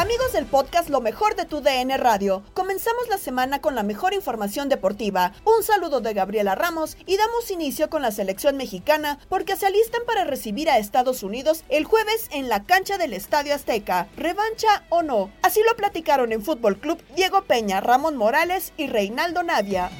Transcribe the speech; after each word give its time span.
Amigos 0.00 0.32
del 0.32 0.46
podcast 0.46 0.88
Lo 0.88 1.02
mejor 1.02 1.36
de 1.36 1.44
tu 1.44 1.60
DN 1.60 1.94
Radio, 1.98 2.42
comenzamos 2.54 3.06
la 3.10 3.18
semana 3.18 3.60
con 3.60 3.74
la 3.74 3.82
mejor 3.82 4.14
información 4.14 4.70
deportiva. 4.70 5.34
Un 5.44 5.62
saludo 5.62 6.00
de 6.00 6.14
Gabriela 6.14 6.54
Ramos 6.54 6.96
y 7.04 7.18
damos 7.18 7.50
inicio 7.50 7.90
con 7.90 8.00
la 8.00 8.10
selección 8.10 8.56
mexicana 8.56 9.18
porque 9.28 9.56
se 9.56 9.66
alistan 9.66 10.00
para 10.06 10.24
recibir 10.24 10.70
a 10.70 10.78
Estados 10.78 11.22
Unidos 11.22 11.64
el 11.68 11.84
jueves 11.84 12.28
en 12.32 12.48
la 12.48 12.64
cancha 12.64 12.96
del 12.96 13.12
Estadio 13.12 13.54
Azteca. 13.54 14.08
¿Revancha 14.16 14.86
o 14.88 15.02
no? 15.02 15.30
Así 15.42 15.60
lo 15.68 15.76
platicaron 15.76 16.32
en 16.32 16.42
Fútbol 16.42 16.78
Club 16.78 17.02
Diego 17.14 17.42
Peña, 17.42 17.82
Ramón 17.82 18.16
Morales 18.16 18.72
y 18.78 18.86
Reinaldo 18.86 19.42
Navia. 19.42 19.90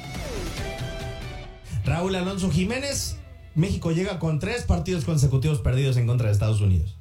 Raúl 1.85 2.15
Alonso 2.15 2.49
Jiménez, 2.49 3.17
México 3.53 3.91
llega 3.91 4.17
con 4.17 4.39
tres 4.39 4.63
partidos 4.63 5.05
consecutivos 5.05 5.61
perdidos 5.61 5.95
en 5.97 6.07
contra 6.07 6.25
de 6.25 6.33
Estados 6.33 6.59
Unidos. 6.59 6.97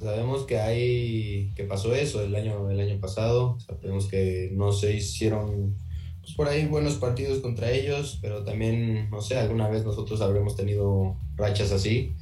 Sabemos 0.00 0.44
que 0.44 0.58
hay 0.58 1.52
que 1.56 1.64
pasó 1.64 1.94
eso 1.94 2.22
el 2.22 2.34
año 2.36 2.70
el 2.70 2.78
año 2.78 3.00
pasado. 3.00 3.58
Sabemos 3.60 4.06
que 4.06 4.50
no 4.52 4.72
se 4.72 4.94
hicieron 4.94 5.76
pues, 6.20 6.34
por 6.34 6.48
ahí 6.48 6.66
buenos 6.66 6.94
partidos 6.94 7.40
contra 7.40 7.72
ellos, 7.72 8.18
pero 8.22 8.44
también 8.44 9.10
no 9.10 9.20
sé 9.20 9.36
alguna 9.36 9.68
vez 9.68 9.84
nosotros 9.84 10.20
habremos 10.20 10.54
tenido 10.56 11.16
rachas 11.36 11.72
así, 11.72 12.12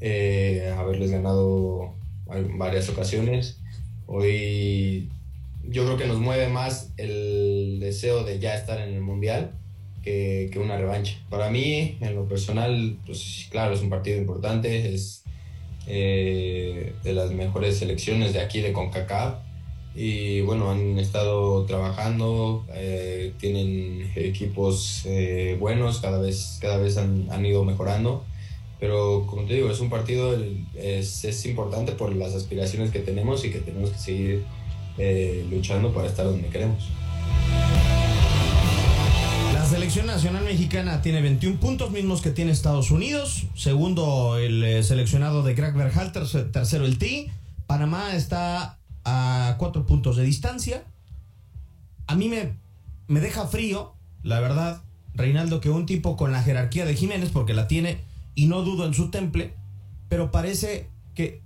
eh, 0.00 0.72
haberles 0.76 1.10
ganado 1.10 1.94
varias 2.56 2.88
ocasiones. 2.90 3.58
Hoy 4.06 5.10
yo 5.64 5.84
creo 5.84 5.96
que 5.96 6.06
nos 6.06 6.20
mueve 6.20 6.48
más 6.48 6.92
el 6.96 7.78
deseo 7.80 8.22
de 8.22 8.38
ya 8.38 8.54
estar 8.54 8.80
en 8.80 8.94
el 8.94 9.00
mundial 9.00 9.52
que, 10.02 10.48
que 10.52 10.60
una 10.60 10.76
revancha. 10.76 11.18
Para 11.28 11.50
mí, 11.50 11.98
en 12.00 12.14
lo 12.14 12.28
personal, 12.28 12.98
pues 13.04 13.48
claro, 13.50 13.74
es 13.74 13.80
un 13.80 13.90
partido 13.90 14.16
importante, 14.18 14.94
es 14.94 15.24
eh, 15.86 16.94
de 17.04 17.12
las 17.12 17.30
mejores 17.30 17.78
selecciones 17.78 18.32
de 18.32 18.40
aquí 18.40 18.60
de 18.60 18.72
CONCACAF. 18.72 19.36
Y 19.94 20.42
bueno, 20.42 20.70
han 20.70 20.98
estado 20.98 21.64
trabajando, 21.64 22.66
eh, 22.74 23.32
tienen 23.38 24.12
equipos 24.14 25.02
eh, 25.06 25.56
buenos, 25.58 26.00
cada 26.00 26.18
vez, 26.18 26.58
cada 26.60 26.76
vez 26.76 26.98
han, 26.98 27.28
han, 27.30 27.46
ido 27.46 27.64
mejorando. 27.64 28.24
Pero 28.78 29.26
como 29.26 29.46
te 29.46 29.54
digo, 29.54 29.70
es 29.70 29.80
un 29.80 29.88
partido, 29.88 30.36
es, 30.74 31.24
es 31.24 31.46
importante 31.46 31.92
por 31.92 32.14
las 32.14 32.34
aspiraciones 32.34 32.90
que 32.90 32.98
tenemos 32.98 33.44
y 33.46 33.50
que 33.50 33.60
tenemos 33.60 33.90
que 33.90 33.98
seguir 33.98 34.44
luchando 35.50 35.92
para 35.92 36.08
estar 36.08 36.26
donde 36.26 36.48
queremos. 36.48 36.90
La 39.66 39.72
selección 39.72 40.06
nacional 40.06 40.44
mexicana 40.44 41.02
tiene 41.02 41.20
21 41.20 41.58
puntos 41.58 41.90
mismos 41.90 42.22
que 42.22 42.30
tiene 42.30 42.52
Estados 42.52 42.92
Unidos. 42.92 43.48
Segundo, 43.56 44.38
el 44.38 44.62
eh, 44.62 44.84
seleccionado 44.84 45.42
de 45.42 45.54
Greg 45.54 45.74
Berhalter. 45.74 46.22
Tercero, 46.52 46.86
el 46.86 46.98
T. 46.98 47.32
Panamá 47.66 48.14
está 48.14 48.78
a 49.04 49.56
cuatro 49.58 49.84
puntos 49.84 50.16
de 50.16 50.22
distancia. 50.22 50.84
A 52.06 52.14
mí 52.14 52.28
me, 52.28 52.56
me 53.08 53.18
deja 53.18 53.48
frío, 53.48 53.96
la 54.22 54.38
verdad, 54.38 54.82
Reinaldo, 55.14 55.60
que 55.60 55.68
un 55.68 55.84
tipo 55.84 56.16
con 56.16 56.30
la 56.30 56.44
jerarquía 56.44 56.84
de 56.84 56.94
Jiménez, 56.94 57.30
porque 57.32 57.52
la 57.52 57.66
tiene 57.66 57.98
y 58.36 58.46
no 58.46 58.62
dudo 58.62 58.86
en 58.86 58.94
su 58.94 59.10
temple, 59.10 59.52
pero 60.08 60.30
parece 60.30 60.90
que 61.16 61.42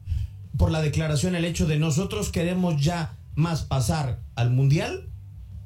por 0.58 0.70
la 0.70 0.82
declaración, 0.82 1.36
el 1.36 1.46
hecho 1.46 1.66
de 1.66 1.78
nosotros 1.78 2.28
queremos 2.28 2.82
ya 2.82 3.16
más 3.34 3.62
pasar 3.62 4.20
al 4.34 4.50
Mundial 4.50 5.09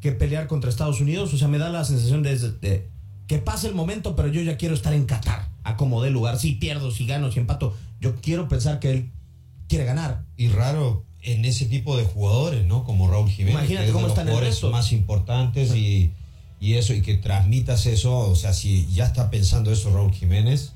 que 0.04 0.12
pelear 0.12 0.47
contra 0.48 0.69
Estados 0.69 1.00
Unidos. 1.00 1.32
O 1.32 1.38
sea, 1.38 1.48
me 1.48 1.56
da 1.56 1.70
la 1.70 1.82
sensación 1.82 2.22
de, 2.22 2.37
de, 2.37 2.91
que 3.26 3.38
pase 3.38 3.69
el 3.69 3.75
momento, 3.75 4.15
pero 4.15 4.28
yo 4.28 4.42
ya 4.42 4.59
quiero 4.59 4.75
estar 4.75 4.92
en 4.92 5.06
Qatar, 5.06 5.48
a 5.62 5.78
como 5.78 6.03
dé 6.03 6.10
lugar. 6.10 6.39
Si 6.39 6.53
pierdo, 6.53 6.91
si 6.91 7.06
gano, 7.06 7.33
si 7.33 7.41
empato, 7.41 7.74
yo 8.03 8.15
quiero 8.16 8.47
pensar 8.47 8.80
que 8.80 8.91
él 8.91 9.10
quiere 9.66 9.86
ganar. 9.86 10.27
Y 10.36 10.48
raro 10.48 11.06
en 11.22 11.47
ese 11.47 11.65
tipo 11.65 11.97
de 11.97 12.04
jugadores, 12.04 12.66
¿no? 12.66 12.84
Como 12.84 13.09
Raúl 13.09 13.30
Jiménez. 13.30 13.54
Imagínate 13.54 13.84
que 13.84 13.89
es 13.89 13.95
cómo 13.95 14.09
de 14.09 14.09
los 14.10 14.18
están 14.18 14.27
jugadores 14.27 14.62
más 14.65 14.92
importantes 14.92 15.74
y, 15.74 16.12
y 16.60 16.74
eso, 16.74 16.92
y 16.92 17.01
que 17.01 17.15
transmitas 17.15 17.86
eso. 17.86 18.15
O 18.15 18.34
sea, 18.34 18.53
si 18.53 18.86
ya 18.92 19.06
está 19.06 19.30
pensando 19.30 19.72
eso 19.72 19.91
Raúl 19.91 20.12
Jiménez. 20.12 20.72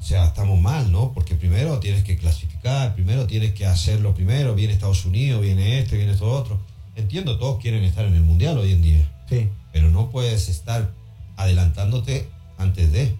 O 0.00 0.02
sea, 0.04 0.24
estamos 0.24 0.60
mal, 0.60 0.90
¿no? 0.90 1.12
Porque 1.14 1.36
primero 1.36 1.78
tienes 1.78 2.02
que 2.02 2.18
clasificar, 2.18 2.96
primero 2.96 3.28
tienes 3.28 3.54
que 3.54 3.66
hacerlo 3.66 4.14
primero, 4.14 4.56
viene 4.56 4.72
Estados 4.74 5.06
Unidos, 5.06 5.40
viene 5.40 5.78
este, 5.78 5.96
viene 5.96 6.10
esto 6.10 6.28
otro. 6.28 6.58
Entiendo, 6.96 7.38
todos 7.38 7.60
quieren 7.60 7.82
estar 7.84 8.04
en 8.04 8.14
el 8.14 8.22
mundial 8.22 8.58
hoy 8.58 8.72
en 8.72 8.82
día. 8.82 9.10
Sí. 9.28 9.48
Pero 9.72 9.90
no 9.90 10.10
puedes 10.10 10.48
estar 10.48 10.90
adelantándote 11.36 12.28
antes 12.58 12.92
de. 12.92 13.16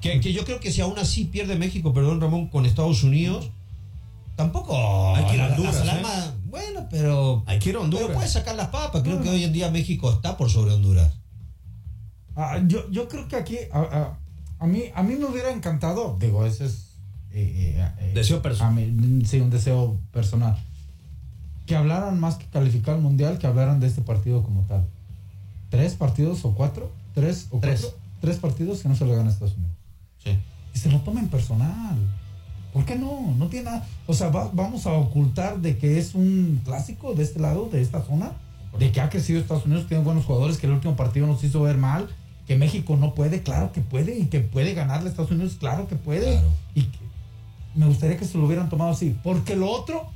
Que, 0.00 0.20
que 0.20 0.32
yo 0.32 0.44
creo 0.44 0.60
que 0.60 0.70
si 0.72 0.80
aún 0.80 0.98
así 0.98 1.24
pierde 1.24 1.56
México, 1.56 1.92
perdón 1.92 2.20
Ramón, 2.20 2.48
con 2.48 2.64
Estados 2.66 3.02
Unidos, 3.02 3.50
tampoco. 4.36 5.14
Hay 5.16 5.24
que 5.26 5.34
ir 5.34 5.40
a 5.40 5.48
la- 5.48 5.48
la 5.50 5.56
Honduras, 5.70 5.86
¿eh? 5.86 6.30
Bueno, 6.46 6.86
pero. 6.90 7.42
Hay 7.46 7.58
que 7.58 7.70
ir 7.70 7.76
a 7.76 7.80
Honduras. 7.80 8.06
Pero 8.06 8.18
puede 8.18 8.28
sacar 8.30 8.54
las 8.56 8.68
papas. 8.68 9.02
Creo 9.02 9.20
que 9.22 9.28
hoy 9.28 9.44
en 9.44 9.52
día 9.52 9.70
México 9.70 10.10
está 10.12 10.36
por 10.36 10.50
sobre 10.50 10.72
Honduras. 10.72 11.12
Ah, 12.34 12.60
yo, 12.66 12.90
yo 12.90 13.08
creo 13.08 13.28
que 13.28 13.36
aquí 13.36 13.56
a, 13.72 13.78
a- 13.80 14.18
a 14.58 14.66
mí 14.66 14.84
a 14.94 15.02
mí 15.02 15.14
me 15.16 15.24
hubiera 15.26 15.50
encantado, 15.52 16.16
digo, 16.20 16.44
ese 16.46 16.66
es 16.66 16.96
eh, 17.32 17.74
eh, 17.76 17.92
eh, 17.98 18.12
Deseo 18.14 18.40
personal. 18.40 18.74
sí, 19.26 19.40
un 19.40 19.50
deseo 19.50 19.98
personal. 20.12 20.56
Que 21.66 21.76
hablaran 21.76 22.18
más 22.20 22.36
que 22.36 22.46
calificar 22.46 22.94
al 22.94 23.00
mundial, 23.02 23.38
que 23.38 23.46
hablaran 23.46 23.80
de 23.80 23.86
este 23.88 24.02
partido 24.02 24.42
como 24.42 24.62
tal. 24.62 24.84
¿Tres 25.70 25.94
partidos 25.94 26.44
o 26.44 26.52
cuatro? 26.52 26.90
¿Tres 27.14 27.48
o 27.50 27.58
Tres. 27.58 27.80
cuatro? 27.82 27.98
Tres 28.20 28.36
partidos 28.38 28.80
que 28.82 28.88
no 28.88 28.94
se 28.96 29.04
le 29.04 29.14
gana 29.16 29.28
a 29.28 29.32
Estados 29.32 29.56
Unidos. 29.56 29.74
Sí. 30.22 30.30
Y 30.74 30.78
se 30.78 30.90
lo 30.90 31.00
tomen 31.00 31.28
personal. 31.28 31.96
¿Por 32.72 32.84
qué 32.84 32.94
no? 32.96 33.34
No 33.36 33.46
tiene 33.48 33.66
nada. 33.70 33.86
O 34.06 34.14
sea, 34.14 34.28
va- 34.28 34.50
vamos 34.52 34.86
a 34.86 34.92
ocultar 34.92 35.58
de 35.60 35.76
que 35.78 35.98
es 35.98 36.14
un 36.14 36.60
clásico 36.64 37.14
de 37.14 37.22
este 37.24 37.40
lado, 37.40 37.68
de 37.72 37.80
esta 37.82 38.02
zona, 38.02 38.32
de 38.78 38.92
que 38.92 39.00
ha 39.00 39.08
crecido 39.08 39.40
Estados 39.40 39.64
Unidos, 39.66 39.86
tiene 39.88 40.04
buenos 40.04 40.24
jugadores, 40.26 40.58
que 40.58 40.66
el 40.66 40.72
último 40.74 40.94
partido 40.96 41.26
nos 41.26 41.42
hizo 41.42 41.62
ver 41.62 41.78
mal, 41.78 42.08
que 42.46 42.56
México 42.56 42.96
no 42.96 43.14
puede, 43.14 43.42
claro 43.42 43.72
que 43.72 43.80
puede, 43.80 44.18
y 44.18 44.26
que 44.26 44.40
puede 44.40 44.74
ganarle 44.74 45.08
a 45.08 45.10
Estados 45.10 45.30
Unidos, 45.30 45.56
claro 45.58 45.88
que 45.88 45.96
puede. 45.96 46.32
Claro. 46.32 46.48
Y 46.74 46.82
que- 46.84 46.98
me 47.74 47.86
gustaría 47.86 48.16
que 48.18 48.24
se 48.26 48.36
lo 48.38 48.44
hubieran 48.46 48.68
tomado 48.68 48.90
así, 48.90 49.16
porque 49.24 49.56
lo 49.56 49.70
otro, 49.70 50.06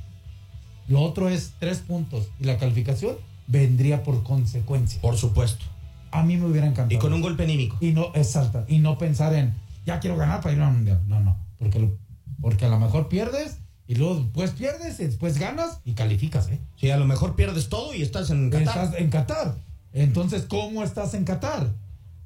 lo 0.91 1.01
otro 1.01 1.29
es 1.29 1.53
tres 1.59 1.79
puntos, 1.79 2.27
y 2.39 2.43
la 2.45 2.57
calificación 2.57 3.15
vendría 3.47 4.03
por 4.03 4.23
consecuencia. 4.23 5.01
Por 5.01 5.17
supuesto. 5.17 5.65
A 6.11 6.23
mí 6.23 6.37
me 6.37 6.45
hubiera 6.45 6.67
encantado. 6.67 6.93
Y 6.95 6.99
con 6.99 7.13
un 7.13 7.21
golpe 7.21 7.43
anímico. 7.43 7.77
Y 7.81 7.91
no, 7.91 8.11
exacto. 8.15 8.63
Y 8.67 8.79
no 8.79 8.97
pensar 8.97 9.33
en, 9.33 9.53
ya 9.85 9.99
quiero 9.99 10.17
ganar 10.17 10.41
para 10.41 10.55
ir 10.55 10.61
al 10.61 10.73
mundial. 10.73 11.01
No, 11.07 11.19
no. 11.21 11.37
Porque, 11.57 11.79
lo- 11.79 11.97
porque 12.41 12.65
a 12.65 12.69
lo 12.69 12.79
mejor 12.79 13.07
pierdes 13.07 13.57
y 13.87 13.95
luego 13.95 14.15
después 14.15 14.51
pierdes 14.51 14.99
y 14.99 15.05
después 15.05 15.37
ganas 15.37 15.79
y 15.85 15.93
calificas, 15.93 16.47
¿eh? 16.49 16.59
Sí, 16.77 16.89
a 16.91 16.97
lo 16.97 17.05
mejor 17.05 17.35
pierdes 17.35 17.69
todo 17.69 17.93
y 17.93 18.01
estás 18.01 18.29
en 18.29 18.49
Qatar. 18.49 18.67
Estás 18.85 18.93
en 19.01 19.09
Qatar. 19.09 19.55
Entonces, 19.93 20.43
¿cómo 20.47 20.83
estás 20.83 21.13
en 21.13 21.23
Qatar? 21.25 21.73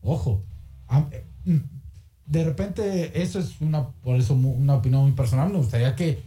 Ojo. 0.01 0.43
eh, 1.11 1.25
De 2.27 2.43
repente, 2.43 3.21
eso 3.21 3.39
es 3.39 3.59
una, 3.61 3.87
por 4.03 4.15
eso 4.15 4.33
una 4.35 4.75
opinión 4.75 5.03
muy 5.03 5.11
personal. 5.13 5.49
Me 5.51 5.57
gustaría 5.57 5.95
que 5.95 6.21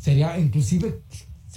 sería, 0.00 0.38
inclusive, 0.38 1.00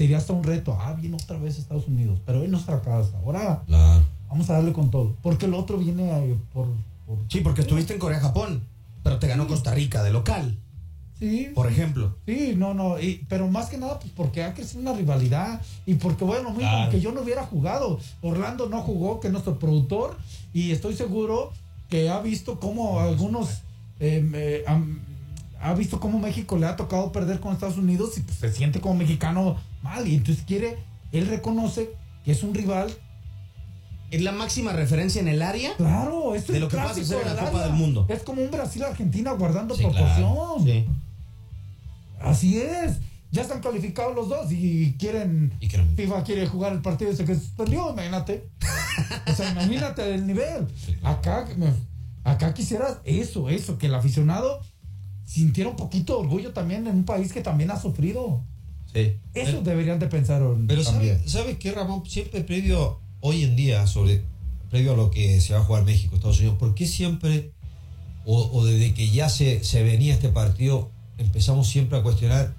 sería 0.01 0.17
hasta 0.17 0.33
un 0.33 0.43
reto. 0.43 0.75
Ah, 0.81 0.93
viene 0.99 1.15
otra 1.15 1.37
vez 1.37 1.59
Estados 1.59 1.87
Unidos, 1.87 2.19
pero 2.25 2.43
en 2.43 2.49
nuestra 2.49 2.81
casa. 2.81 3.11
Ahora 3.23 3.61
Claro. 3.67 4.01
vamos 4.29 4.49
a 4.49 4.53
darle 4.53 4.73
con 4.73 4.89
todo. 4.89 5.15
Porque 5.21 5.45
el 5.45 5.53
otro 5.53 5.77
viene 5.77 6.09
eh, 6.09 6.35
por, 6.53 6.67
por 7.05 7.17
Sí, 7.29 7.41
porque 7.41 7.61
estuviste 7.61 7.93
en 7.93 7.99
Corea-Japón, 7.99 8.63
pero 9.03 9.19
te 9.19 9.27
ganó 9.27 9.45
Costa 9.47 9.73
Rica 9.75 10.01
de 10.01 10.11
local, 10.11 10.57
Sí. 11.19 11.49
por 11.53 11.67
ejemplo. 11.71 12.15
Sí, 12.25 12.55
no, 12.57 12.73
no, 12.73 12.99
y, 12.99 13.23
pero 13.29 13.47
más 13.47 13.69
que 13.69 13.77
nada 13.77 13.99
pues 13.99 14.11
porque 14.15 14.43
ha 14.43 14.55
crecido 14.55 14.81
una 14.81 14.93
rivalidad 14.93 15.61
y 15.85 15.93
porque 15.93 16.23
bueno, 16.25 16.49
mismo 16.49 16.61
Claro. 16.61 16.89
que 16.91 16.99
yo 16.99 17.11
no 17.11 17.21
hubiera 17.21 17.43
jugado. 17.45 17.99
Orlando 18.23 18.67
no 18.69 18.81
jugó, 18.81 19.19
que 19.19 19.27
es 19.27 19.31
nuestro 19.33 19.59
productor, 19.59 20.17
y 20.51 20.71
estoy 20.71 20.95
seguro 20.95 21.51
que 21.89 22.09
ha 22.09 22.19
visto 22.21 22.59
cómo 22.59 22.99
algunos 23.01 23.49
eh, 23.99 24.27
eh, 24.33 24.65
ha 25.61 25.73
visto 25.75 25.99
cómo 25.99 26.17
México 26.17 26.57
le 26.57 26.65
ha 26.65 26.75
tocado 26.75 27.11
perder 27.11 27.39
con 27.39 27.53
Estados 27.53 27.77
Unidos 27.77 28.17
y 28.17 28.21
pues, 28.21 28.37
se 28.39 28.51
siente 28.51 28.81
como 28.81 28.95
mexicano 28.95 29.57
mal 29.81 30.07
y 30.07 30.15
entonces 30.15 30.43
quiere, 30.45 30.77
él 31.11 31.27
reconoce 31.27 31.91
que 32.23 32.31
es 32.31 32.43
un 32.43 32.53
rival. 32.53 32.91
Es 34.11 34.21
la 34.21 34.33
máxima 34.33 34.73
referencia 34.73 35.21
en 35.21 35.29
el 35.29 35.41
área. 35.41 35.73
Claro, 35.77 36.35
es 36.35 36.45
De 36.47 36.59
lo 36.59 36.67
que 36.67 36.75
pasa 36.75 37.01
ser 37.03 37.21
en 37.21 37.27
la 37.35 37.45
Copa 37.45 37.49
área. 37.59 37.63
del 37.67 37.73
Mundo. 37.73 38.05
Es 38.09 38.23
como 38.23 38.41
un 38.41 38.51
Brasil-Argentina 38.51 39.31
guardando 39.31 39.73
Sí, 39.73 39.83
proporción. 39.83 40.33
claro. 40.33 40.57
Sí. 40.65 40.85
Así 42.19 42.57
es. 42.59 42.97
Ya 43.31 43.43
están 43.43 43.61
calificados 43.61 44.13
los 44.13 44.27
dos 44.27 44.51
y 44.51 44.93
quieren. 44.99 45.53
Y 45.61 45.69
FIFA 45.69 46.23
quiere 46.25 46.45
jugar 46.47 46.73
el 46.73 46.81
partido 46.81 47.09
ese 47.11 47.23
que 47.23 47.35
se 47.35 47.47
perdió, 47.55 47.91
imagínate. 47.91 48.49
O 49.27 49.33
sea, 49.33 49.49
imagínate 49.51 50.13
el 50.13 50.27
nivel. 50.27 50.67
Acá, 51.01 51.47
acá 52.25 52.53
quisieras 52.53 52.97
eso, 53.05 53.49
eso, 53.49 53.77
que 53.77 53.87
el 53.87 53.95
aficionado 53.95 54.59
sintiera 55.23 55.69
un 55.69 55.77
poquito 55.77 56.13
de 56.17 56.19
orgullo 56.25 56.51
también 56.51 56.85
en 56.87 56.97
un 56.97 57.05
país 57.05 57.31
que 57.31 57.39
también 57.39 57.71
ha 57.71 57.79
sufrido. 57.79 58.43
Sí. 58.93 59.13
Eso 59.33 59.61
deberían 59.61 59.99
de 59.99 60.07
pensar 60.07 60.41
Pero. 60.67 60.83
¿sabes 60.83 61.19
sabe 61.25 61.57
qué, 61.57 61.71
Ramón? 61.71 62.03
Siempre 62.07 62.41
previo, 62.41 62.99
hoy 63.21 63.43
en 63.43 63.55
día, 63.55 63.87
sobre 63.87 64.23
previo 64.69 64.93
a 64.93 64.95
lo 64.97 65.11
que 65.11 65.39
se 65.41 65.53
va 65.53 65.59
a 65.59 65.63
jugar 65.63 65.83
México, 65.85 66.15
Estados 66.15 66.39
Unidos, 66.39 66.57
¿por 66.57 66.75
qué 66.75 66.87
siempre, 66.87 67.51
o, 68.25 68.49
o 68.53 68.65
desde 68.65 68.93
que 68.93 69.09
ya 69.09 69.29
se, 69.29 69.63
se 69.63 69.83
venía 69.83 70.13
este 70.13 70.29
partido, 70.29 70.89
empezamos 71.17 71.67
siempre 71.69 71.97
a 71.97 72.03
cuestionar, 72.03 72.53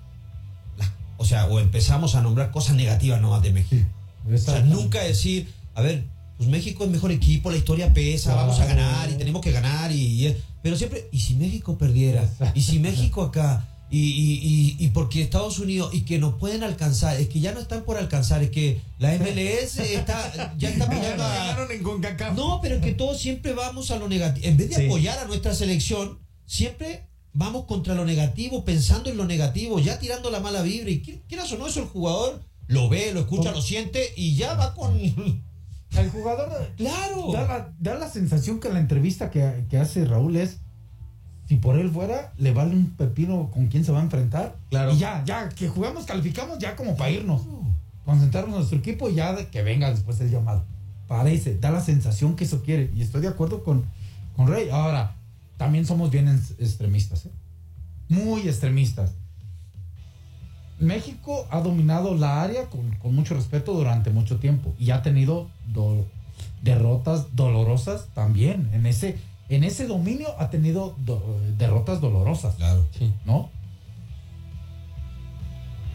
o 1.19 1.25
sea, 1.25 1.46
o 1.46 1.61
empezamos 1.61 2.14
a 2.14 2.20
nombrar 2.23 2.50
cosas 2.50 2.76
negativas 2.76 3.20
nomás 3.20 3.43
de 3.43 3.52
México? 3.52 3.87
O 4.32 4.37
sea, 4.38 4.61
nunca 4.62 5.00
decir, 5.02 5.49
a 5.75 5.82
ver, 5.82 6.05
pues 6.37 6.49
México 6.49 6.84
es 6.84 6.90
mejor 6.90 7.12
equipo, 7.12 7.50
la 7.50 7.56
historia 7.56 7.93
pesa, 7.93 8.34
vamos 8.34 8.58
a 8.61 8.64
Claro. 8.67 8.81
ganar 8.81 9.11
y 9.11 9.14
tenemos 9.14 9.40
que 9.43 9.52
ganar. 9.52 9.93
y, 9.93 10.26
y- 10.26 10.37
Pero 10.62 10.76
siempre, 10.76 11.08
¿y 11.12 11.19
si 11.20 11.34
México 11.34 11.76
perdiera? 11.79 12.29
¿Y 12.55 12.62
si 12.62 12.79
México 12.79 13.23
acá? 13.23 13.69
Y, 13.94 14.76
y, 14.78 14.84
y, 14.84 14.88
porque 14.88 15.20
Estados 15.20 15.58
Unidos, 15.58 15.92
y 15.92 16.00
que 16.02 16.18
nos 16.18 16.34
pueden 16.38 16.62
alcanzar, 16.62 17.20
es 17.20 17.28
que 17.28 17.40
ya 17.40 17.52
no 17.52 17.60
están 17.60 17.82
por 17.84 17.98
alcanzar, 17.98 18.42
es 18.42 18.50
que 18.50 18.80
la 18.98 19.12
MLS 19.18 19.78
está, 19.80 20.54
ya 20.56 20.70
está 20.70 20.88
peleando 20.88 21.22
a- 21.22 21.28
Ganaron 21.28 21.70
en 21.70 21.82
CONCACAF. 21.82 22.34
No, 22.34 22.60
pero 22.62 22.76
es 22.76 22.80
que 22.82 22.92
todos 22.92 23.20
siempre 23.20 23.52
vamos 23.52 23.90
a 23.90 23.96
lo 23.98 24.08
negativo. 24.08 24.46
En 24.46 24.56
vez 24.56 24.70
de 24.70 24.76
Sí. 24.76 24.86
apoyar 24.86 25.18
a 25.18 25.26
nuestra 25.26 25.54
selección, 25.54 26.18
siempre 26.46 27.06
vamos 27.34 27.66
contra 27.66 27.94
lo 27.94 28.06
negativo, 28.06 28.64
pensando 28.64 29.10
en 29.10 29.18
lo 29.18 29.26
negativo, 29.26 29.78
ya 29.78 29.98
tirando 29.98 30.30
la 30.30 30.40
mala 30.40 30.62
vibra. 30.62 30.88
Y 30.90 31.02
qui- 31.02 31.20
quieras 31.28 31.52
o 31.52 31.58
no, 31.58 31.66
eso 31.66 31.80
el 31.80 31.86
jugador 31.86 32.40
lo 32.68 32.88
ve, 32.88 33.12
lo 33.12 33.20
escucha, 33.20 33.52
lo 33.52 33.60
siente 33.60 34.14
y 34.16 34.36
ya 34.36 34.54
va 34.54 34.74
con. 34.74 34.96
El 34.98 36.08
jugador 36.10 36.70
¡Claro! 36.78 37.30
da 37.32 37.42
la, 37.46 37.74
da 37.78 37.94
la 37.98 38.08
sensación 38.10 38.58
que 38.58 38.70
la 38.70 38.78
entrevista 38.78 39.30
que, 39.30 39.66
que 39.68 39.76
hace 39.76 40.06
Raúl 40.06 40.36
es 40.36 40.56
si 41.52 41.58
por 41.58 41.76
él 41.78 41.90
fuera, 41.90 42.32
le 42.38 42.50
vale 42.54 42.75
un 42.75 42.87
pepino 42.96 43.50
con 43.52 43.66
quién 43.66 43.84
se 43.84 43.93
va 43.93 43.99
a 44.00 44.02
enfrentar. 44.02 44.56
Claro. 44.70 44.93
Y 44.94 44.96
ya, 44.99 45.22
ya, 45.26 45.50
que 45.50 45.69
jugamos, 45.69 46.06
calificamos 46.06 46.58
ya 46.58 46.75
como 46.76 46.96
para 46.96 47.10
irnos. 47.10 47.43
Concentrarnos 48.06 48.52
en 48.54 48.56
nuestro 48.60 48.78
equipo 48.78 49.10
y 49.10 49.16
ya 49.16 49.34
de 49.34 49.49
que 49.49 49.62
venga 49.62 49.90
después 49.90 50.19
el 50.22 50.31
llamado. 50.31 50.64
Parece, 51.08 51.58
da 51.58 51.70
la 51.70 51.82
sensación 51.82 52.37
que 52.37 52.44
eso 52.44 52.62
quiere. 52.62 52.90
Y 52.96 53.02
estoy 53.02 53.20
de 53.20 53.28
acuerdo 53.28 53.62
con, 53.64 53.84
con 54.34 54.46
Rey. 54.46 54.70
Ahora, 54.70 55.14
también 55.58 55.84
somos 55.84 56.10
bien 56.10 56.26
ex- 56.26 56.52
extremistas, 56.58 57.26
¿eh? 57.26 57.31
Muy 58.08 58.48
extremistas. 58.48 59.12
México 60.78 61.46
ha 61.50 61.60
dominado 61.60 62.14
la 62.14 62.40
área 62.43 62.64
con, 62.70 62.93
con 62.96 63.14
mucho 63.14 63.34
respeto 63.34 63.75
durante 63.75 64.08
mucho 64.08 64.38
tiempo 64.38 64.75
y 64.78 64.90
ha 64.90 65.02
tenido 65.02 65.50
do- 65.66 66.06
derrotas 66.62 67.37
dolorosas 67.37 68.06
también. 68.14 68.70
En 68.72 68.87
ese, 68.87 69.19
en 69.54 69.64
ese 69.64 69.87
dominio 69.87 70.28
ha 70.38 70.50
tenido 70.50 70.94
do- 70.99 71.38
derrotas 71.58 72.00
dolorosas, 72.00 72.55
Claro. 72.56 72.84
Sí. 72.98 73.12
¿no? 73.24 73.50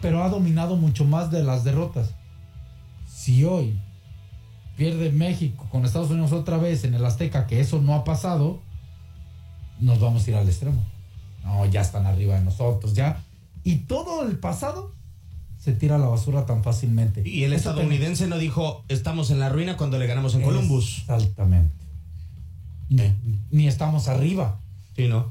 Pero 0.00 0.22
ha 0.22 0.28
dominado 0.28 0.76
mucho 0.76 1.04
más 1.04 1.30
de 1.30 1.42
las 1.42 1.64
derrotas. 1.64 2.14
Si 3.12 3.44
hoy 3.44 3.78
pierde 4.76 5.10
México 5.10 5.66
con 5.70 5.84
Estados 5.84 6.10
Unidos 6.10 6.32
otra 6.32 6.56
vez 6.56 6.84
en 6.84 6.94
el 6.94 7.04
Azteca, 7.04 7.46
que 7.46 7.58
eso 7.60 7.80
no 7.80 7.94
ha 7.94 8.04
pasado, 8.04 8.60
nos 9.80 9.98
vamos 10.00 10.26
a 10.26 10.30
ir 10.30 10.36
al 10.36 10.46
extremo. 10.48 10.80
No, 11.44 11.64
ya 11.66 11.80
están 11.80 12.06
arriba 12.06 12.34
de 12.36 12.44
nosotros, 12.44 12.94
ya. 12.94 13.24
Y 13.64 13.76
todo 13.76 14.26
el 14.28 14.38
pasado 14.38 14.92
se 15.58 15.72
tira 15.72 15.96
a 15.96 15.98
la 15.98 16.06
basura 16.06 16.46
tan 16.46 16.62
fácilmente. 16.62 17.28
Y 17.28 17.42
el 17.42 17.52
Eso 17.52 17.70
estadounidense 17.70 18.28
no 18.28 18.38
dijo, 18.38 18.84
estamos 18.88 19.30
en 19.32 19.40
la 19.40 19.48
ruina 19.48 19.76
cuando 19.76 19.98
le 19.98 20.06
ganamos 20.06 20.34
en 20.36 20.42
Columbus. 20.42 20.98
Exactamente. 21.08 21.74
Ni, 22.88 23.12
ni 23.50 23.66
estamos 23.68 24.08
arriba. 24.08 24.58
Sí, 24.96 25.08
¿no? 25.08 25.30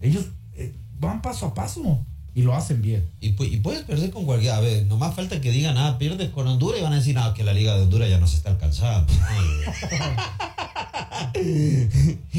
Ellos 0.00 0.26
eh, 0.54 0.72
van 1.00 1.22
paso 1.22 1.46
a 1.46 1.54
paso 1.54 2.04
y 2.34 2.42
lo 2.42 2.54
hacen 2.54 2.82
bien. 2.82 3.04
Y, 3.20 3.28
y 3.28 3.56
puedes 3.58 3.82
perder 3.84 4.10
con 4.10 4.24
cualquiera. 4.24 4.56
A 4.56 4.60
ver, 4.60 4.86
nomás 4.86 5.14
falta 5.14 5.40
que 5.40 5.50
digan, 5.50 5.78
ah, 5.78 5.98
pierdes 5.98 6.30
con 6.30 6.46
Honduras 6.46 6.80
y 6.80 6.82
van 6.82 6.92
a 6.92 6.96
decir, 6.96 7.14
no, 7.14 7.32
que 7.34 7.44
la 7.44 7.52
Liga 7.54 7.74
de 7.76 7.82
Honduras 7.82 8.08
ya 8.10 8.18
no 8.18 8.26
se 8.26 8.36
está 8.36 8.50
alcanzando. 8.50 9.12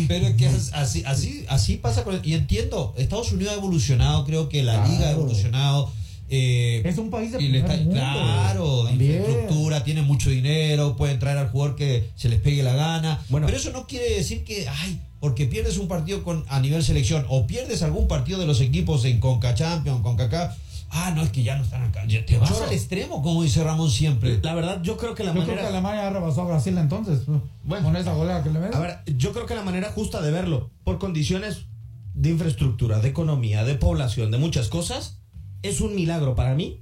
Pero 0.08 0.36
que 0.38 0.48
así, 0.74 1.04
así, 1.06 1.46
así 1.50 1.78
pasa 1.78 2.04
con. 2.04 2.20
Y 2.24 2.34
entiendo, 2.34 2.94
Estados 2.98 3.32
Unidos 3.32 3.54
ha 3.54 3.58
evolucionado, 3.58 4.26
creo 4.26 4.50
que 4.50 4.64
la 4.64 4.74
Claro. 4.76 4.90
Liga 4.92 5.08
ha 5.08 5.12
evolucionado. 5.12 5.92
Eh, 6.30 6.82
Es 6.86 6.98
un 6.98 7.10
país 7.10 7.32
de 7.32 7.42
y 7.44 7.50
le 7.50 7.60
está- 7.60 7.76
mundo. 7.76 7.92
claro, 7.94 8.84
También. 8.86 9.18
infraestructura, 9.20 9.84
tiene 9.84 10.02
mucho 10.02 10.30
dinero, 10.30 10.96
pueden 10.96 11.20
traer 11.20 11.38
al 11.38 11.50
jugador 11.50 11.76
que 11.76 12.10
se 12.16 12.30
les 12.30 12.40
pegue 12.40 12.64
la 12.64 12.74
gana. 12.74 13.20
Bueno. 13.30 13.46
pero 13.48 13.58
eso 13.58 13.72
no 13.72 13.86
quiere 13.88 14.10
decir 14.16 14.44
que, 14.44 14.68
ay, 14.68 15.00
porque 15.20 15.46
pierdes 15.46 15.78
un 15.78 15.88
partido 15.88 16.24
con, 16.24 16.44
a 16.50 16.60
nivel 16.60 16.84
selección 16.84 17.26
o 17.30 17.48
pierdes 17.48 17.82
algún 17.84 18.08
partido 18.08 18.40
de 18.40 18.46
los 18.46 18.62
equipos 18.62 19.06
en 19.06 19.20
Conca 19.20 19.54
Champions, 19.56 20.02
Conca 20.02 20.30
Cup, 20.30 20.56
ah, 20.92 21.12
no, 21.16 21.24
es 21.24 21.30
que 21.30 21.44
ya 21.44 21.58
no 21.58 21.64
están 21.64 21.84
acá. 21.84 22.06
Ya 22.08 22.26
te 22.26 22.38
vas 22.38 22.50
Choro. 22.50 22.66
al 22.66 22.74
extremo, 22.74 23.22
como 23.22 23.44
dice 23.44 23.64
Ramón 23.64 23.90
siempre. 23.92 24.40
La 24.42 24.54
verdad, 24.54 24.82
yo 24.84 24.98
creo 24.98 25.14
que 25.16 25.24
la 25.24 25.30
Yo 25.34 25.42
creo 25.44 25.46
que 25.56 25.62
manera... 25.62 25.70
Alemania 25.70 26.10
rebasó 26.10 26.42
a 26.42 26.46
Brasil 26.46 26.78
entonces. 26.78 27.22
Bueno. 27.64 27.86
con 27.86 27.96
esa 27.98 28.14
goleada 28.14 28.44
que 28.44 28.50
le 28.52 28.60
ven. 28.60 28.74
A 28.74 28.80
ver, 28.80 29.00
yo 29.18 29.32
creo 29.34 29.46
que 29.46 29.56
la 29.56 29.64
manera 29.64 29.92
justa 29.92 30.22
de 30.22 30.32
verlo, 30.32 30.70
por 30.84 31.00
condiciones 31.00 31.66
de 32.14 32.30
infraestructura, 32.30 33.00
de 33.00 33.10
economía, 33.10 33.64
de 33.64 33.76
población, 33.76 34.32
de 34.32 34.38
muchas 34.38 34.70
cosas, 34.70 35.18
es 35.66 35.82
un 35.82 35.96
milagro 35.96 36.36
para 36.36 36.56
mí, 36.56 36.82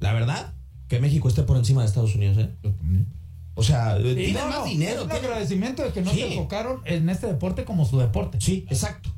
la 0.00 0.12
verdad, 0.12 0.54
que 0.88 1.00
México 1.00 1.28
esté 1.28 1.42
por 1.42 1.56
encima 1.56 1.82
de 1.82 1.88
Estados 1.88 2.14
Unidos. 2.14 2.36
¿eh? 2.38 2.50
O 3.54 3.62
sea, 3.62 3.96
no, 3.98 4.48
más 4.48 4.64
dinero. 4.64 4.96
Es 4.96 5.02
un 5.02 5.08
tienen- 5.08 5.24
agradecimiento 5.24 5.82
de 5.84 5.92
que 5.92 6.02
no 6.02 6.10
Sí. 6.10 6.18
se 6.20 6.32
enfocaron 6.34 6.80
en 6.84 7.08
este 7.08 7.26
deporte 7.28 7.64
como 7.64 7.84
su 7.84 7.98
deporte. 7.98 8.38
Sí, 8.40 8.66
exacto. 8.68 9.10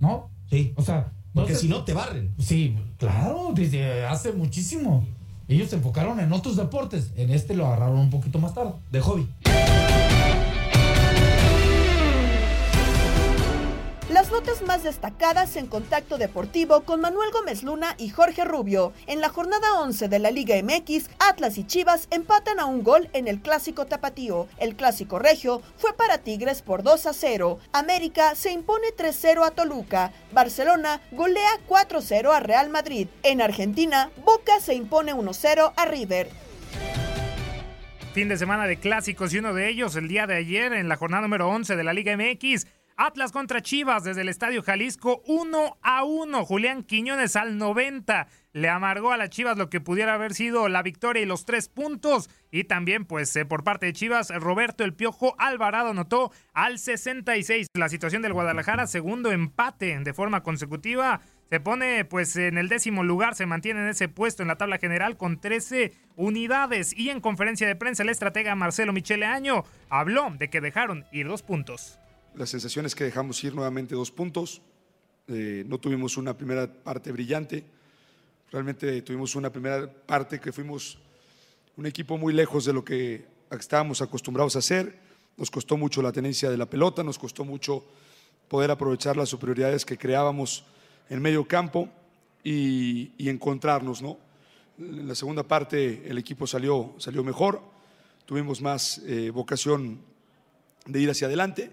¿No? 0.00 0.30
Sí. 0.50 0.72
O 0.76 0.82
sea, 0.82 1.12
Porque 1.34 1.54
se- 1.54 1.60
si 1.62 1.68
no 1.68 1.84
te 1.84 1.92
barren. 1.92 2.34
Sí, 2.38 2.76
claro, 2.98 3.50
desde 3.54 4.04
hace 4.06 4.32
muchísimo. 4.32 5.06
Ellos 5.48 5.68
se 5.70 5.76
enfocaron 5.76 6.20
en 6.20 6.32
otros 6.32 6.56
deportes. 6.56 7.12
En 7.16 7.30
este 7.30 7.54
lo 7.54 7.66
agarraron 7.66 7.98
un 7.98 8.10
poquito 8.10 8.38
más 8.38 8.54
tarde. 8.54 8.72
De 8.90 9.00
hobby. 9.00 9.28
Destacadas 14.82 15.56
en 15.56 15.66
contacto 15.66 16.18
deportivo 16.18 16.82
con 16.82 17.00
Manuel 17.00 17.30
Gómez 17.32 17.62
Luna 17.62 17.94
y 17.98 18.10
Jorge 18.10 18.44
Rubio. 18.44 18.92
En 19.06 19.20
la 19.20 19.28
jornada 19.28 19.80
11 19.80 20.08
de 20.08 20.18
la 20.18 20.30
Liga 20.30 20.56
MX, 20.62 21.10
Atlas 21.18 21.58
y 21.58 21.64
Chivas 21.64 22.08
empatan 22.10 22.60
a 22.60 22.66
un 22.66 22.82
gol 22.82 23.08
en 23.12 23.28
el 23.28 23.40
clásico 23.40 23.86
tapatío. 23.86 24.48
El 24.58 24.76
clásico 24.76 25.18
regio 25.18 25.62
fue 25.76 25.94
para 25.96 26.18
Tigres 26.18 26.62
por 26.62 26.82
2 26.82 27.06
a 27.06 27.12
0. 27.12 27.58
América 27.72 28.34
se 28.34 28.52
impone 28.52 28.88
3-0 28.96 29.46
a 29.46 29.50
Toluca. 29.50 30.12
Barcelona 30.32 31.00
golea 31.12 31.50
4-0 31.68 32.32
a 32.32 32.40
Real 32.40 32.70
Madrid. 32.70 33.08
En 33.22 33.40
Argentina, 33.40 34.10
Boca 34.24 34.60
se 34.60 34.74
impone 34.74 35.14
1-0 35.14 35.72
a 35.76 35.84
River. 35.86 36.28
Fin 38.12 38.28
de 38.28 38.36
semana 38.36 38.66
de 38.66 38.76
clásicos 38.76 39.32
y 39.32 39.38
uno 39.38 39.54
de 39.54 39.70
ellos 39.70 39.96
el 39.96 40.06
día 40.06 40.26
de 40.26 40.36
ayer 40.36 40.74
en 40.74 40.90
la 40.90 40.96
jornada 40.96 41.22
número 41.22 41.48
11 41.48 41.76
de 41.76 41.84
la 41.84 41.94
Liga 41.94 42.14
MX. 42.14 42.66
Atlas 42.96 43.32
contra 43.32 43.62
Chivas 43.62 44.04
desde 44.04 44.22
el 44.22 44.28
Estadio 44.28 44.62
Jalisco 44.62 45.22
1 45.26 45.78
a 45.82 46.04
1. 46.04 46.44
Julián 46.44 46.82
Quiñones 46.82 47.36
al 47.36 47.58
90 47.58 48.28
le 48.52 48.68
amargó 48.68 49.12
a 49.12 49.16
las 49.16 49.30
Chivas 49.30 49.56
lo 49.56 49.70
que 49.70 49.80
pudiera 49.80 50.14
haber 50.14 50.34
sido 50.34 50.68
la 50.68 50.82
victoria 50.82 51.22
y 51.22 51.26
los 51.26 51.44
tres 51.44 51.68
puntos. 51.68 52.28
Y 52.50 52.64
también, 52.64 53.04
pues, 53.04 53.34
eh, 53.36 53.44
por 53.44 53.64
parte 53.64 53.86
de 53.86 53.92
Chivas, 53.92 54.30
Roberto 54.30 54.84
El 54.84 54.94
Piojo 54.94 55.34
Alvarado 55.38 55.90
anotó 55.90 56.32
al 56.52 56.78
66. 56.78 57.68
La 57.74 57.88
situación 57.88 58.22
del 58.22 58.34
Guadalajara, 58.34 58.86
segundo 58.86 59.32
empate 59.32 59.98
de 59.98 60.14
forma 60.14 60.42
consecutiva. 60.42 61.20
Se 61.50 61.60
pone 61.60 62.06
pues 62.06 62.36
en 62.36 62.56
el 62.56 62.70
décimo 62.70 63.04
lugar, 63.04 63.34
se 63.34 63.44
mantiene 63.44 63.80
en 63.80 63.88
ese 63.88 64.08
puesto 64.08 64.42
en 64.42 64.48
la 64.48 64.56
tabla 64.56 64.78
general 64.78 65.18
con 65.18 65.38
13 65.38 65.92
unidades. 66.16 66.96
Y 66.96 67.10
en 67.10 67.20
conferencia 67.20 67.66
de 67.66 67.76
prensa 67.76 68.02
el 68.02 68.08
estratega 68.08 68.54
Marcelo 68.54 68.94
Michele 68.94 69.26
Año 69.26 69.64
habló 69.90 70.30
de 70.38 70.48
que 70.48 70.62
dejaron 70.62 71.04
ir 71.12 71.28
dos 71.28 71.42
puntos. 71.42 71.98
La 72.34 72.46
sensación 72.46 72.86
es 72.86 72.94
que 72.94 73.04
dejamos 73.04 73.42
ir 73.44 73.54
nuevamente 73.54 73.94
dos 73.94 74.10
puntos. 74.10 74.62
Eh, 75.28 75.64
no 75.66 75.78
tuvimos 75.78 76.16
una 76.16 76.34
primera 76.36 76.66
parte 76.66 77.12
brillante. 77.12 77.64
Realmente 78.50 79.02
tuvimos 79.02 79.36
una 79.36 79.50
primera 79.50 79.90
parte 79.90 80.40
que 80.40 80.50
fuimos 80.50 80.98
un 81.76 81.84
equipo 81.84 82.16
muy 82.16 82.32
lejos 82.32 82.64
de 82.64 82.72
lo 82.72 82.84
que 82.84 83.26
estábamos 83.50 84.00
acostumbrados 84.00 84.56
a 84.56 84.60
hacer. 84.60 84.98
Nos 85.36 85.50
costó 85.50 85.76
mucho 85.76 86.00
la 86.00 86.10
tenencia 86.10 86.50
de 86.50 86.56
la 86.56 86.66
pelota, 86.66 87.02
nos 87.02 87.18
costó 87.18 87.44
mucho 87.44 87.84
poder 88.48 88.70
aprovechar 88.70 89.16
las 89.16 89.28
superioridades 89.28 89.84
que 89.84 89.98
creábamos 89.98 90.64
en 91.10 91.20
medio 91.20 91.46
campo 91.46 91.90
y, 92.42 93.12
y 93.18 93.28
encontrarnos, 93.28 94.00
¿no? 94.00 94.18
En 94.78 95.06
la 95.06 95.14
segunda 95.14 95.42
parte 95.42 96.02
el 96.08 96.16
equipo 96.16 96.46
salió, 96.46 96.94
salió 96.96 97.22
mejor, 97.22 97.60
tuvimos 98.24 98.62
más 98.62 99.02
eh, 99.04 99.30
vocación 99.30 100.00
de 100.86 101.00
ir 101.00 101.10
hacia 101.10 101.26
adelante, 101.26 101.70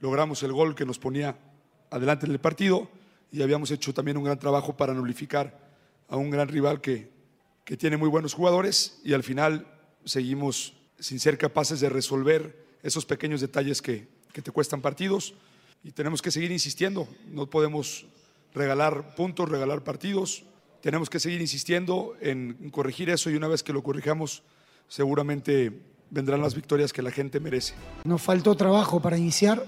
logramos 0.00 0.42
el 0.42 0.52
gol 0.52 0.74
que 0.74 0.84
nos 0.84 0.98
ponía 0.98 1.38
adelante 1.90 2.26
en 2.26 2.32
el 2.32 2.38
partido 2.38 2.88
y 3.32 3.42
habíamos 3.42 3.70
hecho 3.70 3.92
también 3.92 4.16
un 4.16 4.24
gran 4.24 4.38
trabajo 4.38 4.76
para 4.76 4.94
nulificar 4.94 5.58
a 6.08 6.16
un 6.16 6.30
gran 6.30 6.48
rival 6.48 6.80
que, 6.80 7.10
que 7.64 7.76
tiene 7.76 7.96
muy 7.96 8.08
buenos 8.08 8.34
jugadores 8.34 9.00
y 9.04 9.12
al 9.12 9.22
final 9.22 9.66
seguimos 10.04 10.74
sin 10.98 11.20
ser 11.20 11.38
capaces 11.38 11.80
de 11.80 11.88
resolver 11.88 12.66
esos 12.82 13.04
pequeños 13.04 13.40
detalles 13.40 13.82
que, 13.82 14.08
que 14.32 14.42
te 14.42 14.50
cuestan 14.50 14.80
partidos. 14.80 15.34
Y 15.84 15.92
tenemos 15.92 16.22
que 16.22 16.30
seguir 16.30 16.50
insistiendo, 16.50 17.06
no 17.28 17.48
podemos 17.48 18.06
regalar 18.54 19.14
puntos, 19.14 19.48
regalar 19.48 19.84
partidos, 19.84 20.44
tenemos 20.80 21.10
que 21.10 21.20
seguir 21.20 21.40
insistiendo 21.40 22.16
en 22.20 22.70
corregir 22.70 23.10
eso 23.10 23.30
y 23.30 23.36
una 23.36 23.48
vez 23.48 23.62
que 23.62 23.72
lo 23.72 23.82
corrijamos 23.82 24.42
seguramente 24.88 25.72
vendrán 26.10 26.40
las 26.40 26.54
victorias 26.54 26.92
que 26.92 27.02
la 27.02 27.10
gente 27.10 27.40
merece. 27.40 27.74
Nos 28.04 28.22
faltó 28.22 28.56
trabajo 28.56 29.00
para 29.00 29.18
iniciar, 29.18 29.64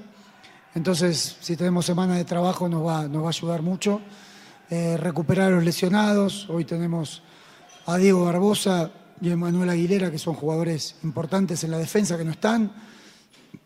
entonces 0.75 1.37
si 1.41 1.57
tenemos 1.57 1.87
semana 1.87 2.17
de 2.17 2.25
trabajo 2.25 2.69
nos 2.69 2.87
va, 2.87 3.01
a 3.01 3.29
ayudar 3.29 3.63
mucho. 3.63 4.01
Eh, 4.71 4.97
recuperar 4.97 5.49
a 5.49 5.57
los 5.57 5.65
lesionados, 5.65 6.49
hoy 6.49 6.65
tenemos 6.65 7.23
a 7.87 7.97
Diego 7.97 8.25
Barbosa 8.25 8.93
y 9.21 9.31
a 9.31 9.37
Manuel 9.37 9.71
Aguilera, 9.71 10.13
que 10.13 10.19
son 10.19 10.35
jugadores 10.35 10.97
importantes 11.03 11.65
en 11.65 11.73
la 11.73 11.79
defensa 11.79 12.17
que 12.17 12.25
no 12.25 12.31
están. 12.31 12.73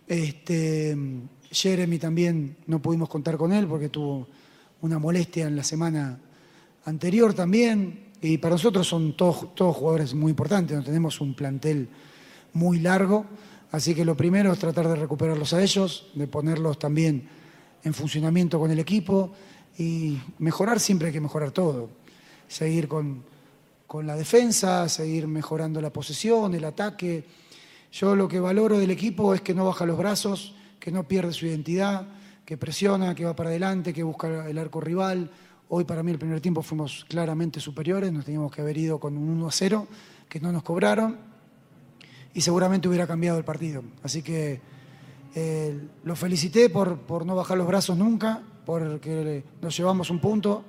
Este, 0.06 0.96
Jeremy 1.50 1.99
también 1.99 2.56
no 2.66 2.80
pudimos 2.80 3.08
contar 3.11 3.37
con 3.37 3.52
él 3.52 3.66
porque 3.66 3.90
tuvo 3.90 4.26
una 4.80 4.99
molestia 4.99 5.46
en 5.46 5.56
la 5.56 5.64
semana 5.64 6.18
anterior 6.87 7.34
también. 7.34 8.12
Y 8.23 8.38
para 8.38 8.54
nosotros 8.54 8.88
son 8.88 9.14
todos, 9.14 9.54
todos 9.54 9.76
jugadores 9.76 10.14
muy 10.14 10.30
importantes, 10.30 10.75
no 10.75 10.82
tenemos 10.82 11.20
un 11.20 11.34
plantel 11.34 11.88
muy 12.54 12.80
largo. 12.80 13.26
Así 13.75 13.93
que 13.93 14.04
lo 14.04 14.16
primero 14.16 14.52
es 14.52 14.61
tratar 14.61 14.87
de 14.87 14.95
recuperarlos 14.95 15.52
a 15.52 15.61
ellos, 15.61 16.07
de 16.14 16.28
ponerlos 16.28 16.78
también 16.78 17.26
en 17.83 17.93
funcionamiento 17.93 18.61
con 18.61 18.71
el 18.71 18.78
equipo 18.78 19.33
y 19.76 20.16
mejorar 20.38 20.78
siempre 20.78 21.09
hay 21.09 21.12
que 21.12 21.21
mejorar 21.21 21.50
todo. 21.50 21.90
Seguir 22.47 22.87
con, 22.87 23.25
con 23.88 24.07
la 24.07 24.14
defensa, 24.14 24.88
seguir 24.88 25.26
mejorando 25.26 25.81
la 25.81 25.93
posesión, 25.93 26.54
el 26.54 26.64
ataque. 26.64 27.25
Yo 27.90 28.14
lo 28.14 28.28
que 28.28 28.38
valoro 28.38 28.78
del 28.78 28.93
equipo 28.93 29.35
es 29.35 29.40
que 29.40 29.54
no 29.54 29.64
baja 29.64 29.85
los 29.85 29.99
brazos, 29.99 30.54
que 30.78 30.93
no 30.93 31.09
pierde 31.09 31.33
su 31.33 31.47
identidad, 31.47 32.07
que 32.45 32.57
presiona, 32.57 33.12
que 33.12 33.25
va 33.25 33.35
para 33.35 33.50
adelante, 33.50 33.93
que 33.93 34.04
busca 34.04 34.49
el 34.49 34.57
arco 34.57 34.81
rival. 34.81 35.33
Hoy 35.69 35.83
para 35.83 36.04
mí 36.04 36.12
el 36.12 36.19
primer 36.21 36.40
tiempo 36.40 36.62
fuimos 36.62 37.04
claramente 37.09 37.59
superiores, 37.59 38.12
nos 38.12 38.25
teníamos 38.25 38.52
que 38.52 38.61
haber 38.61 38.78
ido 38.78 39.00
con 39.00 39.16
un 39.16 39.31
1 39.31 39.49
a 39.49 39.50
0, 39.50 39.88
que 40.28 40.38
no 40.38 40.52
nos 40.52 40.62
cobraron 40.62 41.33
y 42.34 42.40
seguramente 42.40 42.88
hubiera 42.88 43.06
cambiado 43.06 43.38
el 43.38 43.44
partido. 43.44 43.82
Así 44.02 44.22
que 44.22 44.60
eh, 45.34 45.80
lo 46.02 46.16
felicité 46.16 46.68
por, 46.68 46.98
por 46.98 47.24
no 47.24 47.34
bajar 47.34 47.56
los 47.56 47.66
brazos 47.66 47.96
nunca, 47.96 48.42
porque 48.66 49.44
nos 49.62 49.76
llevamos 49.76 50.10
un 50.10 50.18
punto, 50.18 50.64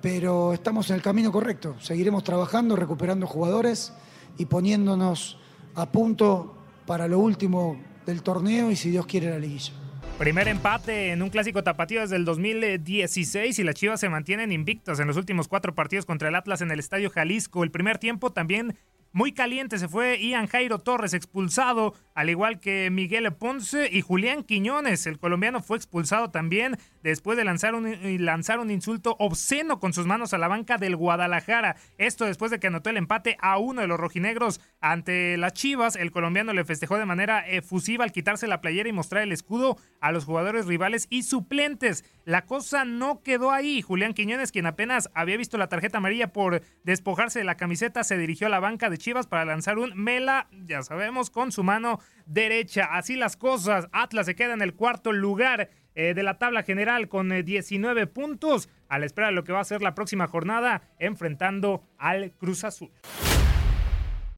pero 0.00 0.52
estamos 0.52 0.90
en 0.90 0.96
el 0.96 1.02
camino 1.02 1.30
correcto. 1.30 1.76
Seguiremos 1.80 2.24
trabajando, 2.24 2.74
recuperando 2.74 3.26
jugadores 3.26 3.92
y 4.38 4.46
poniéndonos 4.46 5.38
a 5.74 5.90
punto 5.90 6.54
para 6.86 7.06
lo 7.06 7.18
último 7.18 7.78
del 8.06 8.22
torneo 8.22 8.70
y 8.70 8.76
si 8.76 8.90
Dios 8.90 9.06
quiere 9.06 9.30
la 9.30 9.38
liguilla. 9.38 9.72
Primer 10.18 10.46
empate 10.46 11.10
en 11.10 11.22
un 11.22 11.30
clásico 11.30 11.64
tapatío 11.64 12.00
desde 12.00 12.16
el 12.16 12.24
2016 12.24 13.58
y 13.58 13.64
las 13.64 13.74
Chivas 13.74 14.00
se 14.00 14.08
mantienen 14.08 14.52
invictas 14.52 15.00
en 15.00 15.08
los 15.08 15.16
últimos 15.16 15.48
cuatro 15.48 15.74
partidos 15.74 16.04
contra 16.04 16.28
el 16.28 16.34
Atlas 16.34 16.60
en 16.60 16.70
el 16.70 16.78
Estadio 16.78 17.10
Jalisco. 17.10 17.64
El 17.64 17.70
primer 17.70 17.98
tiempo 17.98 18.30
también 18.30 18.76
muy 19.12 19.32
caliente 19.32 19.78
se 19.78 19.88
fue 19.88 20.18
Ian 20.18 20.46
Jairo 20.46 20.78
Torres 20.78 21.12
expulsado, 21.12 21.94
al 22.14 22.30
igual 22.30 22.60
que 22.60 22.90
Miguel 22.90 23.30
Ponce 23.34 23.88
y 23.92 24.00
Julián 24.00 24.42
Quiñones. 24.42 25.06
El 25.06 25.18
colombiano 25.18 25.62
fue 25.62 25.76
expulsado 25.76 26.30
también 26.30 26.78
después 27.02 27.36
de 27.36 27.44
lanzar 27.44 27.74
un, 27.74 27.94
lanzar 28.24 28.58
un 28.58 28.70
insulto 28.70 29.16
obsceno 29.18 29.80
con 29.80 29.92
sus 29.92 30.06
manos 30.06 30.32
a 30.32 30.38
la 30.38 30.48
banca 30.48 30.78
del 30.78 30.96
Guadalajara. 30.96 31.76
Esto 31.98 32.24
después 32.24 32.50
de 32.50 32.58
que 32.58 32.68
anotó 32.68 32.88
el 32.88 32.96
empate 32.96 33.36
a 33.40 33.58
uno 33.58 33.82
de 33.82 33.86
los 33.86 34.00
rojinegros 34.00 34.60
ante 34.80 35.36
las 35.36 35.52
Chivas. 35.52 35.96
El 35.96 36.10
colombiano 36.10 36.54
le 36.54 36.64
festejó 36.64 36.96
de 36.96 37.04
manera 37.04 37.46
efusiva 37.46 38.04
al 38.04 38.12
quitarse 38.12 38.46
la 38.46 38.62
playera 38.62 38.88
y 38.88 38.92
mostrar 38.92 39.22
el 39.22 39.32
escudo 39.32 39.76
a 40.00 40.10
los 40.10 40.24
jugadores 40.24 40.66
rivales 40.66 41.06
y 41.10 41.24
suplentes. 41.24 42.04
La 42.24 42.46
cosa 42.46 42.84
no 42.84 43.22
quedó 43.22 43.50
ahí. 43.50 43.82
Julián 43.82 44.14
Quiñones, 44.14 44.52
quien 44.52 44.66
apenas 44.66 45.10
había 45.14 45.36
visto 45.36 45.58
la 45.58 45.68
tarjeta 45.68 45.98
amarilla 45.98 46.32
por 46.32 46.62
despojarse 46.84 47.40
de 47.40 47.44
la 47.44 47.56
camiseta, 47.56 48.04
se 48.04 48.16
dirigió 48.16 48.46
a 48.46 48.50
la 48.50 48.60
banca 48.60 48.88
de 48.88 49.01
Chivas 49.02 49.26
para 49.26 49.44
lanzar 49.44 49.78
un 49.78 49.92
mela, 49.96 50.46
ya 50.64 50.82
sabemos, 50.82 51.28
con 51.28 51.50
su 51.50 51.64
mano 51.64 51.98
derecha. 52.24 52.84
Así 52.92 53.16
las 53.16 53.36
cosas. 53.36 53.88
Atlas 53.90 54.26
se 54.26 54.36
queda 54.36 54.54
en 54.54 54.62
el 54.62 54.74
cuarto 54.74 55.12
lugar 55.12 55.70
eh, 55.96 56.14
de 56.14 56.22
la 56.22 56.38
tabla 56.38 56.62
general 56.62 57.08
con 57.08 57.32
eh, 57.32 57.42
19 57.42 58.06
puntos 58.06 58.68
a 58.88 59.00
la 59.00 59.06
espera 59.06 59.26
de 59.26 59.34
lo 59.34 59.42
que 59.42 59.52
va 59.52 59.58
a 59.58 59.64
ser 59.64 59.82
la 59.82 59.96
próxima 59.96 60.28
jornada 60.28 60.82
enfrentando 61.00 61.82
al 61.98 62.30
Cruz 62.38 62.62
Azul. 62.62 62.92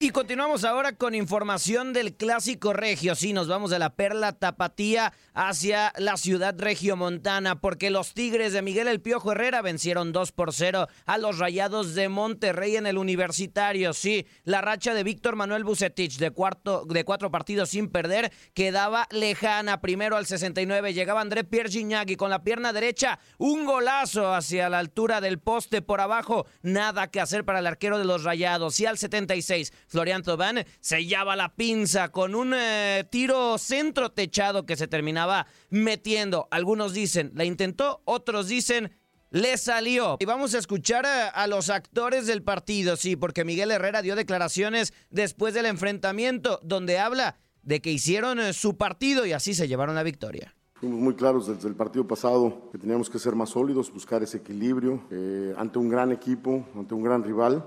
Y 0.04 0.10
continuamos 0.10 0.64
ahora 0.64 0.92
con 0.92 1.14
información 1.14 1.94
del 1.94 2.14
clásico 2.14 2.74
regio. 2.74 3.14
Sí, 3.14 3.32
nos 3.32 3.48
vamos 3.48 3.70
de 3.70 3.78
la 3.78 3.94
Perla 3.94 4.32
Tapatía 4.32 5.14
hacia 5.32 5.94
la 5.96 6.18
ciudad 6.18 6.54
regiomontana, 6.58 7.62
porque 7.62 7.88
los 7.88 8.12
Tigres 8.12 8.52
de 8.52 8.60
Miguel 8.60 8.86
El 8.86 9.00
Piojo 9.00 9.32
Herrera 9.32 9.62
vencieron 9.62 10.12
2 10.12 10.32
por 10.32 10.52
0 10.52 10.88
a 11.06 11.16
los 11.16 11.38
Rayados 11.38 11.94
de 11.94 12.10
Monterrey 12.10 12.76
en 12.76 12.86
el 12.86 12.98
Universitario. 12.98 13.94
Sí, 13.94 14.26
la 14.44 14.60
racha 14.60 14.92
de 14.92 15.04
Víctor 15.04 15.36
Manuel 15.36 15.64
Bucetich 15.64 16.18
de, 16.18 16.30
cuarto, 16.30 16.84
de 16.84 17.02
cuatro 17.06 17.30
partidos 17.30 17.70
sin 17.70 17.88
perder 17.88 18.30
quedaba 18.52 19.08
lejana. 19.10 19.80
Primero 19.80 20.18
al 20.18 20.26
69 20.26 20.92
llegaba 20.92 21.22
André 21.22 21.44
Pierre 21.44 21.70
Gignac 21.70 22.14
con 22.16 22.28
la 22.28 22.44
pierna 22.44 22.74
derecha 22.74 23.18
un 23.38 23.64
golazo 23.64 24.34
hacia 24.34 24.68
la 24.68 24.80
altura 24.80 25.22
del 25.22 25.38
poste 25.38 25.80
por 25.80 26.02
abajo. 26.02 26.44
Nada 26.60 27.10
que 27.10 27.22
hacer 27.22 27.46
para 27.46 27.60
el 27.60 27.66
arquero 27.66 27.98
de 27.98 28.04
los 28.04 28.22
Rayados. 28.22 28.78
Y 28.80 28.84
al 28.84 28.98
76 28.98 29.72
Florian 29.94 30.24
Thauvin 30.24 30.64
sellaba 30.80 31.36
la 31.36 31.54
pinza 31.54 32.10
con 32.10 32.34
un 32.34 32.52
eh, 32.52 33.06
tiro 33.12 33.58
centro 33.58 34.10
techado 34.10 34.66
que 34.66 34.74
se 34.74 34.88
terminaba 34.88 35.46
metiendo. 35.70 36.48
Algunos 36.50 36.94
dicen, 36.94 37.30
la 37.36 37.44
intentó, 37.44 38.02
otros 38.04 38.48
dicen, 38.48 38.90
le 39.30 39.56
salió. 39.56 40.16
Y 40.18 40.24
vamos 40.24 40.52
a 40.56 40.58
escuchar 40.58 41.06
a, 41.06 41.28
a, 41.28 41.46
los 41.46 41.70
actores 41.70 42.26
del 42.26 42.42
partido, 42.42 42.96
sí, 42.96 43.14
porque 43.14 43.44
Miguel 43.44 43.70
Herrera 43.70 44.02
dio 44.02 44.16
declaraciones 44.16 44.92
después 45.10 45.54
del 45.54 45.66
enfrentamiento, 45.66 46.58
donde 46.64 46.98
habla 46.98 47.36
de 47.62 47.80
que 47.80 47.92
hicieron 47.92 48.40
eh, 48.40 48.52
su 48.52 48.76
partido 48.76 49.24
y 49.26 49.32
así 49.32 49.54
se 49.54 49.68
llevaron 49.68 49.94
la 49.94 50.02
victoria. 50.02 50.56
Fuimos 50.80 51.00
muy 51.00 51.14
claros 51.14 51.46
desde 51.46 51.68
el 51.68 51.76
partido 51.76 52.06
pasado 52.06 52.68
que 52.72 52.78
teníamos 52.78 53.08
que 53.08 53.20
ser 53.20 53.36
más 53.36 53.50
sólidos, 53.50 53.92
buscar 53.92 54.24
ese 54.24 54.38
equilibrio 54.38 55.04
eh, 55.12 55.54
ante 55.56 55.78
un 55.78 55.88
gran 55.88 56.10
equipo, 56.10 56.66
ante 56.74 56.94
un 56.94 57.04
gran 57.04 57.22
rival. 57.22 57.64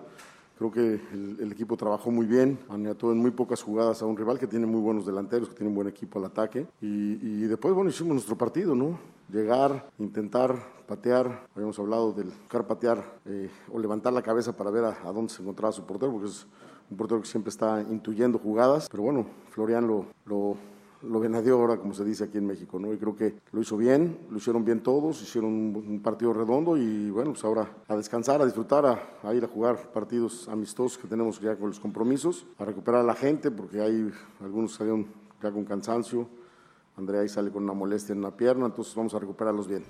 Creo 0.58 0.72
que 0.72 1.00
el, 1.14 1.52
equipo 1.52 1.78
trabajó 1.78 2.10
muy 2.10 2.26
bien, 2.26 2.58
maniató 2.68 3.12
en 3.12 3.20
muy 3.20 3.32
pocas 3.32 3.62
jugadas 3.62 4.02
a 4.02 4.06
un 4.06 4.18
rival 4.18 4.40
que 4.40 4.48
tiene 4.48 4.66
muy 4.66 4.82
buenos 4.82 5.06
delanteros, 5.06 5.50
que 5.50 5.56
tiene 5.56 5.70
un 5.70 5.76
buen 5.76 5.88
equipo 5.88 6.18
al 6.18 6.26
ataque. 6.26 6.66
Y, 6.82 6.88
y 6.88 7.42
después, 7.48 7.74
bueno, 7.76 7.92
hicimos 7.92 8.14
nuestro 8.14 8.36
partido, 8.36 8.74
¿no? 8.74 8.98
Llegar, 9.32 9.90
intentar 10.00 10.56
patear, 10.88 11.48
habíamos 11.54 11.78
hablado 11.78 12.12
del 12.12 12.30
buscar 12.30 12.66
patear 12.66 13.20
eh, 13.26 13.50
o 13.72 13.78
levantar 13.78 14.14
la 14.14 14.24
cabeza 14.24 14.56
para 14.56 14.72
ver 14.72 14.86
a, 14.86 14.98
a, 15.08 15.12
dónde 15.12 15.32
se 15.32 15.42
encontraba 15.42 15.72
su 15.72 15.84
portero, 15.84 16.12
porque 16.12 16.28
es 16.28 16.48
un 16.90 16.98
portero 16.98 17.22
que 17.22 17.28
siempre 17.28 17.50
está 17.50 17.82
intuyendo 17.82 18.40
jugadas. 18.40 18.88
Pero 18.90 19.04
bueno, 19.04 19.28
Florian 19.50 19.86
lo, 19.86 20.06
lo 20.26 20.56
lo 21.02 21.20
venadeó 21.20 21.60
ahora, 21.60 21.78
como 21.78 21.94
se 21.94 22.04
dice 22.04 22.26
aquí 22.26 22.38
en 22.38 22.48
México, 22.48 22.80
¿no? 22.80 22.94
Y 22.94 22.98
creo 22.98 23.16
que 23.16 23.36
lo 23.52 23.62
hizo 23.62 23.78
bien, 23.78 24.20
lo 24.30 24.38
hicieron 24.38 24.66
bien 24.66 24.82
todos, 24.82 25.22
hicieron 25.22 25.52
un, 25.52 26.02
partido 26.02 26.34
redondo 26.34 26.78
y 26.78 27.10
bueno, 27.10 27.32
pues 27.32 27.44
ahora 27.44 27.70
a 27.88 27.96
descansar, 27.96 28.42
a 28.42 28.46
disfrutar, 28.46 28.86
a, 29.24 29.34
ir 29.34 29.44
a 29.44 29.48
jugar 29.48 29.92
partidos 29.92 30.48
amistosos 30.48 30.98
que 30.98 31.08
tenemos 31.08 31.40
ya 31.40 31.56
con 31.56 31.70
los 31.70 31.80
compromisos, 31.80 32.46
a 32.58 32.66
recuperar 32.66 33.02
a 33.02 33.04
la 33.04 33.16
gente, 33.16 33.52
porque 33.52 33.82
hay 33.82 34.12
algunos 34.42 34.74
salieron 34.74 35.08
ya 35.42 35.52
con 35.52 35.66
cansancio, 35.66 36.28
Andrea 36.96 37.22
ahí 37.22 37.30
sale 37.30 37.52
con 37.52 37.64
una 37.64 37.74
molestia 37.74 38.14
en 38.14 38.20
una 38.20 38.36
pierna, 38.36 38.66
entonces 38.66 38.96
vamos 38.96 39.14
a 39.14 39.20
recuperarlos 39.20 39.68
bien. 39.68 39.84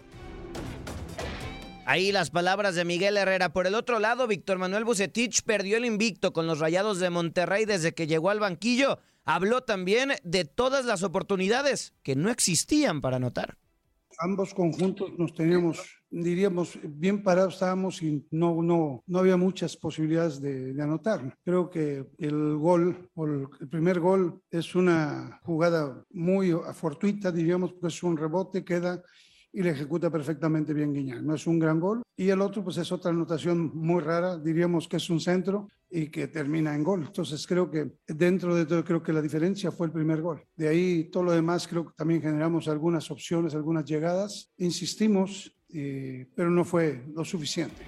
Ahí 1.85 2.11
las 2.11 2.31
palabras 2.31 2.75
de 2.75 2.83
Miguel 2.83 3.15
Herrera. 3.15 3.53
Por 3.53 3.65
el 3.65 3.73
otro 3.73 3.99
lado, 3.99 4.27
Víctor 4.27 4.57
Manuel 4.57 4.83
Bucetich 4.83 5.43
perdió 5.43 5.77
el 5.77 5.85
invicto 5.85 6.33
con 6.33 6.45
los 6.45 6.59
Rayados 6.59 6.99
de 6.99 7.09
Monterrey 7.09 7.63
desde 7.63 7.93
que 7.93 8.07
llegó 8.07 8.29
al 8.29 8.41
banquillo. 8.41 8.99
Habló 9.29 9.59
también 9.59 10.11
de 10.23 10.45
todas 10.45 10.85
las 10.85 11.03
oportunidades 11.03 11.93
que 12.01 12.15
no 12.15 12.29
existían 12.29 13.01
para 13.01 13.17
anotar. 13.17 13.57
Ambos 14.19 14.53
conjuntos 14.53 15.11
nos 15.19 15.33
teníamos, 15.33 15.79
diríamos, 16.09 16.79
bien 16.81 17.21
parados 17.23 17.55
estábamos 17.55 18.01
y 18.01 18.25
no, 18.31 18.63
no, 18.63 19.03
no 19.05 19.19
había 19.19 19.35
muchas 19.35 19.75
posibilidades 19.75 20.39
de, 20.39 20.73
de 20.73 20.81
anotar. 20.81 21.37
Creo 21.43 21.69
que 21.69 22.05
el 22.17 22.55
gol, 22.55 23.09
o 23.15 23.25
el, 23.25 23.49
primer 23.69 23.99
gol, 23.99 24.41
es 24.49 24.73
una 24.75 25.41
jugada 25.43 26.05
muy 26.11 26.53
fortuita, 26.73 27.29
diríamos, 27.29 27.73
porque 27.73 27.87
es 27.87 28.01
un 28.03 28.15
rebote, 28.15 28.63
queda 28.63 29.03
y 29.51 29.61
le 29.61 29.71
ejecuta 29.71 30.09
perfectamente 30.09 30.73
bien 30.73 30.93
Guiñán. 30.93 31.27
No 31.27 31.35
es 31.35 31.45
un 31.47 31.59
gran 31.59 31.81
gol. 31.81 32.01
Y 32.15 32.29
el 32.29 32.39
otro, 32.39 32.63
pues 32.63 32.77
es 32.77 32.89
otra 32.93 33.11
anotación 33.11 33.75
muy 33.75 34.01
rara, 34.01 34.37
diríamos 34.37 34.87
que 34.87 34.97
es 34.97 35.09
un 35.09 35.19
centro 35.19 35.67
y 35.89 36.07
que 36.07 36.27
termina 36.27 36.75
en 36.75 36.83
gol. 36.83 37.03
Entonces 37.07 37.45
creo 37.47 37.69
que 37.69 37.91
dentro 38.07 38.55
de 38.55 38.65
todo, 38.65 38.83
creo 38.83 39.01
que 39.01 39.13
la 39.13 39.21
diferencia 39.21 39.71
fue 39.71 39.87
el 39.87 39.93
primer 39.93 40.21
gol. 40.21 40.43
De 40.55 40.67
ahí 40.67 41.05
todo 41.05 41.23
lo 41.23 41.31
demás, 41.31 41.67
creo 41.67 41.85
que 41.85 41.93
también 41.95 42.21
generamos 42.21 42.67
algunas 42.67 43.09
opciones, 43.11 43.55
algunas 43.55 43.85
llegadas. 43.85 44.51
Insistimos, 44.57 45.55
eh, 45.69 46.27
pero 46.35 46.49
no 46.49 46.63
fue 46.65 47.03
lo 47.13 47.23
suficiente. 47.23 47.83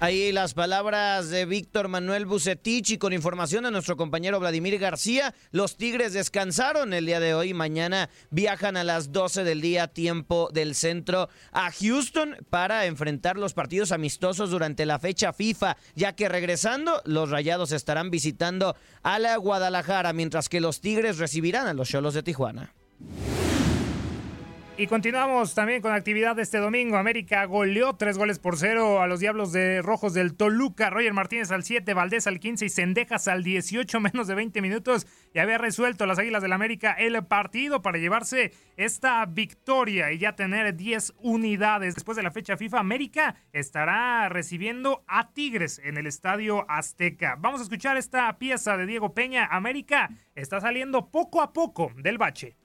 Ahí 0.00 0.30
las 0.30 0.54
palabras 0.54 1.28
de 1.28 1.44
Víctor 1.44 1.88
Manuel 1.88 2.24
Bucetich 2.24 2.90
y 2.90 2.98
con 2.98 3.12
información 3.12 3.64
de 3.64 3.72
nuestro 3.72 3.96
compañero 3.96 4.38
Vladimir 4.38 4.78
García, 4.78 5.34
los 5.50 5.76
Tigres 5.76 6.12
descansaron 6.12 6.92
el 6.92 7.04
día 7.04 7.18
de 7.18 7.34
hoy. 7.34 7.52
Mañana 7.52 8.08
viajan 8.30 8.76
a 8.76 8.84
las 8.84 9.10
12 9.10 9.42
del 9.42 9.60
día, 9.60 9.88
tiempo 9.88 10.50
del 10.52 10.76
centro, 10.76 11.28
a 11.50 11.72
Houston 11.72 12.36
para 12.48 12.86
enfrentar 12.86 13.36
los 13.36 13.54
partidos 13.54 13.90
amistosos 13.90 14.50
durante 14.50 14.86
la 14.86 15.00
fecha 15.00 15.32
FIFA, 15.32 15.76
ya 15.96 16.14
que 16.14 16.28
regresando, 16.28 17.02
los 17.04 17.30
Rayados 17.30 17.72
estarán 17.72 18.12
visitando 18.12 18.76
a 19.02 19.18
la 19.18 19.36
Guadalajara, 19.36 20.12
mientras 20.12 20.48
que 20.48 20.60
los 20.60 20.80
Tigres 20.80 21.18
recibirán 21.18 21.66
a 21.66 21.74
los 21.74 21.88
Cholos 21.88 22.14
de 22.14 22.22
Tijuana. 22.22 22.72
Y 24.80 24.86
continuamos 24.86 25.56
también 25.56 25.82
con 25.82 25.92
actividad 25.92 26.36
de 26.36 26.42
este 26.42 26.58
domingo. 26.58 26.98
América 26.98 27.44
goleó 27.46 27.96
tres 27.96 28.16
goles 28.16 28.38
por 28.38 28.56
cero 28.56 29.02
a 29.02 29.08
los 29.08 29.18
Diablos 29.18 29.50
de 29.50 29.82
Rojos 29.82 30.14
del 30.14 30.36
Toluca. 30.36 30.88
Roger 30.88 31.12
Martínez 31.12 31.50
al 31.50 31.64
7, 31.64 31.94
Valdés 31.94 32.28
al 32.28 32.38
15 32.38 32.66
y 32.66 32.68
Sendejas 32.68 33.26
al 33.26 33.42
18, 33.42 33.98
menos 34.12 34.28
de 34.28 34.36
20 34.36 34.62
minutos. 34.62 35.08
Y 35.34 35.40
había 35.40 35.58
resuelto 35.58 36.06
las 36.06 36.20
Águilas 36.20 36.42
del 36.42 36.52
América 36.52 36.92
el 36.92 37.20
partido 37.26 37.82
para 37.82 37.98
llevarse 37.98 38.52
esta 38.76 39.26
victoria 39.26 40.12
y 40.12 40.18
ya 40.18 40.36
tener 40.36 40.76
10 40.76 41.14
unidades. 41.22 41.96
Después 41.96 42.14
de 42.14 42.22
la 42.22 42.30
fecha 42.30 42.56
FIFA, 42.56 42.78
América 42.78 43.34
estará 43.52 44.28
recibiendo 44.28 45.02
a 45.08 45.32
Tigres 45.32 45.80
en 45.82 45.96
el 45.96 46.06
Estadio 46.06 46.70
Azteca. 46.70 47.34
Vamos 47.36 47.58
a 47.58 47.64
escuchar 47.64 47.96
esta 47.96 48.38
pieza 48.38 48.76
de 48.76 48.86
Diego 48.86 49.12
Peña. 49.12 49.44
América 49.46 50.08
está 50.36 50.60
saliendo 50.60 51.10
poco 51.10 51.42
a 51.42 51.52
poco 51.52 51.90
del 51.96 52.16
bache 52.16 52.56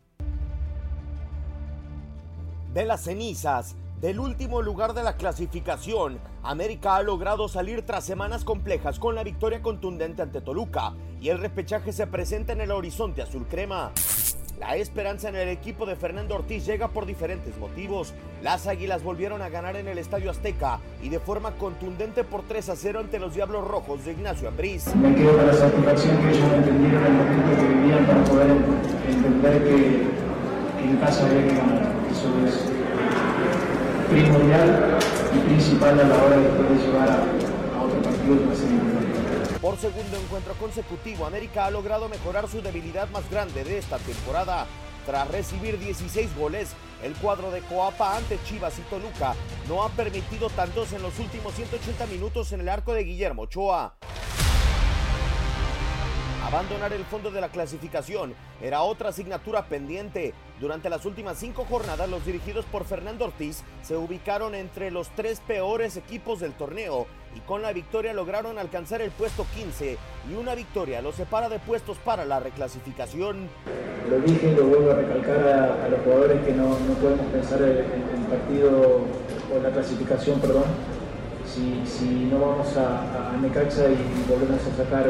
de 2.73 2.85
las 2.85 3.01
cenizas 3.01 3.75
del 4.01 4.19
último 4.19 4.61
lugar 4.61 4.93
de 4.93 5.03
la 5.03 5.15
clasificación, 5.15 6.19
América 6.41 6.97
ha 6.97 7.03
logrado 7.03 7.47
salir 7.47 7.85
tras 7.85 8.03
semanas 8.03 8.43
complejas 8.43 8.99
con 8.99 9.15
la 9.15 9.23
victoria 9.23 9.61
contundente 9.61 10.21
ante 10.21 10.41
Toluca 10.41 10.93
y 11.21 11.29
el 11.29 11.37
repechaje 11.37 11.93
se 11.93 12.07
presenta 12.07 12.51
en 12.51 12.59
el 12.61 12.71
horizonte 12.71 13.21
azul 13.21 13.45
crema. 13.47 13.91
La 14.59 14.75
esperanza 14.75 15.29
en 15.29 15.35
el 15.35 15.49
equipo 15.49 15.85
de 15.85 15.95
Fernando 15.95 16.35
Ortiz 16.35 16.65
llega 16.65 16.89
por 16.89 17.05
diferentes 17.05 17.57
motivos. 17.57 18.13
Las 18.41 18.67
Águilas 18.67 19.03
volvieron 19.03 19.41
a 19.41 19.49
ganar 19.49 19.77
en 19.77 19.87
el 19.87 19.97
Estadio 19.97 20.31
Azteca 20.31 20.79
y 21.01 21.09
de 21.09 21.19
forma 21.19 21.51
contundente 21.51 22.23
por 22.23 22.43
3 22.43 22.69
a 22.69 22.75
0 22.75 22.99
ante 22.99 23.19
los 23.19 23.35
Diablos 23.35 23.65
Rojos 23.67 24.03
de 24.03 24.13
Ignacio 24.13 24.47
Ambriz. 24.49 24.93
Me 24.95 25.15
quedo 25.15 25.37
con 25.37 25.47
la 25.47 25.53
satisfacción 25.53 26.17
que 26.17 26.29
ellos 26.29 26.53
entendieron 26.53 27.05
el 27.05 27.13
momento 27.13 27.55
que 27.55 27.67
vivían 27.67 28.05
para 28.05 28.23
poder 28.25 28.47
que 29.63 30.09
en 30.83 30.97
casa. 30.97 31.82
Es 32.23 34.09
primordial 34.09 34.97
y 35.35 35.39
principal 35.39 35.99
a 35.99 36.03
la 36.03 36.23
hora 36.23 36.37
de 36.37 36.47
poder 36.49 36.77
llevar 36.79 37.09
a, 37.09 37.83
otro 37.83 38.01
partido 38.01 38.37
que 38.37 38.45
va. 38.45 39.59
Por 39.59 39.77
segundo 39.77 40.17
encuentro 40.17 40.53
consecutivo, 40.53 41.25
América 41.25 41.65
ha 41.65 41.71
logrado 41.71 42.07
mejorar 42.07 42.47
su 42.47 42.61
debilidad 42.61 43.09
más 43.09 43.29
grande 43.29 43.65
de 43.65 43.77
esta 43.77 43.97
temporada. 43.97 44.67
Tras 45.05 45.27
recibir 45.27 45.77
16 45.77 46.33
goles, 46.37 46.73
el 47.03 47.13
cuadro 47.15 47.51
de 47.51 47.59
Coapa 47.61 48.15
ante 48.15 48.39
Chivas 48.45 48.79
y 48.79 48.83
Toluca 48.83 49.35
no 49.67 49.83
ha 49.83 49.89
permitido 49.89 50.49
tantos 50.49 50.93
en 50.93 51.01
los 51.01 51.19
últimos 51.19 51.53
180 51.55 52.05
minutos 52.05 52.53
en 52.53 52.61
el 52.61 52.69
arco 52.69 52.93
de 52.93 53.03
Guillermo 53.03 53.41
Ochoa. 53.41 53.95
Abandonar 56.45 56.93
el 56.93 57.03
fondo 57.03 57.31
de 57.31 57.41
la 57.41 57.49
clasificación 57.49 58.33
era 58.61 58.83
otra 58.83 59.09
asignatura 59.09 59.65
pendiente. 59.65 60.33
Durante 60.59 60.89
las 60.89 61.05
últimas 61.05 61.37
cinco 61.37 61.65
jornadas, 61.65 62.07
los 62.07 62.25
dirigidos 62.25 62.65
por 62.65 62.85
Fernando 62.85 63.25
Ortiz 63.25 63.63
se 63.81 63.97
ubicaron 63.97 64.53
entre 64.53 64.91
los 64.91 65.09
tres 65.09 65.39
peores 65.39 65.97
equipos 65.97 66.39
del 66.39 66.53
torneo 66.53 67.07
y 67.35 67.39
con 67.39 67.61
la 67.63 67.73
victoria 67.73 68.13
lograron 68.13 68.59
alcanzar 68.59 69.01
el 69.01 69.09
puesto 69.11 69.47
15 69.55 69.97
y 70.29 70.33
una 70.35 70.53
victoria 70.53 71.01
los 71.01 71.15
separa 71.15 71.49
de 71.49 71.59
puestos 71.59 71.97
para 71.97 72.23
la 72.25 72.39
reclasificación. 72.39 73.49
Lo 74.09 74.19
dije 74.19 74.51
y 74.51 74.55
lo 74.55 74.65
vuelvo 74.65 74.91
a 74.91 74.95
recalcar 74.95 75.47
a, 75.47 75.89
los 75.89 76.01
jugadores 76.01 76.45
que 76.45 76.53
no, 76.53 76.77
podemos 77.01 77.25
pensar 77.31 77.61
en 77.61 78.21
el 78.21 78.27
partido 78.29 79.01
o 79.53 79.59
la 79.61 79.71
clasificación, 79.71 80.39
perdón, 80.39 80.65
si, 81.45 82.27
no 82.31 82.39
vamos 82.39 82.75
a, 82.77 83.31
a 83.31 83.37
Necaxa 83.37 83.89
y 83.89 84.29
volvemos 84.29 84.61
a 84.61 84.77
sacar 84.77 85.03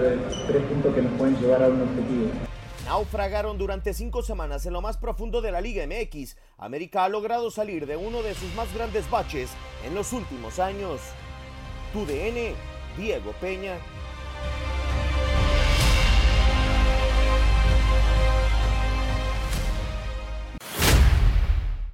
tres 0.47 0.63
puntos 0.63 0.95
que 0.95 1.01
nos 1.01 1.13
pueden 1.13 1.37
llevar 1.37 1.63
a 1.63 1.67
un 1.67 1.81
objetivo. 1.81 2.52
Naufragaron 2.85 3.57
durante 3.57 3.93
cinco 3.93 4.23
semanas 4.23 4.65
en 4.65 4.73
lo 4.73 4.81
más 4.81 4.97
profundo 4.97 5.41
de 5.41 5.53
la 5.53 5.61
Liga 5.61 5.85
MX. 5.87 6.35
América 6.57 7.05
ha 7.05 7.09
logrado 7.09 7.49
salir 7.49 7.87
de 7.87 7.95
uno 7.95 8.21
de 8.21 8.35
sus 8.35 8.53
más 8.55 8.73
grandes 8.73 9.09
baches 9.09 9.51
en 9.85 9.95
los 9.95 10.11
últimos 10.11 10.59
años. 10.59 10.99
Tu 11.93 12.05
DN, 12.05 12.53
Diego 12.97 13.31
Peña. 13.39 13.77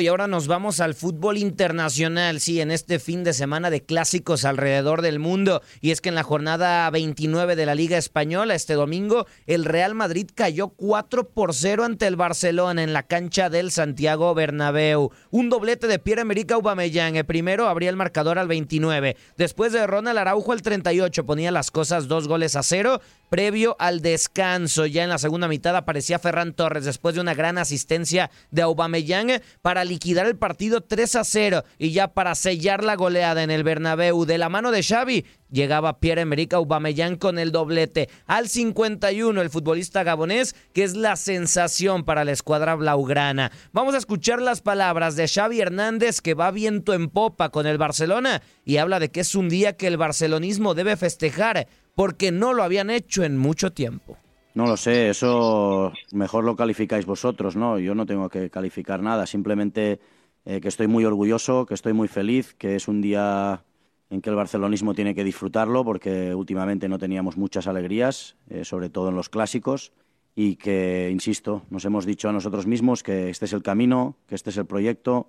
Y 0.02 0.08
ahora 0.08 0.30
nos 0.30 0.48
vamos 0.48 0.80
al 0.80 0.96
fútbol 0.96 1.38
internacional, 1.38 2.40
sí, 2.40 2.62
en 2.62 2.72
este 2.72 3.00
fin 3.00 3.26
de 3.26 3.34
semana 3.34 3.70
de 3.70 3.82
clásicos 3.82 4.46
alrededor 4.46 5.02
del 5.02 5.20
mundo. 5.20 5.62
Y 5.82 5.92
es 5.92 6.00
que 6.00 6.08
en 6.08 6.16
la 6.16 6.24
jornada 6.24 6.90
29 6.90 7.58
de 7.58 7.66
la 7.66 7.76
Liga 7.76 7.98
Española, 7.98 8.56
este 8.56 8.76
domingo, 8.76 9.28
el 9.46 9.66
Real 9.66 9.96
Madrid 9.96 10.30
cayó 10.34 10.70
4 10.70 11.28
por 11.32 11.54
0 11.54 11.84
ante 11.84 12.08
el 12.08 12.16
Barcelona 12.16 12.82
en 12.82 12.94
la 12.94 13.04
cancha 13.04 13.50
del 13.50 13.72
Santiago 13.72 14.34
Bernabéu. 14.34 15.12
Un 15.32 15.50
doblete 15.50 15.88
de 15.88 16.00
Pierre-Emerick 16.00 16.54
Aubameyang. 16.54 17.18
El 17.18 17.26
primero 17.26 17.68
abría 17.68 17.90
el 17.90 17.98
marcador 17.98 18.40
al 18.40 18.48
29. 18.48 19.18
Después 19.36 19.74
de 19.74 19.86
Ronald 19.86 20.18
Araujo 20.18 20.54
al 20.54 20.62
38 20.62 21.26
ponía 21.26 21.52
las 21.52 21.72
cosas 21.72 22.08
dos 22.08 22.30
goles 22.30 22.56
a 22.56 22.64
cero 22.64 23.02
previo 23.30 23.76
al 23.80 24.02
descanso. 24.02 24.86
Ya 24.86 25.04
en 25.04 25.10
la 25.10 25.18
segunda 25.18 25.48
mitad 25.48 25.76
aparecía 25.76 26.20
Ferran 26.20 26.54
Torres 26.54 26.86
después 26.86 27.16
de 27.16 27.22
una 27.22 27.34
gran 27.34 27.58
asistencia 27.58 28.32
de 28.52 28.64
Aubameyang 28.64 29.42
para 29.62 29.86
liquidar 29.90 30.26
el 30.26 30.38
partido 30.38 30.82
3 30.82 31.16
a 31.16 31.24
0 31.24 31.64
y 31.78 31.92
ya 31.92 32.14
para 32.14 32.36
sellar 32.36 32.84
la 32.84 32.96
goleada 32.96 33.44
en 33.44 33.52
el 33.52 33.64
Bernabéu 33.64 34.24
de 34.26 34.38
la 34.38 34.48
mano 34.48 34.72
de 34.72 34.84
Xavi 34.84 35.26
llegaba 35.52 36.00
Pierre-Emerick 36.00 36.54
Aubameyang 36.54 37.18
con 37.18 37.40
el 37.40 37.52
doblete. 37.52 38.08
Al 38.26 38.48
51 38.48 39.42
el 39.42 39.50
futbolista 39.50 40.04
gabonés 40.04 40.56
que 40.74 40.84
es 40.84 40.96
la 40.96 41.16
sensación 41.16 42.06
para 42.06 42.24
la 42.24 42.32
escuadra 42.32 42.76
blaugrana. 42.76 43.52
Vamos 43.74 43.96
a 43.96 43.98
escuchar 43.98 44.42
las 44.42 44.62
palabras 44.62 45.16
de 45.16 45.28
Xavi 45.28 45.60
Hernández 45.60 46.22
que 46.22 46.36
va 46.36 46.52
viento 46.52 46.94
en 46.94 47.10
popa 47.10 47.50
con 47.50 47.68
el 47.68 47.78
Barcelona 47.78 48.42
y 48.64 48.78
habla 48.78 49.00
de 49.00 49.10
que 49.10 49.22
es 49.22 49.36
un 49.36 49.50
día 49.50 49.76
que 49.76 49.88
el 49.88 49.98
barcelonismo 49.98 50.76
debe 50.76 50.96
festejar 50.96 51.68
porque 51.96 52.32
no 52.32 52.54
lo 52.54 52.64
habían 52.64 52.90
hecho 52.90 53.24
en 53.24 53.38
mucho 53.38 53.74
tiempo. 53.74 54.18
No 54.56 54.66
lo 54.66 54.78
sé, 54.78 55.10
eso 55.10 55.94
mejor 56.12 56.44
lo 56.44 56.56
calificáis 56.56 57.06
vosotros, 57.06 57.56
¿no? 57.56 57.78
Yo 57.78 57.94
no 57.94 58.06
tengo 58.06 58.30
que 58.30 58.50
calificar 58.50 59.02
nada, 59.02 59.26
simplemente 59.26 60.00
eh, 60.46 60.60
que 60.60 60.68
estoy 60.68 60.88
muy 60.88 61.06
orgulloso, 61.06 61.66
que 61.66 61.76
estoy 61.76 61.94
muy 61.94 62.08
feliz, 62.08 62.56
que 62.56 62.76
es 62.76 62.88
un 62.88 63.00
día 63.02 63.64
en 64.10 64.22
que 64.22 64.30
el 64.30 64.36
barcelonismo 64.36 64.96
tiene 64.96 65.14
que 65.14 65.24
disfrutarlo, 65.24 65.86
porque 65.86 66.34
últimamente 66.34 66.90
no 66.90 66.98
teníamos 66.98 67.38
muchas 67.38 67.68
alegrías, 67.68 68.38
eh, 68.50 68.66
sobre 68.66 68.90
todo 68.90 69.10
en 69.10 69.16
los 69.16 69.30
clásicos, 69.30 69.92
y 70.36 70.56
que, 70.56 71.10
insisto, 71.12 71.64
nos 71.70 71.86
hemos 71.86 72.06
dicho 72.06 72.28
a 72.28 72.34
nosotros 72.34 72.66
mismos 72.66 73.04
que 73.04 73.30
este 73.30 73.46
es 73.46 73.54
el 73.54 73.62
camino, 73.62 74.16
que 74.28 74.36
este 74.36 74.50
es 74.50 74.58
el 74.58 74.66
proyecto, 74.66 75.28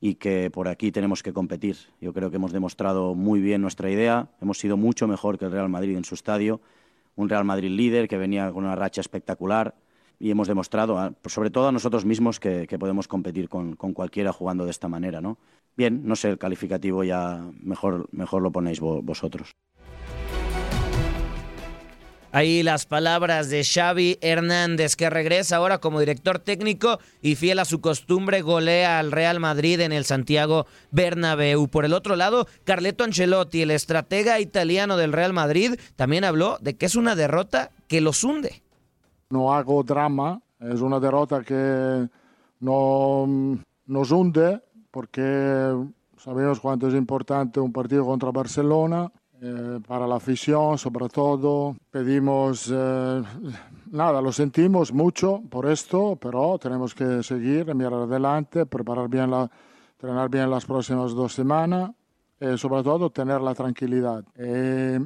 y 0.00 0.16
que 0.16 0.50
por 0.50 0.68
aquí 0.68 0.92
tenemos 0.92 1.22
que 1.22 1.32
competir. 1.32 1.76
Yo 2.00 2.12
creo 2.12 2.30
que 2.30 2.36
hemos 2.36 2.52
demostrado 2.52 3.14
muy 3.14 3.40
bien 3.40 3.62
nuestra 3.62 3.90
idea, 3.90 4.28
hemos 4.40 4.58
sido 4.58 4.76
mucho 4.76 5.08
mejor 5.08 5.38
que 5.38 5.46
el 5.46 5.50
Real 5.50 5.68
Madrid 5.68 5.96
en 5.96 6.04
su 6.04 6.14
estadio, 6.14 6.60
un 7.16 7.28
Real 7.28 7.44
Madrid 7.44 7.70
líder 7.70 8.08
que 8.08 8.18
venía 8.18 8.50
con 8.52 8.64
una 8.64 8.76
racha 8.76 9.00
espectacular 9.00 9.74
y 10.18 10.30
hemos 10.30 10.48
demostrado, 10.48 11.14
sobre 11.26 11.50
todo 11.50 11.68
a 11.68 11.72
nosotros 11.72 12.04
mismos, 12.04 12.40
que, 12.40 12.66
podemos 12.78 13.08
competir 13.08 13.48
con, 13.48 13.76
con, 13.76 13.92
cualquiera 13.92 14.32
jugando 14.32 14.64
de 14.64 14.70
esta 14.70 14.88
manera. 14.88 15.20
¿no? 15.20 15.38
Bien, 15.76 16.02
no 16.04 16.16
sé, 16.16 16.30
el 16.30 16.38
calificativo 16.38 17.02
ya 17.04 17.44
mejor, 17.60 18.08
mejor 18.12 18.42
lo 18.42 18.52
ponéis 18.52 18.80
vosotros. 18.80 19.56
Ahí 22.34 22.64
las 22.64 22.84
palabras 22.84 23.48
de 23.48 23.62
Xavi 23.62 24.18
Hernández, 24.20 24.96
que 24.96 25.08
regresa 25.08 25.54
ahora 25.54 25.78
como 25.78 26.00
director 26.00 26.40
técnico 26.40 26.98
y 27.22 27.36
fiel 27.36 27.60
a 27.60 27.64
su 27.64 27.80
costumbre 27.80 28.42
golea 28.42 28.98
al 28.98 29.12
Real 29.12 29.38
Madrid 29.38 29.78
en 29.78 29.92
el 29.92 30.04
Santiago 30.04 30.66
Bernabéu. 30.90 31.68
Por 31.68 31.84
el 31.84 31.92
otro 31.92 32.16
lado, 32.16 32.48
Carleto 32.64 33.04
Ancelotti, 33.04 33.62
el 33.62 33.70
estratega 33.70 34.40
italiano 34.40 34.96
del 34.96 35.12
Real 35.12 35.32
Madrid, 35.32 35.76
también 35.94 36.24
habló 36.24 36.58
de 36.60 36.76
que 36.76 36.86
es 36.86 36.96
una 36.96 37.14
derrota 37.14 37.70
que 37.86 38.00
los 38.00 38.24
hunde. 38.24 38.64
No 39.30 39.54
hago 39.54 39.84
drama, 39.84 40.42
es 40.58 40.80
una 40.80 40.98
derrota 40.98 41.40
que 41.44 42.08
no 42.58 43.28
nos 43.86 44.10
hunde 44.10 44.60
porque 44.90 45.72
sabemos 46.16 46.58
cuánto 46.58 46.88
es 46.88 46.94
importante 46.94 47.60
un 47.60 47.72
partido 47.72 48.04
contra 48.04 48.32
Barcelona 48.32 49.12
eh, 49.46 49.78
para 49.86 50.06
la 50.06 50.16
afición 50.16 50.78
sobre 50.78 51.10
todo. 51.10 51.76
Pedimos, 51.90 52.72
eh, 52.72 53.22
nada, 53.90 54.22
lo 54.22 54.32
sentimos 54.32 54.90
mucho 54.90 55.42
por 55.50 55.66
esto, 55.66 56.16
pero 56.16 56.58
tenemos 56.58 56.94
que 56.94 57.22
seguir, 57.22 57.74
mirar 57.74 57.92
adelante, 57.92 58.64
preparar 58.64 59.06
bien 59.06 59.30
la, 59.30 59.50
entrenar 59.98 60.30
bien 60.30 60.50
las 60.50 60.64
próximas 60.64 61.12
dos 61.12 61.34
semanas, 61.34 61.90
y 62.40 62.56
sobre 62.56 62.82
todo 62.82 63.10
tener 63.10 63.42
la 63.42 63.54
tranquilidad, 63.54 64.24
eh, 64.36 64.98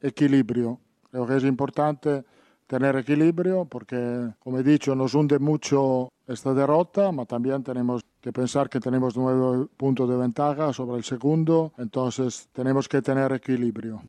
equilibrio. 0.00 0.78
Creo 1.10 1.26
que 1.26 1.36
es 1.36 1.42
importante 1.42 2.24
tener 2.66 2.96
equilibrio 2.96 3.64
porque, 3.66 4.32
como 4.38 4.58
he 4.58 4.62
dicho, 4.62 4.94
nos 4.94 5.14
hunde 5.14 5.38
mucho 5.38 6.08
esta 6.26 6.54
derrota, 6.54 7.10
pero 7.10 7.26
también 7.26 7.62
tenemos 7.62 8.02
que 8.20 8.32
pensar 8.32 8.68
que 8.68 8.80
tenemos 8.80 9.16
nueve 9.16 9.66
puntos 9.76 10.08
de 10.08 10.16
ventaja 10.16 10.72
sobre 10.72 10.96
el 10.96 11.04
segundo, 11.04 11.72
entonces 11.78 12.48
tenemos 12.52 12.88
que 12.88 13.02
tener 13.02 13.32
equilibrio. 13.32 14.02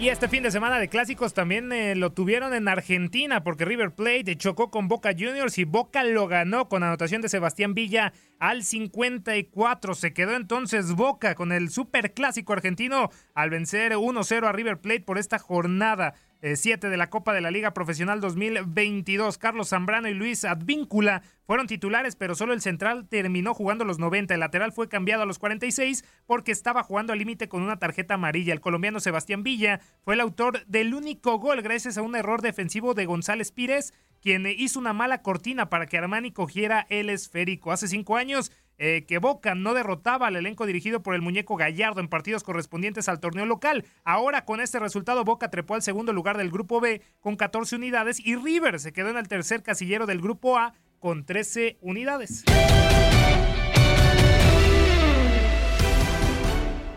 Y 0.00 0.08
este 0.08 0.28
fin 0.28 0.42
de 0.42 0.50
semana 0.50 0.78
de 0.78 0.88
clásicos 0.88 1.34
también 1.34 1.70
eh, 1.72 1.94
lo 1.94 2.14
tuvieron 2.14 2.54
en 2.54 2.68
Argentina 2.68 3.44
porque 3.44 3.66
River 3.66 3.94
Plate 3.94 4.34
chocó 4.38 4.70
con 4.70 4.88
Boca 4.88 5.10
Juniors 5.12 5.58
y 5.58 5.64
Boca 5.64 6.02
lo 6.04 6.26
ganó 6.26 6.70
con 6.70 6.82
anotación 6.82 7.20
de 7.20 7.28
Sebastián 7.28 7.74
Villa 7.74 8.14
al 8.38 8.62
54. 8.62 9.94
Se 9.94 10.14
quedó 10.14 10.36
entonces 10.36 10.94
Boca 10.94 11.34
con 11.34 11.52
el 11.52 11.68
super 11.68 12.14
clásico 12.14 12.54
argentino 12.54 13.10
al 13.34 13.50
vencer 13.50 13.92
1-0 13.92 14.46
a 14.46 14.52
River 14.52 14.80
Plate 14.80 15.02
por 15.02 15.18
esta 15.18 15.38
jornada. 15.38 16.14
7 16.42 16.86
eh, 16.86 16.90
de 16.90 16.96
la 16.96 17.10
Copa 17.10 17.32
de 17.32 17.40
la 17.40 17.50
Liga 17.50 17.72
Profesional 17.72 18.20
2022. 18.20 19.38
Carlos 19.38 19.68
Zambrano 19.68 20.08
y 20.08 20.14
Luis 20.14 20.44
Advíncula 20.44 21.22
fueron 21.44 21.66
titulares, 21.66 22.16
pero 22.16 22.34
solo 22.34 22.52
el 22.52 22.60
central 22.60 23.08
terminó 23.08 23.54
jugando 23.54 23.84
los 23.84 23.98
90. 23.98 24.34
El 24.34 24.40
lateral 24.40 24.72
fue 24.72 24.88
cambiado 24.88 25.22
a 25.22 25.26
los 25.26 25.38
46 25.38 26.04
porque 26.26 26.52
estaba 26.52 26.82
jugando 26.82 27.12
al 27.12 27.18
límite 27.18 27.48
con 27.48 27.62
una 27.62 27.78
tarjeta 27.78 28.14
amarilla. 28.14 28.52
El 28.52 28.60
colombiano 28.60 29.00
Sebastián 29.00 29.42
Villa 29.42 29.80
fue 30.02 30.14
el 30.14 30.20
autor 30.20 30.64
del 30.66 30.94
único 30.94 31.38
gol 31.38 31.62
gracias 31.62 31.98
a 31.98 32.02
un 32.02 32.16
error 32.16 32.42
defensivo 32.42 32.94
de 32.94 33.06
González 33.06 33.52
Pírez, 33.52 33.92
quien 34.20 34.46
hizo 34.46 34.78
una 34.78 34.92
mala 34.92 35.22
cortina 35.22 35.68
para 35.70 35.86
que 35.86 35.98
Armani 35.98 36.32
cogiera 36.32 36.86
el 36.88 37.10
esférico. 37.10 37.72
Hace 37.72 37.88
cinco 37.88 38.16
años 38.16 38.52
eh, 38.82 39.04
que 39.06 39.18
Boca 39.18 39.54
no 39.54 39.74
derrotaba 39.74 40.26
al 40.26 40.36
elenco 40.36 40.64
dirigido 40.64 41.02
por 41.02 41.14
el 41.14 41.20
muñeco 41.20 41.56
Gallardo 41.56 42.00
en 42.00 42.08
partidos 42.08 42.42
correspondientes 42.42 43.10
al 43.10 43.20
torneo 43.20 43.44
local. 43.44 43.84
Ahora 44.04 44.46
con 44.46 44.58
este 44.62 44.78
resultado 44.78 45.22
Boca 45.22 45.50
trepó 45.50 45.74
al 45.74 45.82
segundo 45.82 46.14
lugar 46.14 46.38
del 46.38 46.50
grupo 46.50 46.80
B 46.80 47.02
con 47.20 47.36
14 47.36 47.76
unidades 47.76 48.18
y 48.18 48.36
River 48.36 48.80
se 48.80 48.94
quedó 48.94 49.10
en 49.10 49.18
el 49.18 49.28
tercer 49.28 49.62
casillero 49.62 50.06
del 50.06 50.22
grupo 50.22 50.56
A 50.56 50.72
con 50.98 51.26
13 51.26 51.76
unidades. 51.82 52.44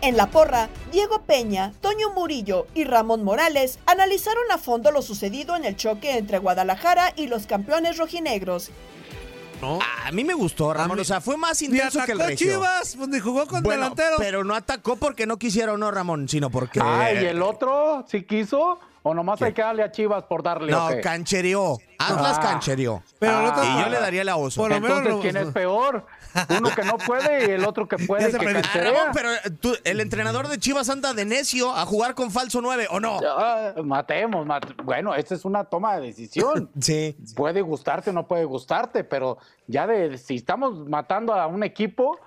En 0.01 0.15
la 0.15 0.27
porra, 0.27 0.69
Diego 0.93 1.23
Peña, 1.23 1.73
Toño 1.81 2.11
Murillo 2.11 2.67
y 2.73 2.85
Ramón 2.85 3.25
Morales 3.25 3.79
analizaron 3.85 4.43
a 4.51 4.57
fondo 4.57 4.91
lo 4.91 5.01
sucedido 5.01 5.57
en 5.57 5.65
el 5.65 5.75
choque 5.75 6.17
entre 6.17 6.39
Guadalajara 6.39 7.11
y 7.17 7.27
los 7.27 7.45
campeones 7.45 7.97
rojinegros 7.97 8.71
a 10.05 10.11
mí 10.11 10.23
me 10.23 10.33
gustó, 10.33 10.73
Ramón. 10.73 10.99
o 10.99 11.03
sea, 11.03 11.21
fue 11.21 11.37
más 11.37 11.61
intenso 11.61 11.99
que 12.05 12.11
el 12.11 12.19
Regio. 12.19 12.53
Chivas, 12.53 12.97
donde 12.97 13.17
pues, 13.17 13.23
jugó 13.23 13.47
con 13.47 13.63
delantero. 13.63 14.15
Pero 14.17 14.43
no 14.43 14.55
atacó 14.55 14.95
porque 14.95 15.25
no 15.25 15.37
quisiera 15.37 15.73
o 15.73 15.77
no, 15.77 15.91
Ramón, 15.91 16.27
sino 16.29 16.49
porque. 16.49 16.79
Ay, 16.83 17.23
¿y 17.23 17.25
el 17.25 17.41
otro 17.41 18.05
sí 18.07 18.23
quiso? 18.23 18.79
¿O 19.05 19.13
nomás 19.13 19.41
hay 19.41 19.51
que 19.51 19.61
darle 19.61 19.83
a 19.83 19.91
Chivas 19.91 20.23
por 20.23 20.41
darle? 20.41 20.71
No, 20.71 20.87
canchereó. 21.01 21.77
Atlas 21.99 22.37
ah. 22.39 22.41
canchereó. 22.41 23.03
Pero 23.19 23.33
ah. 23.33 23.75
y 23.77 23.83
yo 23.83 23.89
le 23.89 23.99
daría 23.99 24.23
la 24.23 24.37
oso. 24.37 24.65
Entonces, 24.69 25.15
¿quién 25.21 25.35
es 25.35 25.47
peor? 25.47 26.05
Uno 26.57 26.69
que 26.73 26.83
no 26.83 26.97
puede 26.97 27.47
y 27.47 27.51
el 27.51 27.65
otro 27.65 27.85
que 27.85 27.97
puede. 28.07 28.31
Que 28.31 28.63
ah, 28.63 29.11
pero 29.13 29.29
el 29.83 29.99
entrenador 29.99 30.47
de 30.47 30.57
Chivas 30.57 30.89
anda 30.89 31.13
de 31.13 31.25
necio 31.25 31.75
a 31.75 31.85
jugar 31.85 32.15
con 32.15 32.31
falso 32.31 32.61
9, 32.61 32.87
¿o 32.91 33.01
no? 33.01 33.19
matemos, 33.83 34.47
Bueno, 34.85 35.13
esta 35.15 35.35
es 35.35 35.43
una 35.43 35.65
toma 35.65 35.97
de 35.97 36.07
decisión. 36.07 36.69
sí. 36.79 37.17
Puede 37.35 37.61
gustarte 37.61 38.11
o 38.11 38.13
no 38.13 38.25
puede 38.25 38.45
gustarte, 38.45 39.03
pero 39.03 39.37
ya 39.67 39.85
de 39.85 40.17
si 40.17 40.35
estamos 40.35 40.87
matando 40.87 41.33
a 41.33 41.45
un 41.47 41.63
equipo, 41.63 42.17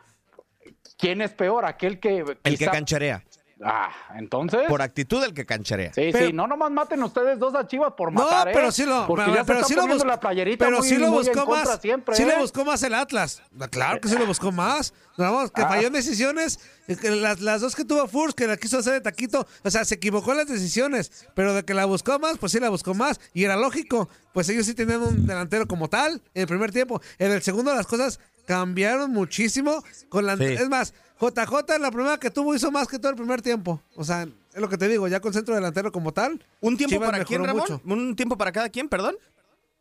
¿quién 0.99 1.23
es 1.23 1.33
peor? 1.33 1.65
Aquel 1.65 2.01
que. 2.01 2.23
El 2.45 2.59
que 2.59 2.67
cancherea. 2.67 3.25
Ah, 3.65 3.91
entonces. 4.17 4.63
Por 4.69 4.83
actitud 4.83 5.23
el 5.25 5.33
que 5.33 5.47
cancharea. 5.47 5.93
Sí, 5.95 6.13
sí, 6.13 6.33
no 6.33 6.47
nomás 6.47 6.71
maten 6.71 7.03
ustedes 7.03 7.39
dos 7.39 7.55
a 7.55 7.67
Chivas 7.67 7.95
por 7.97 8.11
matar, 8.11 8.49
no, 8.49 8.53
pero 8.53 8.69
¿eh? 8.69 8.73
sí 8.73 8.85
lo, 8.85 9.07
Porque 9.07 9.25
pero, 9.47 9.61
ya 9.61 9.65
sí 9.65 9.75
lo 9.75 9.87
buscó, 9.87 10.07
la 10.07 10.21
playerita 10.21 10.65
pero 10.65 10.79
muy, 10.79 10.89
sí 10.89 10.97
lo 10.99 11.11
buscó 11.11 11.47
más. 11.47 11.81
Siempre, 11.81 12.15
sí 12.17 12.25
¿eh? 12.25 12.27
lo 12.27 12.39
buscó 12.39 12.67
más 12.67 12.83
el 12.83 12.93
Atlas. 12.93 13.43
Claro 13.71 14.01
que 14.01 14.09
sí 14.09 14.19
lo 14.19 14.27
buscó 14.27 14.53
más. 14.53 14.93
Vamos, 15.17 15.51
que 15.51 15.63
ah. 15.63 15.69
falló 15.69 15.87
en 15.87 15.95
decisiones. 15.95 16.61
Las, 16.87 17.41
las, 17.41 17.63
dos 17.63 17.75
que 17.75 17.87
tuvo 17.87 18.07
Furs, 18.07 18.35
que 18.35 18.47
la 18.47 18.59
quiso 18.59 18.79
hacer 18.79 18.93
de 18.93 19.01
taquito, 19.01 19.47
o 19.65 19.71
sea, 19.71 19.87
se 19.87 19.95
equivocó 19.95 20.33
en 20.33 20.39
las 20.39 20.49
decisiones, 20.49 21.27
pero 21.35 21.55
de 21.55 21.65
que 21.65 21.73
la 21.73 21.87
buscó 21.87 22.19
más, 22.19 22.37
pues 22.37 22.53
sí 22.53 22.61
la 22.61 22.69
buscó 22.69 22.93
más. 22.93 23.19
Y 23.33 23.45
era 23.45 23.57
lógico, 23.57 24.11
pues 24.35 24.51
ellos 24.51 24.67
sí 24.67 24.75
tenían 24.75 25.01
un 25.01 25.27
delantero 25.27 25.67
como 25.67 25.89
tal 25.89 26.21
en 26.35 26.43
el 26.43 26.47
primer 26.47 26.73
tiempo. 26.73 27.01
En 27.19 27.33
el 27.33 27.43
segundo 27.43 27.75
las 27.75 27.87
cosas 27.87 28.21
cambiaron 28.47 29.11
muchísimo. 29.13 29.83
con 30.09 30.27
la 30.27 30.35
Es 30.35 30.69
más, 30.69 30.95
JJ 31.21 31.75
en 31.75 31.83
la 31.83 31.91
primera 31.91 32.19
que 32.19 32.31
tuvo 32.31 32.55
hizo 32.55 32.71
más 32.71 32.89
que 32.89 32.99
todo 32.99 33.11
el 33.11 33.17
primer 33.17 33.43
tiempo. 33.43 33.81
O 33.97 34.05
sea, 34.05 34.23
es 34.23 34.61
lo 34.61 34.69
que 34.69 34.77
te 34.77 34.89
digo, 34.89 35.09
ya 35.09 35.21
con 35.21 35.33
centro 35.33 35.55
delantero 35.55 35.91
como 35.91 36.13
tal. 36.13 36.43
¿Un 36.61 36.77
tiempo 36.77 37.01
para 37.01 37.25
quién, 37.25 37.45
Ramón? 37.45 37.81
¿Un 37.85 38.17
tiempo 38.17 38.37
para 38.37 38.53
cada 38.53 38.69
quien, 38.69 38.89
perdón? 38.89 39.17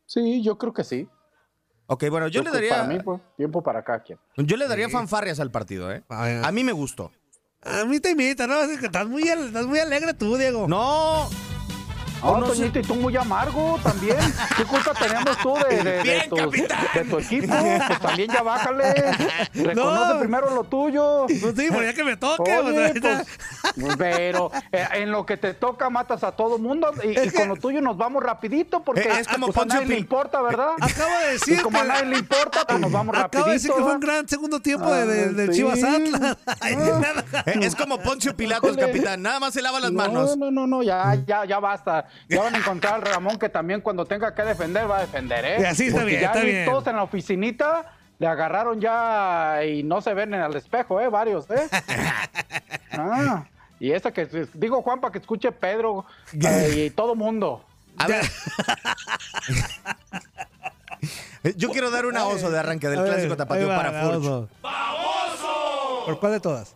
Sí, 0.06 0.44
yo 0.44 0.58
creo 0.58 0.74
que 0.74 0.84
sí. 0.84 1.08
Ok, 1.88 2.06
bueno, 2.10 2.28
yo, 2.28 2.42
le 2.42 2.52
daría. 2.52 2.70
Para 2.70 2.84
mí, 2.86 3.00
pues, 3.00 3.22
tiempo 3.38 3.62
para 3.62 3.84
cada 3.84 4.02
quien. 4.02 4.18
Yo 4.38 4.58
le 4.58 4.68
daría 4.68 4.90
fanfarrias 4.90 5.40
al 5.40 5.52
partido, 5.52 5.92
¿eh? 5.92 6.04
A 6.10 6.52
mí 6.52 6.64
me 6.64 6.72
gustó. 6.72 7.12
A 7.62 7.84
mí 7.86 8.00
te 8.00 8.12
imita, 8.12 8.48
¿no? 8.48 8.62
Es 8.62 8.80
que 8.80 8.86
estás 8.86 9.08
muy, 9.08 9.24
estás 9.24 9.66
muy 9.66 9.80
alegre 9.80 10.14
tú, 10.14 10.38
Diego. 10.38 10.68
No. 10.68 11.28
No, 12.26 12.44
Toñito, 12.46 12.80
y 12.80 12.82
tú 12.82 12.96
muy 12.96 13.16
amargo 13.16 13.80
también. 13.84 14.18
¿Qué 14.58 14.64
culpa 14.66 14.94
tenemos 14.94 15.38
tú 15.38 15.54
de, 15.70 15.78
de- 15.78 15.84
de 15.84 16.04
Bien, 16.04 16.30
tus- 16.30 16.52
de 16.52 17.04
tu 17.10 17.20
equipo? 17.20 17.54
Pues 17.88 18.00
también 18.00 18.32
ya 18.32 18.42
bájale. 18.42 18.94
Reconoce 19.54 20.14
No. 20.14 20.20
primero 20.20 20.50
lo 20.56 20.64
tuyo. 20.64 21.26
Pues 21.28 21.54
sí, 21.56 21.68
pero 21.70 21.84
ya 21.84 21.94
que 21.94 22.04
me 22.04 22.18
toque. 22.18 22.58
Oye, 22.58 22.94
pues, 23.00 23.28
pues, 23.76 23.96
pero 23.98 24.52
eh, 24.72 24.88
en 24.94 25.12
lo 25.12 25.26
que 25.26 25.38
te 25.38 25.54
toca 25.54 25.90
matas 25.90 26.24
a 26.24 26.32
todo 26.32 26.58
mundo 26.58 26.92
y, 27.04 27.20
y 27.20 27.30
con 27.32 27.48
lo 27.48 27.56
tuyo 27.56 27.82
nos 27.82 27.98
vamos 27.98 28.24
rapidito 28.24 28.84
porque 28.84 29.02
Eh, 29.02 29.20
es 29.20 29.28
como 29.28 29.48
pues, 29.48 29.58
a 29.58 29.66
nadie 29.66 29.86
le 29.88 29.98
importa, 30.00 30.42
¿verdad? 30.42 30.70
Acabo 30.82 31.20
de 31.26 31.32
decir 31.34 31.60
Y 31.60 31.62
como 31.62 31.78
a 31.78 31.82
que- 31.84 31.88
nadie 31.88 32.06
le 32.06 32.18
importa, 32.18 32.66
pues 32.68 32.80
nos 32.80 32.92
vamos 32.92 33.16
rapidito. 33.16 33.38
Acabo 33.38 33.46
de 33.48 33.54
decir 33.54 33.72
que 33.72 33.82
fue 33.82 33.94
un 33.94 34.00
gran 34.00 34.28
segundo 34.28 34.60
tiempo 34.60 34.92
de, 34.94 35.06
Ah, 35.26 35.46
sí. 35.48 35.52
Chivas 35.58 35.84
Atlas. 35.84 36.38
Eh, 37.46 37.54
Es 37.62 37.76
como 37.76 38.00
Poncio 38.00 38.36
Pilatos, 38.36 38.76
capitán. 38.78 39.22
Nada 39.22 39.40
más 39.40 39.54
se 39.54 39.62
lava 39.62 39.80
las 39.80 39.92
no, 39.92 39.98
manos. 39.98 40.38
No, 40.38 40.52
no, 40.52 40.68
no, 40.68 40.84
ya, 40.84 41.16
ya, 41.28 41.46
ya 41.46 41.60
basta. 41.60 42.06
Ya 42.30 42.42
van 42.42 42.56
a 42.56 42.58
encontrar 42.58 42.96
al 42.96 43.02
Ramón 43.02 43.38
que 43.38 43.50
también 43.50 43.82
cuando 43.82 44.06
tenga 44.06 44.34
que 44.34 44.44
defender 44.44 44.90
va 44.90 44.98
a 44.98 45.02
defender, 45.02 45.46
¿eh? 45.46 45.58
Y 45.62 45.66
así 45.66 45.88
está 45.88 46.00
Porque 46.00 46.10
bien, 46.12 46.22
ya 46.22 46.28
está 46.28 46.40
vi 46.42 46.52
bien. 46.52 46.66
todos 46.66 46.88
en 46.88 46.96
la 46.96 47.04
oficinita 47.04 47.92
le 48.18 48.28
agarraron 48.28 48.80
ya 48.80 49.60
y 49.66 49.84
no 49.84 50.00
se 50.02 50.14
ven 50.14 50.34
en 50.34 50.42
el 50.42 50.56
espejo, 50.56 51.00
¿eh? 51.02 51.10
Varios, 51.10 51.50
¿eh? 51.50 51.68
Ah, 52.98 53.46
y 53.78 53.92
esa 53.92 54.12
que 54.14 54.26
digo 54.54 54.82
Juan 54.82 55.02
para 55.02 55.12
que 55.12 55.18
escuche 55.20 55.52
Pedro 55.52 56.06
eh, 56.34 56.86
y 56.88 56.90
todo 56.92 57.14
mundo. 57.14 57.66
A 57.98 58.08
ver. 58.08 58.26
Yo 61.58 61.70
quiero 61.70 61.92
dar 61.92 62.06
una 62.06 62.26
oso 62.26 62.50
de 62.50 62.58
arranque 62.60 62.88
del 62.88 63.02
ver, 63.02 63.12
clásico 63.12 63.36
tapatío 63.38 63.68
va, 63.68 63.76
para 63.76 64.02
Furch. 64.02 64.16
oso. 64.18 64.50
¿Por 66.06 66.20
cuál 66.20 66.32
de 66.34 66.40
todas? 66.40 66.76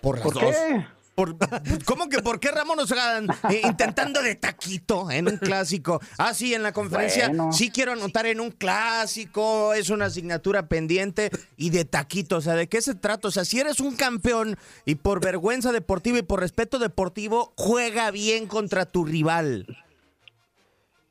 Por 0.00 0.16
las 0.16 0.24
¿Por 0.24 0.34
dos. 0.34 0.42
qué? 0.42 0.86
Por- 1.20 1.36
¿Cómo 1.84 2.08
que 2.08 2.20
por 2.22 2.40
qué 2.40 2.50
Ramón 2.50 2.78
nos 2.78 2.90
eh, 2.92 3.60
intentando 3.64 4.22
de 4.22 4.36
taquito 4.36 5.10
en 5.10 5.28
un 5.28 5.36
clásico? 5.36 6.00
Ah, 6.16 6.32
sí, 6.32 6.54
en 6.54 6.62
la 6.62 6.72
conferencia 6.72 7.28
Bueno. 7.28 7.52
sí 7.52 7.70
quiero 7.70 7.92
anotar 7.92 8.24
en 8.24 8.40
un 8.40 8.50
clásico, 8.50 9.74
es 9.74 9.90
una 9.90 10.06
asignatura 10.06 10.66
pendiente 10.66 11.30
y 11.58 11.68
de 11.70 11.84
taquito, 11.84 12.38
o 12.38 12.40
sea, 12.40 12.54
¿de 12.54 12.68
qué 12.68 12.80
se 12.80 12.94
trata? 12.94 13.28
O 13.28 13.30
sea, 13.30 13.44
si 13.44 13.60
eres 13.60 13.80
un 13.80 13.96
campeón 13.96 14.56
y 14.86 14.94
por 14.94 15.20
vergüenza 15.22 15.72
deportiva 15.72 16.18
y 16.18 16.22
por 16.22 16.40
respeto 16.40 16.78
deportivo, 16.78 17.52
juega 17.56 18.10
bien 18.10 18.46
contra 18.46 18.86
tu 18.86 19.04
rival. 19.04 19.66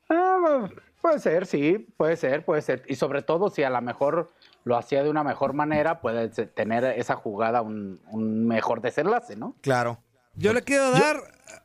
Ah, 0.08 0.68
puede 1.00 1.20
ser, 1.20 1.46
sí, 1.46 1.86
puede 1.96 2.16
ser, 2.16 2.44
puede 2.44 2.62
ser. 2.62 2.82
Y 2.88 2.96
sobre 2.96 3.22
todo 3.22 3.48
si 3.48 3.62
a 3.62 3.70
lo 3.70 3.80
mejor 3.80 4.32
lo 4.64 4.76
hacía 4.76 5.02
de 5.02 5.10
una 5.10 5.24
mejor 5.24 5.52
manera, 5.54 6.00
puede 6.00 6.28
tener 6.28 6.84
esa 6.84 7.16
jugada 7.16 7.62
un, 7.62 8.00
un 8.10 8.46
mejor 8.46 8.80
desenlace, 8.80 9.36
¿no? 9.36 9.54
Claro. 9.60 9.98
Yo 10.34 10.52
le 10.52 10.62
quiero 10.62 10.90
dar. 10.92 11.16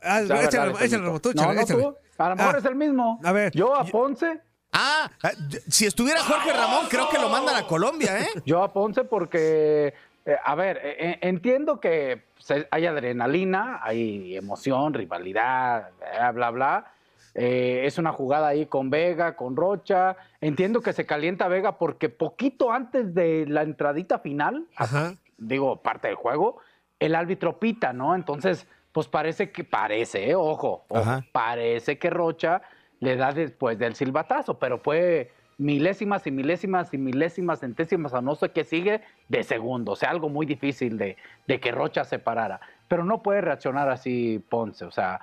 Ah, 0.02 0.20
échale, 0.22 0.28
dale, 0.28 0.84
échale, 0.84 0.88
Toñito. 0.88 0.98
Ramón, 1.04 1.20
tú 1.20 1.28
No, 1.34 1.42
échale, 1.42 1.54
no, 1.54 1.60
échale. 1.62 1.82
tú. 1.82 1.96
A 2.18 2.28
lo 2.30 2.36
mejor 2.36 2.54
Ah, 2.54 2.58
es 2.58 2.64
el 2.64 2.74
mismo. 2.74 3.20
A 3.22 3.32
ver. 3.32 3.52
Yo 3.52 3.74
a 3.74 3.84
Ponce, 3.84 4.40
Ah, 4.72 5.10
eh, 5.22 5.58
si 5.68 5.86
estuviera 5.86 6.20
Jorge 6.22 6.52
Ramón, 6.52 6.86
creo 6.90 7.08
que 7.08 7.18
lo 7.18 7.28
mandan 7.30 7.56
a 7.56 7.66
Colombia, 7.66 8.18
¿eh? 8.20 8.26
yo 8.44 8.62
a 8.62 8.72
Ponce 8.72 9.04
porque, 9.04 9.94
eh, 10.26 10.36
a 10.44 10.54
ver, 10.54 10.78
eh, 10.82 10.96
eh, 10.98 11.18
entiendo 11.22 11.80
que 11.80 12.26
hay 12.70 12.84
adrenalina, 12.86 13.80
hay 13.82 14.36
emoción, 14.36 14.92
rivalidad, 14.92 15.90
bla, 15.98 16.32
bla, 16.32 16.50
bla. 16.50 16.92
Eh, 17.38 17.82
es 17.84 17.98
una 17.98 18.12
jugada 18.12 18.48
ahí 18.48 18.64
con 18.64 18.88
Vega, 18.88 19.36
con 19.36 19.56
Rocha. 19.56 20.16
Entiendo 20.40 20.80
que 20.80 20.94
se 20.94 21.04
calienta 21.04 21.48
Vega 21.48 21.76
porque 21.76 22.08
poquito 22.08 22.72
antes 22.72 23.14
de 23.14 23.44
la 23.46 23.62
entradita 23.62 24.18
final, 24.20 24.64
Ajá. 24.74 25.14
digo, 25.36 25.76
parte 25.82 26.08
del 26.08 26.16
juego, 26.16 26.56
el 26.98 27.14
árbitro 27.14 27.58
pita, 27.58 27.92
¿no? 27.92 28.14
Entonces, 28.14 28.66
pues 28.90 29.06
parece 29.06 29.52
que, 29.52 29.64
parece, 29.64 30.30
¿eh? 30.30 30.34
ojo, 30.34 30.86
ojo, 30.88 31.22
parece 31.30 31.98
que 31.98 32.08
Rocha 32.08 32.62
le 33.00 33.16
da 33.16 33.32
después 33.32 33.78
del 33.78 33.94
silbatazo, 33.94 34.58
pero 34.58 34.78
fue 34.78 35.30
milésimas 35.58 36.26
y 36.26 36.30
milésimas 36.30 36.94
y 36.94 36.98
milésimas, 36.98 37.60
centésimas 37.60 38.14
o 38.14 38.22
no 38.22 38.34
sé 38.34 38.50
qué 38.52 38.64
sigue 38.64 39.02
de 39.28 39.42
segundo. 39.42 39.92
O 39.92 39.96
sea, 39.96 40.08
algo 40.08 40.30
muy 40.30 40.46
difícil 40.46 40.96
de, 40.96 41.18
de 41.46 41.60
que 41.60 41.70
Rocha 41.70 42.04
se 42.04 42.18
parara. 42.18 42.60
Pero 42.88 43.04
no 43.04 43.22
puede 43.22 43.42
reaccionar 43.42 43.90
así 43.90 44.42
Ponce. 44.48 44.86
O 44.86 44.90
sea, 44.90 45.20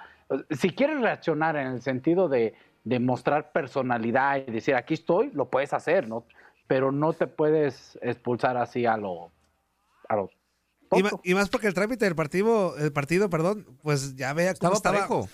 si 0.51 0.69
quieres 0.71 1.01
reaccionar 1.01 1.55
en 1.55 1.67
el 1.67 1.81
sentido 1.81 2.29
de, 2.29 2.53
de 2.83 2.99
mostrar 2.99 3.51
personalidad 3.51 4.38
y 4.47 4.51
decir 4.51 4.75
aquí 4.75 4.93
estoy, 4.95 5.31
lo 5.33 5.49
puedes 5.49 5.73
hacer, 5.73 6.07
¿no? 6.07 6.25
Pero 6.67 6.91
no 6.91 7.13
te 7.13 7.27
puedes 7.27 7.97
expulsar 8.01 8.57
así 8.57 8.86
a 8.86 8.97
lo, 8.97 9.31
a 10.09 10.15
lo 10.15 10.29
Y, 11.23 11.33
más 11.33 11.49
porque 11.49 11.67
el 11.67 11.73
trámite 11.73 12.05
del 12.05 12.15
partido, 12.15 12.77
el 12.77 12.91
partido, 12.93 13.29
perdón, 13.29 13.65
pues 13.81 14.15
ya 14.15 14.33
vea 14.33 14.53
cómo 14.55 14.73
Estaba 14.73 14.97
estaba. 14.97 15.07
parejo. 15.07 15.29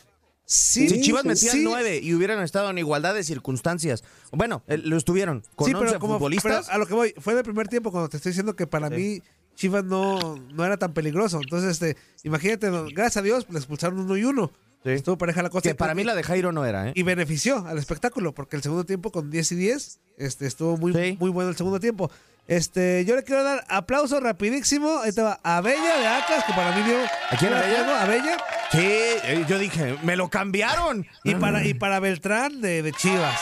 Sí, 0.51 0.89
si 0.89 0.99
Chivas 1.01 1.21
sí, 1.21 1.27
metían 1.27 1.51
sí. 1.57 1.63
nueve 1.63 1.99
y 2.01 2.13
hubieran 2.15 2.41
estado 2.41 2.71
en 2.71 2.79
igualdad 2.79 3.13
de 3.13 3.23
circunstancias. 3.23 4.03
Bueno, 4.31 4.63
eh, 4.67 4.77
lo 4.79 4.97
estuvieron 4.97 5.43
con 5.55 5.67
Sí, 5.67 5.73
11 5.75 5.85
pero 5.85 5.99
como 5.99 6.15
futbolistas. 6.15 6.65
pero 6.65 6.75
a 6.75 6.77
lo 6.79 6.87
que 6.87 6.93
voy, 6.95 7.13
fue 7.19 7.33
en 7.33 7.39
el 7.39 7.45
primer 7.45 7.67
tiempo 7.67 7.91
cuando 7.91 8.09
te 8.09 8.17
estoy 8.17 8.31
diciendo 8.31 8.55
que 8.55 8.65
para 8.65 8.89
mí 8.89 9.21
Chivas 9.53 9.83
no, 9.83 10.37
no 10.37 10.65
era 10.65 10.77
tan 10.77 10.93
peligroso. 10.93 11.39
Entonces, 11.39 11.69
este, 11.79 11.97
imagínate, 12.23 12.67
gracias 12.93 13.17
a 13.17 13.21
Dios, 13.21 13.45
le 13.51 13.57
expulsaron 13.59 13.99
uno 13.99 14.17
y 14.17 14.23
uno. 14.23 14.51
Estuvo 14.83 15.17
pareja 15.17 15.43
la 15.43 15.49
cosa. 15.49 15.69
que 15.69 15.75
para 15.75 15.93
mí 15.93 16.03
la 16.03 16.15
de 16.15 16.23
Jairo 16.23 16.51
no 16.51 16.65
era, 16.65 16.89
¿eh? 16.89 16.93
Y 16.95 17.03
benefició 17.03 17.65
al 17.67 17.77
espectáculo, 17.77 18.33
porque 18.33 18.55
el 18.55 18.63
segundo 18.63 18.85
tiempo 18.85 19.11
con 19.11 19.29
10 19.29 19.51
y 19.51 19.55
10 19.55 19.99
este, 20.17 20.47
estuvo 20.47 20.77
muy, 20.77 21.17
muy 21.19 21.29
bueno 21.29 21.49
el 21.49 21.57
segundo 21.57 21.79
tiempo. 21.79 22.09
Este, 22.47 23.05
yo 23.05 23.15
le 23.15 23.23
quiero 23.23 23.43
dar 23.43 23.63
aplauso 23.67 24.19
rapidísimo. 24.19 24.99
Ahí 24.99 25.11
te 25.11 25.21
va, 25.21 25.39
a 25.43 25.61
Bella 25.61 25.97
de 25.99 26.07
Atlas, 26.07 26.43
que 26.45 26.53
para 26.53 26.75
mí 26.75 26.81
dio. 26.83 26.97
¿A 27.03 27.37
quién, 27.37 27.53
a 27.53 27.61
Bella? 27.61 28.03
A 28.03 28.07
Bella. 28.07 28.37
Sí, 28.71 28.79
eh, 28.79 29.45
yo 29.47 29.59
dije, 29.59 29.97
me 30.03 30.15
lo 30.15 30.29
cambiaron. 30.29 31.05
Y 31.23 31.35
para, 31.35 31.63
y 31.63 31.73
para 31.73 31.99
Beltrán 31.99 32.61
de, 32.61 32.81
de 32.81 32.91
Chivas. 32.91 33.39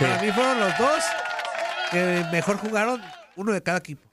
Para 0.00 0.20
mí 0.20 0.32
fueron 0.32 0.58
los 0.58 0.76
dos 0.78 1.04
que 1.90 2.24
mejor 2.32 2.56
jugaron, 2.56 3.00
uno 3.36 3.52
de 3.52 3.62
cada 3.62 3.78
equipo. 3.78 4.05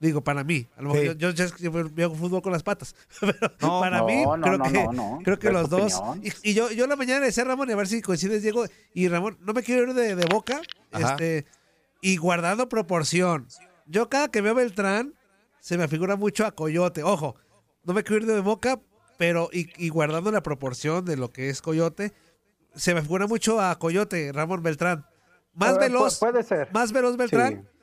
Digo, 0.00 0.22
para 0.22 0.44
mí. 0.44 0.66
A 0.76 0.82
lo 0.82 0.90
mejor 0.92 1.12
Sí. 1.12 1.18
yo, 1.18 1.30
yo, 1.30 1.72
veo 1.90 2.14
fútbol 2.14 2.42
con 2.42 2.52
las 2.52 2.62
patas. 2.62 2.94
Pero 3.20 3.52
No, 3.60 3.80
para 3.80 3.98
no, 3.98 4.06
mí, 4.06 4.22
no, 4.24 4.40
creo 4.40 4.58
no, 4.58 4.64
que, 4.64 4.70
no, 4.72 4.92
no. 4.92 5.18
creo 5.24 5.38
que 5.38 5.50
los 5.50 5.70
dos. 5.70 6.02
Y, 6.22 6.50
y 6.50 6.54
yo, 6.54 6.70
yo 6.70 6.86
la 6.86 6.96
mañana 6.96 7.20
le 7.20 7.26
decía 7.26 7.44
a 7.44 7.46
Ramón, 7.46 7.70
y 7.70 7.72
a 7.72 7.76
ver 7.76 7.86
si 7.86 8.02
coincides, 8.02 8.42
Diego. 8.42 8.64
Y 8.92 9.08
Ramón, 9.08 9.38
no 9.40 9.52
me 9.52 9.62
quiero 9.62 9.82
ir 9.84 9.94
de, 9.94 10.14
de 10.16 10.26
boca. 10.26 10.60
Ajá. 10.92 11.12
Este, 11.12 11.46
y 12.00 12.16
guardando 12.18 12.68
proporción. 12.68 13.46
Yo 13.86 14.08
cada 14.08 14.28
que 14.28 14.40
veo 14.40 14.52
a 14.52 14.56
Beltrán, 14.56 15.14
se 15.60 15.78
me 15.78 15.88
figura 15.88 16.16
mucho 16.16 16.44
a 16.44 16.50
Coyote. 16.52 17.02
Ojo, 17.02 17.36
no 17.84 17.94
me 17.94 18.02
quiero 18.02 18.24
ir 18.26 18.30
de 18.30 18.40
boca, 18.40 18.80
pero 19.16 19.48
y, 19.52 19.70
y 19.82 19.88
guardando 19.88 20.30
la 20.32 20.42
proporción 20.42 21.04
de 21.04 21.16
lo 21.16 21.32
que 21.32 21.48
es 21.48 21.62
Coyote, 21.62 22.12
se 22.74 22.94
me 22.94 23.00
figura 23.00 23.26
mucho 23.26 23.60
a 23.60 23.78
Coyote, 23.78 24.32
Ramón 24.32 24.62
Beltrán. 24.62 25.06
Más 25.54 25.76
Eh, 25.76 25.78
veloz. 25.80 26.16
pu- 26.20 26.30
puede 26.30 26.42
ser. 26.42 26.68
Más 26.72 26.92
veloz 26.92 27.16
Beltrán, 27.16 27.62
Sí. 27.62 27.73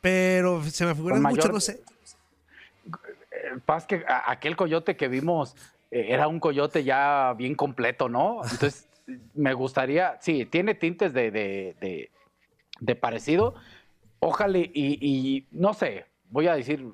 Pero 0.00 0.62
se 0.64 0.84
me 0.86 0.94
figura 0.94 1.14
Con 1.16 1.22
mucho, 1.24 1.48
no 1.48 1.60
sé. 1.60 1.80
Eh, 2.86 3.58
Paz 3.64 3.86
que 3.86 4.04
aquel 4.26 4.56
coyote 4.56 4.96
que 4.96 5.08
vimos 5.08 5.54
eh, 5.90 6.06
era 6.10 6.28
un 6.28 6.40
coyote 6.40 6.84
ya 6.84 7.34
bien 7.36 7.54
completo, 7.54 8.08
¿no? 8.08 8.40
Entonces, 8.50 8.88
me 9.34 9.54
gustaría, 9.54 10.18
sí, 10.20 10.44
tiene 10.46 10.74
tintes 10.74 11.12
de, 11.12 11.30
de, 11.30 11.76
de- 11.80 12.10
de 12.80 12.94
parecido. 12.94 13.54
Ojalá 14.20 14.58
y, 14.58 14.70
y 14.74 15.46
no 15.50 15.74
sé, 15.74 16.06
voy 16.30 16.46
a 16.48 16.54
decir, 16.54 16.86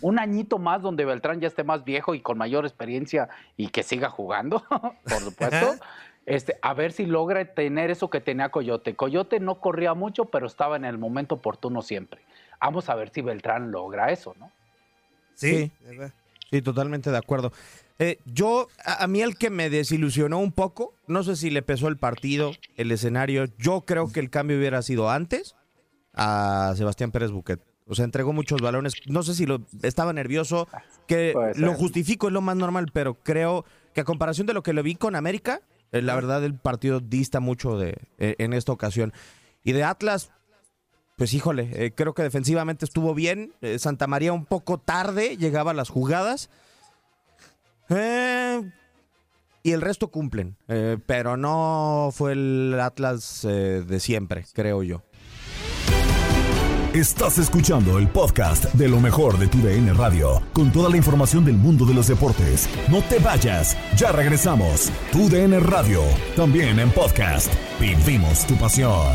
un 0.00 0.18
añito 0.18 0.58
más 0.58 0.80
donde 0.82 1.04
Beltrán 1.04 1.40
ya 1.40 1.48
esté 1.48 1.64
más 1.64 1.84
viejo 1.84 2.14
y 2.14 2.20
con 2.20 2.38
mayor 2.38 2.64
experiencia 2.64 3.28
y 3.56 3.68
que 3.68 3.82
siga 3.82 4.08
jugando, 4.10 4.62
por 5.04 5.20
supuesto. 5.22 5.76
Este, 6.26 6.56
a 6.62 6.74
ver 6.74 6.92
si 6.92 7.06
logra 7.06 7.44
tener 7.54 7.90
eso 7.90 8.08
que 8.10 8.20
tenía 8.20 8.50
Coyote. 8.50 8.94
Coyote 8.94 9.40
no 9.40 9.58
corría 9.58 9.94
mucho, 9.94 10.26
pero 10.26 10.46
estaba 10.46 10.76
en 10.76 10.84
el 10.84 10.96
momento 10.98 11.36
oportuno 11.36 11.82
siempre. 11.82 12.20
Vamos 12.60 12.88
a 12.88 12.94
ver 12.94 13.10
si 13.10 13.22
Beltrán 13.22 13.70
logra 13.70 14.10
eso, 14.10 14.34
¿no? 14.38 14.50
Sí, 15.34 15.70
Sí, 16.50 16.62
totalmente 16.62 17.10
de 17.10 17.16
acuerdo. 17.16 17.52
Eh, 18.00 18.18
yo, 18.24 18.68
a, 18.84 19.04
a 19.04 19.06
mí 19.06 19.22
el 19.22 19.36
que 19.36 19.50
me 19.50 19.70
desilusionó 19.70 20.38
un 20.38 20.52
poco, 20.52 20.94
no 21.06 21.22
sé 21.22 21.36
si 21.36 21.50
le 21.50 21.62
pesó 21.62 21.86
el 21.88 21.96
partido, 21.96 22.52
el 22.76 22.90
escenario, 22.90 23.44
yo 23.56 23.82
creo 23.82 24.10
que 24.10 24.20
el 24.20 24.30
cambio 24.30 24.58
hubiera 24.58 24.82
sido 24.82 25.10
antes 25.10 25.54
a 26.14 26.74
Sebastián 26.76 27.12
Pérez 27.12 27.30
Buquet. 27.30 27.60
O 27.86 27.94
sea, 27.94 28.04
entregó 28.04 28.32
muchos 28.32 28.60
balones, 28.60 28.94
no 29.06 29.22
sé 29.22 29.34
si 29.34 29.46
lo 29.46 29.62
estaba 29.82 30.12
nervioso, 30.12 30.68
que 31.08 31.34
lo 31.56 31.74
justifico, 31.74 32.28
es 32.28 32.32
lo 32.32 32.40
más 32.40 32.56
normal, 32.56 32.90
pero 32.92 33.14
creo 33.14 33.64
que 33.92 34.02
a 34.02 34.04
comparación 34.04 34.46
de 34.46 34.54
lo 34.54 34.62
que 34.62 34.72
lo 34.72 34.82
vi 34.82 34.94
con 34.94 35.16
América, 35.16 35.60
eh, 35.90 36.00
la 36.00 36.14
verdad 36.14 36.44
el 36.44 36.54
partido 36.54 37.00
dista 37.00 37.40
mucho 37.40 37.76
de 37.78 37.96
eh, 38.18 38.36
en 38.38 38.52
esta 38.52 38.70
ocasión. 38.70 39.12
Y 39.64 39.72
de 39.72 39.82
Atlas, 39.82 40.30
pues 41.20 41.34
híjole, 41.34 41.68
eh, 41.74 41.92
creo 41.94 42.14
que 42.14 42.22
defensivamente 42.22 42.86
estuvo 42.86 43.12
bien. 43.14 43.52
Eh, 43.60 43.78
Santa 43.78 44.06
María 44.06 44.32
un 44.32 44.46
poco 44.46 44.78
tarde 44.78 45.36
llegaba 45.36 45.72
a 45.72 45.74
las 45.74 45.90
jugadas. 45.90 46.48
Eh, 47.90 48.62
y 49.62 49.72
el 49.72 49.82
resto 49.82 50.08
cumplen. 50.08 50.56
Pero 51.04 51.36
no 51.36 52.08
fue 52.10 52.32
el 52.32 52.74
Atlas 52.80 53.42
de 53.42 54.00
siempre, 54.00 54.46
creo 54.54 54.82
yo. 54.82 55.02
Estás 56.94 57.36
escuchando 57.36 57.98
el 57.98 58.08
podcast 58.08 58.64
de 58.72 58.88
lo 58.88 58.98
mejor 58.98 59.38
de 59.38 59.46
tu 59.46 59.58
DN 59.58 59.92
Radio, 59.92 60.40
con 60.54 60.72
toda 60.72 60.88
la 60.88 60.96
información 60.96 61.44
del 61.44 61.56
mundo 61.56 61.84
de 61.84 61.92
los 61.92 62.06
deportes. 62.06 62.66
No 62.88 63.02
te 63.02 63.18
vayas, 63.18 63.76
ya 63.94 64.10
regresamos. 64.10 64.90
Tu 65.12 65.28
DN 65.28 65.60
Radio, 65.60 66.00
también 66.34 66.78
en 66.78 66.90
podcast. 66.90 67.52
Vivimos 67.78 68.46
tu 68.46 68.56
pasión. 68.56 69.14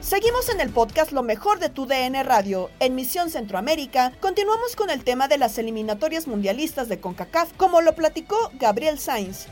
Seguimos 0.00 0.48
en 0.50 0.60
el 0.60 0.70
podcast 0.70 1.12
Lo 1.12 1.22
mejor 1.22 1.58
de 1.58 1.70
tu 1.70 1.86
DN 1.86 2.22
Radio. 2.24 2.70
En 2.78 2.94
Misión 2.94 3.30
Centroamérica, 3.30 4.12
continuamos 4.20 4.76
con 4.76 4.90
el 4.90 5.02
tema 5.02 5.28
de 5.28 5.38
las 5.38 5.56
eliminatorias 5.56 6.28
mundialistas 6.28 6.88
de 6.90 7.00
CONCACAF, 7.00 7.54
como 7.54 7.80
lo 7.80 7.94
platicó 7.94 8.36
Gabriel 8.54 8.98
Sainz. 8.98 9.48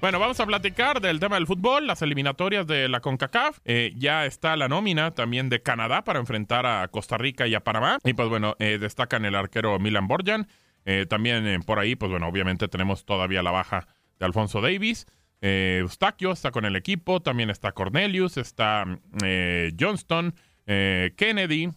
Bueno, 0.00 0.18
vamos 0.18 0.40
a 0.40 0.46
platicar 0.46 1.00
del 1.00 1.20
tema 1.20 1.36
del 1.36 1.46
fútbol, 1.46 1.86
las 1.86 2.02
eliminatorias 2.02 2.66
de 2.66 2.88
la 2.88 2.98
CONCACAF. 2.98 3.60
Eh, 3.64 3.92
ya 3.96 4.26
está 4.26 4.56
la 4.56 4.66
nómina 4.66 5.12
también 5.12 5.48
de 5.48 5.62
Canadá 5.62 6.02
para 6.02 6.18
enfrentar 6.18 6.66
a 6.66 6.88
Costa 6.88 7.16
Rica 7.16 7.46
y 7.46 7.54
a 7.54 7.60
Panamá. 7.60 7.98
Y 8.02 8.14
pues 8.14 8.28
bueno, 8.28 8.56
eh, 8.58 8.78
destacan 8.80 9.24
el 9.24 9.36
arquero 9.36 9.78
Milan 9.78 10.08
Borjan. 10.08 10.48
Eh, 10.84 11.06
también 11.08 11.62
por 11.62 11.78
ahí, 11.78 11.94
pues 11.94 12.10
bueno, 12.10 12.26
obviamente 12.26 12.66
tenemos 12.66 13.04
todavía 13.04 13.44
la 13.44 13.52
baja 13.52 13.86
de 14.18 14.26
Alfonso 14.26 14.60
Davis. 14.60 15.06
Eh, 15.44 15.78
Eustaquio 15.80 16.30
está 16.30 16.52
con 16.52 16.64
el 16.64 16.76
equipo, 16.76 17.20
también 17.20 17.50
está 17.50 17.72
Cornelius, 17.72 18.36
está 18.36 18.84
eh, 19.24 19.72
Johnston, 19.78 20.34
eh, 20.66 21.14
Kennedy, 21.16 21.68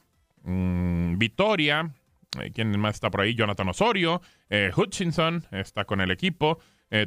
mm, 0.44 1.18
Vitoria, 1.18 1.92
eh, 2.40 2.52
¿quién 2.54 2.80
más 2.80 2.96
está 2.96 3.10
por 3.10 3.22
ahí? 3.22 3.34
Jonathan 3.34 3.68
Osorio, 3.68 4.22
Hutchinson 4.78 5.48
está 5.52 5.86
con 5.86 6.00
el 6.00 6.12
equipo, 6.12 6.60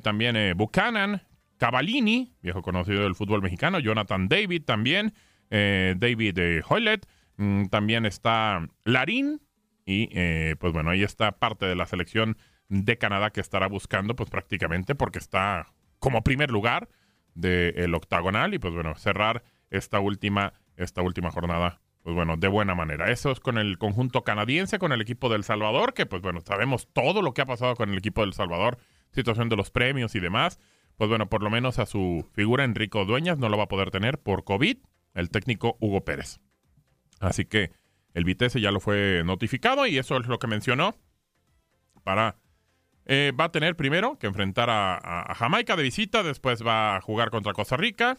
también 0.03 0.37
Buchanan, 0.57 1.23
Cavallini, 1.57 2.35
viejo 2.43 2.61
conocido 2.63 3.05
del 3.05 3.15
fútbol 3.15 3.41
mexicano, 3.41 3.79
Jonathan 3.79 4.29
David 4.29 4.65
también, 4.65 5.15
David 5.49 6.37
eh, 6.39 6.63
Hoylet, 6.69 7.07
mm, 7.37 7.67
también 7.67 8.05
está 8.05 8.69
Larín, 8.85 9.41
y 9.87 10.09
pues 10.57 10.73
bueno, 10.73 10.91
ahí 10.91 11.05
está 11.05 11.39
parte 11.39 11.65
de 11.65 11.77
la 11.77 11.87
selección 11.87 12.37
de 12.69 12.99
Canadá 12.99 13.31
que 13.31 13.41
estará 13.41 13.69
buscando, 13.69 14.15
pues 14.17 14.29
prácticamente 14.29 14.95
porque 14.95 15.19
está 15.19 15.69
como 15.99 16.23
primer 16.23 16.51
lugar 16.51 16.89
del 17.35 17.95
octagonal 17.95 18.55
y 18.55 18.59
pues 18.59 18.75
bueno, 18.75 18.95
cerrar 18.97 19.45
esta 19.71 20.01
última, 20.01 20.55
esta 20.77 21.03
última 21.03 21.31
jornada, 21.31 21.81
pues 22.03 22.15
bueno, 22.15 22.37
de 22.37 22.49
buena 22.49 22.75
manera. 22.75 23.11
Eso 23.11 23.31
es 23.31 23.41
con 23.41 23.59
el 23.59 23.79
conjunto 23.79 24.25
canadiense, 24.25 24.79
con 24.79 24.93
el 24.93 25.01
equipo 25.01 25.29
del 25.29 25.45
Salvador, 25.45 25.95
que 25.95 26.07
pues 26.07 26.23
bueno, 26.23 26.41
sabemos 26.41 26.89
todo 26.93 27.23
lo 27.23 27.35
que 27.35 27.43
ha 27.43 27.47
pasado 27.47 27.77
con 27.77 27.91
el 27.91 27.99
equipo 27.99 28.23
del 28.23 28.33
Salvador, 28.33 28.79
situación 29.13 29.49
de 29.49 29.57
los 29.57 29.71
premios 29.71 30.15
y 30.15 30.21
demás. 30.21 30.59
Pues 30.97 31.09
bueno, 31.09 31.29
por 31.29 31.43
lo 31.43 31.51
menos 31.51 31.79
a 31.79 31.87
su 31.87 32.29
figura 32.33 32.65
Enrico 32.65 33.05
Dueñas 33.05 33.39
no 33.39 33.49
lo 33.49 33.57
va 33.57 33.65
a 33.65 33.69
poder 33.69 33.91
tener 33.91 34.19
por 34.19 34.45
COVID, 34.45 34.79
el 35.15 35.31
técnico 35.31 35.77
Hugo 35.81 36.05
Pérez. 36.05 36.41
Así 37.21 37.45
que 37.45 37.71
el 38.15 38.25
Vitesse 38.25 38.61
ya 38.61 38.73
lo 38.73 38.81
fue 38.81 39.23
notificado 39.25 39.87
y 39.87 39.99
eso 39.99 40.17
es 40.17 40.27
lo 40.27 40.39
que 40.39 40.49
mencionó 40.49 40.97
para 42.03 42.37
eh, 43.11 43.33
va 43.39 43.45
a 43.45 43.51
tener 43.51 43.75
primero 43.75 44.19
que 44.19 44.27
enfrentar 44.27 44.69
a, 44.71 45.35
Jamaica 45.35 45.77
de 45.77 45.83
visita, 45.83 46.23
después 46.23 46.63
va 46.65 46.97
a 46.97 47.01
jugar 47.01 47.31
contra 47.31 47.55
Costa 47.55 47.79
Rica 47.79 48.19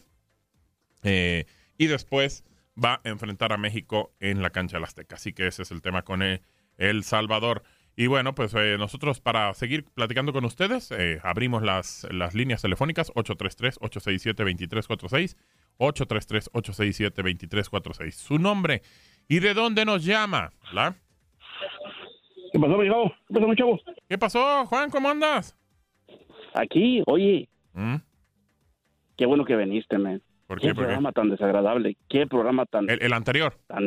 eh, 1.03 1.45
y 1.77 1.85
después 1.85 2.43
va 2.75 2.99
a 3.03 3.09
enfrentar 3.09 3.53
a 3.53 3.57
México 3.57 4.15
en 4.19 4.41
la 4.41 4.49
cancha 4.49 4.77
del 4.77 4.85
Azteca. 4.85 5.17
Así 5.17 5.31
que 5.31 5.45
ese 5.45 5.61
es 5.61 5.69
el 5.69 5.83
tema 5.83 6.01
con 6.01 6.23
eh, 6.23 6.41
El 6.77 7.03
Salvador. 7.03 7.61
Y 7.95 8.07
bueno, 8.07 8.33
pues 8.33 8.51
nosotros 8.53 9.19
para 9.19 9.53
seguir 9.53 9.85
platicando 9.93 10.33
con 10.33 10.43
ustedes, 10.45 10.91
abrimos 11.21 11.61
las, 11.61 12.07
las 12.09 12.33
líneas 12.33 12.61
telefónicas 12.61 13.11
833-867-2346, 13.13 15.35
833-867-2346. 15.77 18.11
Su 18.11 18.39
nombre 18.39 18.81
y 19.27 19.39
de 19.39 19.53
dónde 19.53 19.83
nos 19.83 20.05
llama. 20.05 20.53
¿Hola? 20.71 20.95
¿Qué 22.51 22.59
pasó, 22.59 22.77
mi 22.77 22.87
chavo? 22.87 23.13
¿Qué 23.27 23.33
pasó, 23.33 23.47
mi 23.47 23.55
chavo? 23.55 23.79
¿Qué 24.07 24.17
pasó, 24.17 24.65
Juan? 24.65 24.89
¿Cómo 24.89 25.09
andas? 25.09 25.55
Aquí, 26.53 27.03
oye, 27.05 27.47
¿Mm? 27.73 27.95
qué 29.17 29.25
bueno 29.25 29.45
que 29.45 29.55
viniste, 29.55 29.97
man. 29.97 30.21
¿Por 30.47 30.59
qué? 30.59 30.67
¿Por 30.69 30.77
qué? 30.77 30.81
programa 30.81 31.11
tan 31.11 31.29
desagradable? 31.29 31.95
¿Qué 32.07 32.25
programa 32.25 32.65
tan... 32.65 32.89
El, 32.89 33.03
el 33.03 33.13
anterior. 33.13 33.53
Tan, 33.67 33.83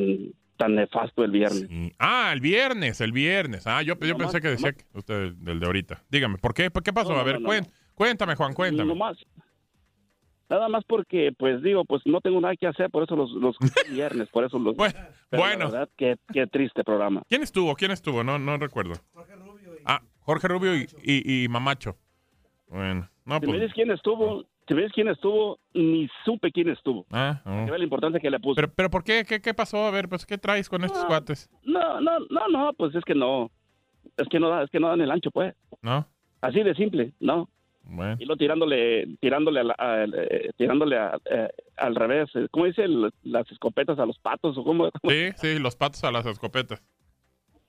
tan 0.56 0.76
nefasto 0.76 1.24
el 1.24 1.32
viernes. 1.32 1.68
Ah, 1.98 2.30
el 2.32 2.40
viernes, 2.40 3.00
el 3.00 3.10
viernes. 3.10 3.66
Ah, 3.66 3.82
yo, 3.82 3.98
yo 3.98 4.16
pensé 4.16 4.40
que 4.40 4.48
decía 4.48 4.72
que 4.72 4.84
usted 4.94 5.32
del 5.32 5.58
de 5.58 5.66
ahorita. 5.66 6.04
Dígame, 6.08 6.38
¿por 6.38 6.54
qué? 6.54 6.70
¿Por 6.70 6.84
qué 6.84 6.92
pasó? 6.92 7.12
No, 7.12 7.18
A 7.18 7.24
ver, 7.24 7.40
cuéntame, 7.94 8.36
Juan, 8.36 8.54
cuéntame. 8.54 8.88
Nomás, 8.88 9.16
nada 10.52 10.68
más 10.68 10.84
porque, 10.84 11.32
pues 11.38 11.62
digo, 11.62 11.84
pues 11.84 12.02
no 12.04 12.20
tengo 12.20 12.40
nada 12.40 12.54
que 12.56 12.66
hacer, 12.66 12.90
por 12.90 13.02
eso 13.04 13.16
los, 13.16 13.30
los 13.32 13.56
viernes, 13.90 14.28
por 14.28 14.44
eso 14.44 14.58
los... 14.58 14.76
Bueno. 15.30 15.64
La 15.64 15.70
verdad, 15.70 15.88
qué, 15.96 16.16
qué 16.32 16.46
triste 16.46 16.84
programa. 16.84 17.22
¿Quién 17.28 17.42
estuvo? 17.42 17.74
¿Quién 17.74 17.90
estuvo? 17.90 18.22
No, 18.22 18.38
no 18.38 18.56
recuerdo. 18.58 18.92
Ah, 19.86 20.00
Jorge 20.20 20.46
Rubio 20.48 20.76
y, 20.76 20.86
y- 21.02 21.44
y 21.44 21.48
Mamacho. 21.48 21.96
Bueno, 22.68 23.08
no, 23.24 23.34
Si 23.36 23.40
me 23.40 23.46
pues. 23.48 23.60
dices 23.60 23.74
quién 23.74 23.90
estuvo, 23.90 24.44
si 24.68 24.74
me 24.74 24.82
dices 24.82 24.94
quién 24.94 25.08
estuvo, 25.08 25.58
ni 25.74 26.08
supe 26.24 26.50
quién 26.52 26.68
estuvo. 26.70 27.06
Ah, 27.10 27.40
oh. 27.44 27.70
Ve 27.70 27.78
la 27.78 27.84
importancia 27.84 28.20
que 28.20 28.30
le 28.30 28.38
puso. 28.40 28.56
Pero, 28.56 28.72
pero 28.74 28.90
¿por 28.90 29.04
qué? 29.04 29.24
qué? 29.26 29.40
¿Qué 29.40 29.54
pasó? 29.54 29.84
A 29.86 29.90
ver, 29.90 30.08
pues, 30.08 30.24
¿qué 30.26 30.38
traes 30.38 30.68
con 30.68 30.84
estos 30.84 31.04
cuates? 31.06 31.50
No, 31.64 32.00
no, 32.00 32.18
no, 32.30 32.48
no, 32.48 32.72
pues 32.74 32.94
es 32.94 33.04
que 33.04 33.14
no. 33.14 33.50
Es 34.16 34.28
que 34.28 34.38
no, 34.38 34.48
da- 34.50 34.64
es 34.64 34.70
que 34.70 34.80
no 34.80 34.88
dan 34.88 35.00
el 35.00 35.10
ancho, 35.10 35.30
pues. 35.30 35.54
¿No? 35.82 36.06
Así 36.40 36.62
de 36.62 36.74
simple, 36.74 37.12
no. 37.20 37.48
Bueno. 37.84 38.16
Y 38.18 38.24
lo 38.26 38.36
tirándole, 38.36 39.06
tirándole, 39.20 39.60
a 39.60 39.64
la- 39.64 39.74
a- 39.78 40.04
eh, 40.04 40.50
tirándole 40.56 40.96
a- 40.96 41.18
eh, 41.24 41.48
al 41.76 41.94
revés. 41.94 42.30
¿Cómo 42.50 42.66
dice? 42.66 42.84
El- 42.84 43.12
las 43.22 43.50
escopetas 43.50 43.98
a 43.98 44.06
los 44.06 44.18
patos 44.18 44.56
o 44.56 44.64
cómo? 44.64 44.90
Sí, 45.08 45.30
sí, 45.36 45.58
los 45.58 45.76
patos 45.76 46.02
a 46.04 46.10
las 46.12 46.24
escopetas. 46.26 46.82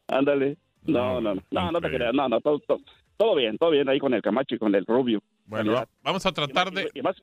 Ándale. 0.07 0.57
No, 0.85 1.21
no, 1.21 1.35
no, 1.35 1.41
no, 1.49 1.71
no 1.71 1.81
te 1.81 1.89
creas, 1.89 2.13
no, 2.13 2.27
no, 2.27 2.41
todo, 2.41 2.59
todo, 2.59 2.79
todo 3.15 3.35
bien, 3.35 3.57
todo 3.57 3.69
bien 3.69 3.87
ahí 3.87 3.99
con 3.99 4.13
el 4.13 4.21
Camacho 4.21 4.55
y 4.55 4.57
con 4.59 4.75
el 4.75 4.85
Rubio. 4.85 5.21
Bueno, 5.45 5.81
vamos 6.01 6.25
a 6.25 6.31
tratar 6.33 6.71
de... 6.71 6.89
Y 6.93 7.01
más, 7.01 7.15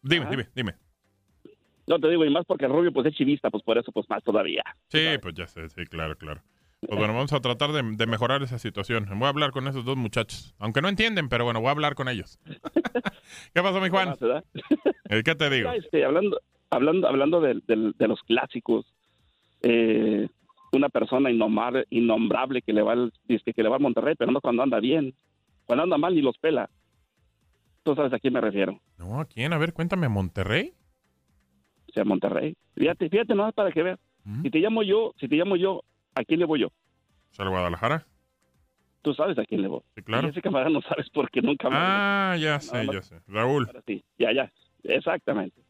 Dime, 0.00 0.22
Ajá. 0.22 0.30
dime, 0.30 0.48
dime. 0.54 0.74
no 1.88 1.98
te 1.98 2.08
digo, 2.08 2.24
y 2.24 2.30
más 2.30 2.44
porque 2.46 2.64
el 2.66 2.72
Rubio 2.72 2.92
pues 2.92 3.06
es 3.06 3.14
chivista, 3.14 3.50
pues 3.50 3.62
por 3.64 3.78
eso 3.78 3.90
pues 3.92 4.08
más 4.08 4.22
todavía. 4.22 4.62
Sí, 4.88 5.06
pues 5.20 5.34
ya 5.34 5.46
sé, 5.48 5.68
sí, 5.68 5.84
claro, 5.86 6.16
claro. 6.16 6.40
Pues 6.86 6.98
bueno, 6.98 7.14
vamos 7.14 7.32
a 7.32 7.40
tratar 7.40 7.70
de, 7.70 7.82
de 7.96 8.06
mejorar 8.06 8.42
esa 8.42 8.58
situación. 8.58 9.06
Voy 9.14 9.26
a 9.26 9.28
hablar 9.28 9.52
con 9.52 9.68
esos 9.68 9.84
dos 9.84 9.96
muchachos. 9.96 10.52
Aunque 10.58 10.82
no 10.82 10.88
entienden, 10.88 11.28
pero 11.28 11.44
bueno, 11.44 11.60
voy 11.60 11.68
a 11.68 11.72
hablar 11.72 11.94
con 11.94 12.08
ellos. 12.08 12.40
¿Qué 13.54 13.62
pasó, 13.62 13.80
mi 13.80 13.88
Juan? 13.88 14.16
¿Qué 15.08 15.34
te 15.34 15.50
digo? 15.50 15.70
Ya, 15.70 15.76
este, 15.76 16.04
hablando, 16.04 16.40
hablando, 16.70 17.06
hablando 17.08 17.40
de, 17.40 17.62
los 17.98 18.20
clásicos, 18.22 18.84
eh, 19.62 20.28
una 20.72 20.88
persona 20.88 21.30
innombrable, 21.30 21.86
innombrable 21.90 22.62
que 22.62 22.72
le 22.72 22.82
va 22.82 22.92
al, 22.92 23.12
dice 23.28 23.52
que 23.52 23.62
le 23.62 23.68
va 23.68 23.76
al 23.76 23.82
Monterrey, 23.82 24.16
pero 24.18 24.32
no 24.32 24.40
cuando 24.40 24.64
anda 24.64 24.80
bien. 24.80 25.14
Cuando 25.66 25.84
anda 25.84 25.98
mal 25.98 26.14
ni 26.16 26.20
los 26.20 26.36
pela. 26.38 26.68
Tú 27.84 27.94
sabes 27.94 28.12
a 28.12 28.18
quién 28.18 28.34
me 28.34 28.40
refiero. 28.40 28.80
No, 28.98 29.20
¿a 29.20 29.24
quién? 29.26 29.52
A 29.52 29.58
ver, 29.58 29.72
cuéntame, 29.72 30.08
¿Monterrey? 30.08 30.72
O 31.88 31.92
sea, 31.92 32.04
Monterrey. 32.04 32.56
Fíjate, 32.74 33.08
fíjate 33.08 33.34
nomás 33.34 33.54
para 33.54 33.70
que 33.70 33.82
veas. 33.82 34.00
Si 34.42 34.50
te 34.50 34.60
llamo 34.60 34.82
yo, 34.82 35.14
si 35.18 35.28
te 35.28 35.34
llamo 35.36 35.56
yo, 35.56 35.82
¿a 36.14 36.24
quién 36.24 36.40
le 36.40 36.46
voy 36.46 36.60
yo? 36.60 36.68
¿Es 37.32 37.40
al 37.40 37.48
Guadalajara? 37.50 38.06
Tú 39.02 39.14
sabes 39.14 39.36
a 39.38 39.44
quién 39.44 39.62
le 39.62 39.68
voy. 39.68 39.80
Sí, 39.96 40.02
claro. 40.02 40.28
Y 40.28 40.30
ese 40.30 40.42
camarada 40.42 40.70
no 40.70 40.80
sabes 40.82 41.08
porque 41.10 41.42
nunca 41.42 41.68
me 41.68 41.76
Ah, 41.78 42.36
ya 42.38 42.60
sé, 42.60 42.86
ya 42.92 43.02
sé. 43.02 43.20
Raúl. 43.26 43.68
Sí, 43.86 44.04
ya, 44.18 44.32
ya. 44.32 44.52
Exactamente. 44.84 45.60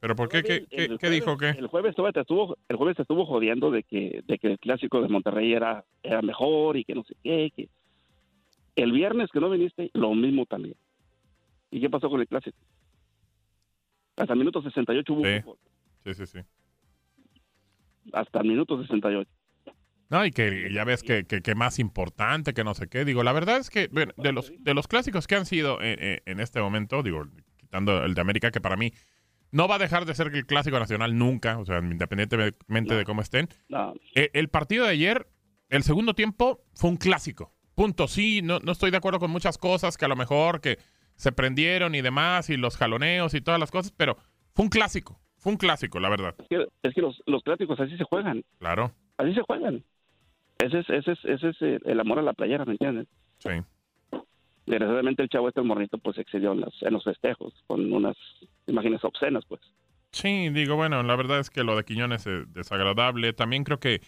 ¿Pero 0.00 0.16
por 0.16 0.28
qué? 0.28 0.42
¿Qué, 0.42 0.66
qué, 0.66 0.86
jueves- 0.86 0.98
qué 0.98 1.10
dijo? 1.10 1.36
¿Qué? 1.36 1.50
El 1.50 1.66
jueves 1.68 1.94
te 1.94 2.20
estuvo, 2.20 2.56
el 2.68 2.76
jueves 2.76 2.96
te 2.96 3.02
estuvo 3.02 3.24
jodiendo 3.26 3.70
de 3.70 3.82
que, 3.82 4.22
de 4.26 4.38
que 4.38 4.46
el 4.52 4.58
clásico 4.58 5.00
de 5.02 5.08
Monterrey 5.08 5.52
era, 5.52 5.84
era 6.02 6.22
mejor 6.22 6.76
y 6.76 6.84
que 6.84 6.94
no 6.94 7.04
sé 7.04 7.14
qué. 7.22 7.50
Que... 7.54 7.68
El 8.76 8.92
viernes 8.92 9.30
que 9.30 9.40
no 9.40 9.50
viniste, 9.50 9.90
lo 9.94 10.14
mismo 10.14 10.46
también. 10.46 10.74
¿Y 11.70 11.80
qué 11.80 11.88
pasó 11.90 12.08
con 12.10 12.20
el 12.20 12.28
clásico? 12.28 12.56
Hasta 14.16 14.32
el 14.32 14.38
minuto 14.38 14.62
68 14.62 15.12
hubo 15.12 15.24
Sí. 15.24 15.40
fútbol. 15.40 15.58
Sí, 16.04 16.14
sí, 16.14 16.26
sí. 16.26 16.38
Hasta 18.12 18.40
el 18.40 18.48
minuto 18.48 18.80
68. 18.80 19.30
No, 20.10 20.24
y 20.26 20.32
que 20.32 20.70
ya 20.72 20.84
ves 20.84 21.02
que, 21.02 21.24
que, 21.24 21.40
que 21.40 21.54
más 21.54 21.78
importante, 21.78 22.52
que 22.52 22.64
no 22.64 22.74
sé 22.74 22.88
qué. 22.88 23.04
Digo, 23.04 23.22
la 23.22 23.32
verdad 23.32 23.58
es 23.58 23.70
que 23.70 23.88
bueno, 23.92 24.12
de 24.16 24.32
los 24.32 24.52
de 24.58 24.74
los 24.74 24.88
clásicos 24.88 25.26
que 25.26 25.36
han 25.36 25.46
sido 25.46 25.80
en, 25.80 26.02
en- 26.02 26.22
en 26.26 26.40
este 26.40 26.60
momento, 26.60 27.02
digo, 27.02 27.24
quitando 27.56 28.04
el 28.04 28.14
de 28.14 28.20
América, 28.20 28.50
que 28.50 28.60
para 28.60 28.76
mí 28.76 28.92
no 29.52 29.68
va 29.68 29.76
a 29.76 29.78
dejar 29.78 30.04
de 30.06 30.14
ser 30.14 30.28
el 30.34 30.46
clásico 30.46 30.78
nacional 30.78 31.16
nunca, 31.16 31.58
o 31.58 31.64
sea, 31.64 31.78
independientemente 31.78 32.94
de 32.94 33.04
cómo 33.04 33.20
estén. 33.22 33.48
No. 33.68 33.94
Eh, 34.14 34.30
el 34.34 34.48
partido 34.48 34.84
de 34.84 34.90
ayer, 34.92 35.28
el 35.68 35.82
segundo 35.82 36.14
tiempo, 36.14 36.62
fue 36.74 36.90
un 36.90 36.96
clásico. 36.96 37.52
Punto. 37.74 38.08
Sí, 38.08 38.42
no, 38.42 38.58
no 38.60 38.72
estoy 38.72 38.90
de 38.90 38.96
acuerdo 38.96 39.18
con 39.20 39.30
muchas 39.30 39.58
cosas 39.58 39.96
que 39.96 40.04
a 40.04 40.08
lo 40.08 40.16
mejor 40.16 40.60
que 40.60 40.78
se 41.16 41.32
prendieron 41.32 41.94
y 41.94 42.00
demás, 42.02 42.50
y 42.50 42.56
los 42.56 42.76
jaloneos 42.76 43.34
y 43.34 43.40
todas 43.40 43.58
las 43.60 43.70
cosas, 43.70 43.92
pero 43.96 44.16
fue 44.54 44.64
un 44.64 44.68
clásico. 44.70 45.20
Fue 45.38 45.52
un 45.52 45.56
clásico, 45.58 45.98
la 46.00 46.10
verdad. 46.10 46.34
Es 46.38 46.48
que, 46.48 46.66
es 46.82 46.94
que 46.94 47.00
los, 47.00 47.22
los 47.26 47.42
clásicos 47.42 47.78
así 47.80 47.96
se 47.96 48.04
juegan. 48.04 48.44
Claro. 48.58 48.92
Así 49.16 49.34
se 49.34 49.40
juegan. 49.42 49.82
Ese 50.62 50.80
es, 50.80 50.90
ese 50.90 51.12
es, 51.12 51.24
ese 51.24 51.48
es 51.50 51.56
eh, 51.62 51.78
el 51.84 52.00
amor 52.00 52.18
a 52.18 52.22
la 52.22 52.32
playera, 52.32 52.64
¿me 52.64 52.72
entiendes? 52.72 53.06
Sí. 53.38 53.50
Desgraciadamente 54.66 55.22
el 55.22 55.28
chavo 55.28 55.48
este 55.48 55.60
el 55.60 55.66
morrito 55.66 55.98
pues 55.98 56.18
excedió 56.18 56.52
en, 56.52 56.60
las- 56.60 56.82
en 56.82 56.92
los 56.92 57.02
festejos 57.02 57.52
con 57.66 57.92
unas 57.92 58.16
imágenes 58.66 59.02
obscenas 59.04 59.44
pues. 59.46 59.60
Sí, 60.12 60.48
digo, 60.50 60.74
bueno, 60.74 61.02
la 61.04 61.14
verdad 61.14 61.38
es 61.38 61.50
que 61.50 61.62
lo 61.62 61.76
de 61.76 61.84
Quiñones 61.84 62.26
es 62.26 62.52
desagradable. 62.52 63.32
También 63.32 63.62
creo 63.62 63.78
que 63.78 64.00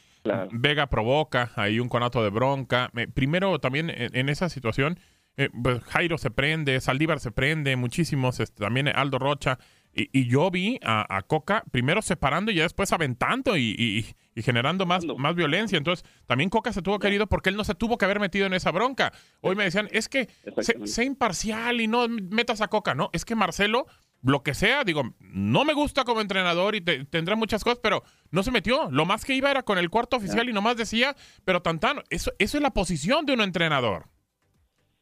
Vega 0.51 0.89
provoca 0.89 1.53
ahí 1.55 1.79
un 1.79 1.89
conato 1.89 2.25
de 2.25 2.31
bronca. 2.31 2.91
Me- 2.93 3.07
primero, 3.07 3.59
también 3.61 3.89
en, 3.89 4.15
en 4.17 4.29
esa 4.29 4.49
situación, 4.49 4.99
eh, 5.37 5.49
pues, 5.63 5.81
Jairo 5.85 6.19
se 6.19 6.33
prende, 6.33 6.81
Saldívar 6.81 7.21
se 7.21 7.31
prende, 7.31 7.77
muchísimos, 7.77 8.41
este, 8.41 8.65
también 8.65 8.89
Aldo 8.89 9.21
Rocha. 9.21 9.59
Y, 9.95 10.09
y 10.19 10.27
yo 10.27 10.51
vi 10.51 10.79
a, 10.83 11.17
a 11.17 11.23
Coca 11.23 11.65
primero 11.71 12.01
separando 12.01 12.51
y 12.51 12.55
ya 12.55 12.63
después 12.63 12.93
aventando 12.93 13.57
y, 13.57 13.75
y- 13.79 14.07
y 14.35 14.41
generando 14.43 14.87
más, 14.87 15.05
más 15.19 15.35
violencia. 15.35 15.77
Entonces, 15.77 16.09
también 16.27 16.49
Coca 16.49 16.73
se 16.73 16.81
tuvo 16.81 16.99
querido 16.99 17.27
porque 17.27 17.51
él 17.51 17.57
no 17.57 17.65
se 17.65 17.75
tuvo 17.75 17.99
que 17.99 18.07
haber 18.07 18.19
metido 18.19 18.47
en 18.47 18.55
esa 18.55 18.71
bronca. 18.71 19.13
Hoy 19.43 19.55
me 19.57 19.65
decían, 19.65 19.89
es 19.93 20.09
que 20.09 20.29
sé, 20.63 20.73
sé 20.87 21.05
imparcial 21.05 21.81
y 21.83 21.87
no 21.89 22.09
metas 22.09 22.63
a 22.63 22.69
Coca. 22.69 22.95
No, 22.95 23.11
es 23.13 23.27
que 23.27 23.35
Marcelo, 23.35 23.85
lo 24.23 24.43
que 24.43 24.55
sea, 24.55 24.85
digo, 24.85 25.03
no 25.21 25.67
me 25.67 25.75
gusta 25.75 26.05
como 26.05 26.23
entrenador 26.23 26.75
y 26.75 26.81
te- 26.81 27.05
tendrá 27.05 27.37
muchas 27.37 27.63
cosas, 27.63 27.81
pero 27.83 28.03
no 28.31 28.43
se 28.43 28.51
metió. 28.51 28.91
Lo 28.91 29.05
más 29.05 29.27
que 29.27 29.35
iba 29.35 29.51
era 29.51 29.63
con 29.65 29.77
el 29.77 29.91
cuarto 29.91 30.17
oficial 30.17 30.49
y 30.49 30.55
nomás 30.55 30.79
decía, 30.79 31.15
pero 31.45 31.61
Tantano, 31.61 32.01
eso, 32.09 32.33
eso 32.39 32.57
es 32.57 32.63
la 32.63 32.71
posición 32.71 33.27
de 33.27 33.35
un 33.35 33.43
entrenador. 33.43 34.07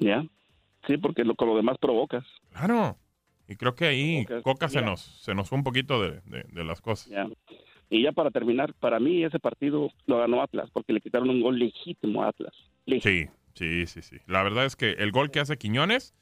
Ya. 0.01 0.25
Sí, 0.89 0.97
porque 0.97 1.23
lo, 1.25 1.37
con 1.37 1.49
lo 1.49 1.57
demás 1.57 1.77
provocas. 1.81 2.25
Claro. 2.51 2.99
Y 3.51 3.57
creo 3.57 3.75
que 3.75 3.85
ahí 3.87 4.25
Coca 4.43 4.69
se 4.69 4.81
nos, 4.81 5.01
se 5.01 5.35
nos 5.35 5.49
fue 5.49 5.59
un 5.59 5.65
poquito 5.65 6.01
de, 6.01 6.21
de- 6.25 6.45
de 6.51 6.65
las 6.65 6.81
cosas. 6.81 7.09
Y 7.91 8.03
ya 8.05 8.13
para 8.13 8.31
terminar, 8.31 8.73
para 8.75 9.01
mí 9.01 9.25
ese 9.25 9.41
partido 9.41 9.91
lo 10.07 10.19
ganó 10.19 10.41
Atlas 10.41 10.71
porque 10.73 10.93
le 10.93 11.01
quitaron 11.01 11.29
un 11.29 11.43
gol 11.43 11.59
legítimo 11.59 12.23
a 12.23 12.29
Atlas. 12.29 12.55
Sí, 13.03 13.27
sí, 13.55 13.87
sí, 13.87 14.03
sí. 14.03 14.17
La 14.27 14.45
verdad 14.45 14.65
es 14.67 14.77
que 14.77 14.93
el 14.93 15.11
gol 15.11 15.33
que 15.33 15.41
hace 15.41 15.59
Quiñones, 15.59 16.15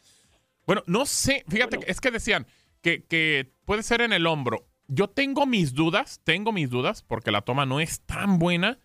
bueno, 0.67 0.83
no 0.87 1.05
sé, 1.05 1.45
fíjate, 1.49 1.79
que 1.79 1.91
es 1.91 2.01
que 2.01 2.11
decían 2.11 2.47
que, 2.81 3.05
que 3.05 3.53
puede 3.67 3.83
ser 3.83 4.01
en 4.01 4.15
el 4.15 4.27
hombro. 4.27 4.67
Yo 4.87 5.09
tengo 5.09 5.45
mis 5.45 5.75
dudas, 5.75 6.23
tengo 6.25 6.51
mis 6.53 6.71
dudas, 6.71 7.03
porque 7.03 7.31
la 7.31 7.43
toma 7.43 7.67
no 7.67 7.79
es 7.81 8.01
tan 8.07 8.39
buena 8.39 8.79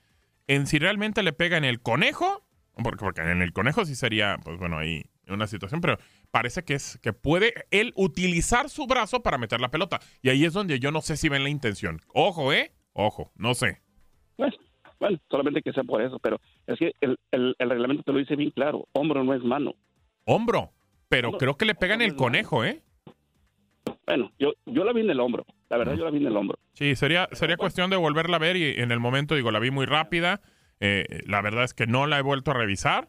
en 0.48 0.68
si 0.68 0.78
realmente 0.80 1.24
le 1.24 1.32
pega 1.32 1.56
en 1.58 1.64
el 1.64 1.82
conejo, 1.82 2.46
porque, 2.84 2.98
porque 3.00 3.22
en 3.22 3.42
el 3.42 3.54
conejo 3.54 3.86
sí 3.86 3.96
sería, 3.96 4.38
pues 4.44 4.60
bueno, 4.60 4.78
ahí 4.78 5.04
una 5.30 5.48
situación, 5.48 5.80
pero 5.80 5.98
parece 6.34 6.64
que 6.66 6.74
es 6.74 6.98
que 7.04 7.14
puede 7.14 7.54
él 7.70 7.94
utilizar 7.96 8.68
su 8.68 8.88
brazo 8.88 9.22
para 9.22 9.38
meter 9.38 9.62
la 9.62 9.70
pelota. 9.70 10.00
Y 10.24 10.30
ahí 10.30 10.46
es 10.46 10.54
donde 10.54 10.80
yo 10.80 10.92
no 10.92 11.02
sé 11.02 11.16
si 11.16 11.30
ven 11.30 11.44
la 11.44 11.50
intención. 11.50 12.02
Ojo, 12.12 12.52
¿eh? 12.52 12.72
Ojo, 12.94 13.32
no 13.36 13.54
sé. 13.54 13.82
Bueno, 14.36 14.56
bueno, 15.00 15.20
solamente 15.30 15.62
que 15.62 15.72
sea 15.74 15.84
por 15.84 16.02
eso, 16.02 16.18
pero 16.18 16.42
es 16.66 16.80
que 16.80 16.92
el, 17.02 17.20
el, 17.30 17.56
el 17.60 17.70
reglamento 17.70 18.02
te 18.02 18.12
lo 18.14 18.18
dice 18.18 18.36
bien 18.36 18.50
claro, 18.50 18.88
hombro 18.94 19.24
no 19.24 19.36
es 19.36 19.44
mano. 19.44 19.76
Hombro, 20.26 20.72
pero 21.08 21.28
Hombro. 21.28 21.38
creo 21.38 21.56
que 21.58 21.66
le 21.66 21.76
pega 21.76 21.94
en 21.94 22.02
el 22.02 22.16
conejo, 22.16 22.66
¿eh? 22.66 22.82
Bueno, 24.08 24.32
yo, 24.40 24.54
yo 24.66 24.84
la 24.84 24.92
vi 24.92 25.02
en 25.02 25.12
el 25.12 25.20
hombro, 25.20 25.46
la 25.70 25.78
verdad 25.78 25.94
yo 25.96 26.04
la 26.06 26.10
vi 26.12 26.18
en 26.18 26.26
el 26.28 26.36
hombro. 26.36 26.58
Sí, 26.74 26.96
sería, 26.96 27.30
sería 27.34 27.58
cuestión 27.58 27.90
de 27.92 27.96
volverla 27.98 28.38
a 28.38 28.40
ver 28.40 28.56
y 28.58 28.80
en 28.82 28.92
el 28.92 29.00
momento, 29.00 29.36
digo, 29.36 29.52
la 29.52 29.60
vi 29.60 29.70
muy 29.72 29.86
rápida. 29.86 30.42
Eh, 30.80 31.06
la 31.28 31.42
verdad 31.42 31.64
es 31.64 31.74
que 31.76 31.86
no 31.86 32.08
la 32.08 32.18
he 32.18 32.22
vuelto 32.22 32.52
a 32.52 32.56
revisar, 32.56 33.08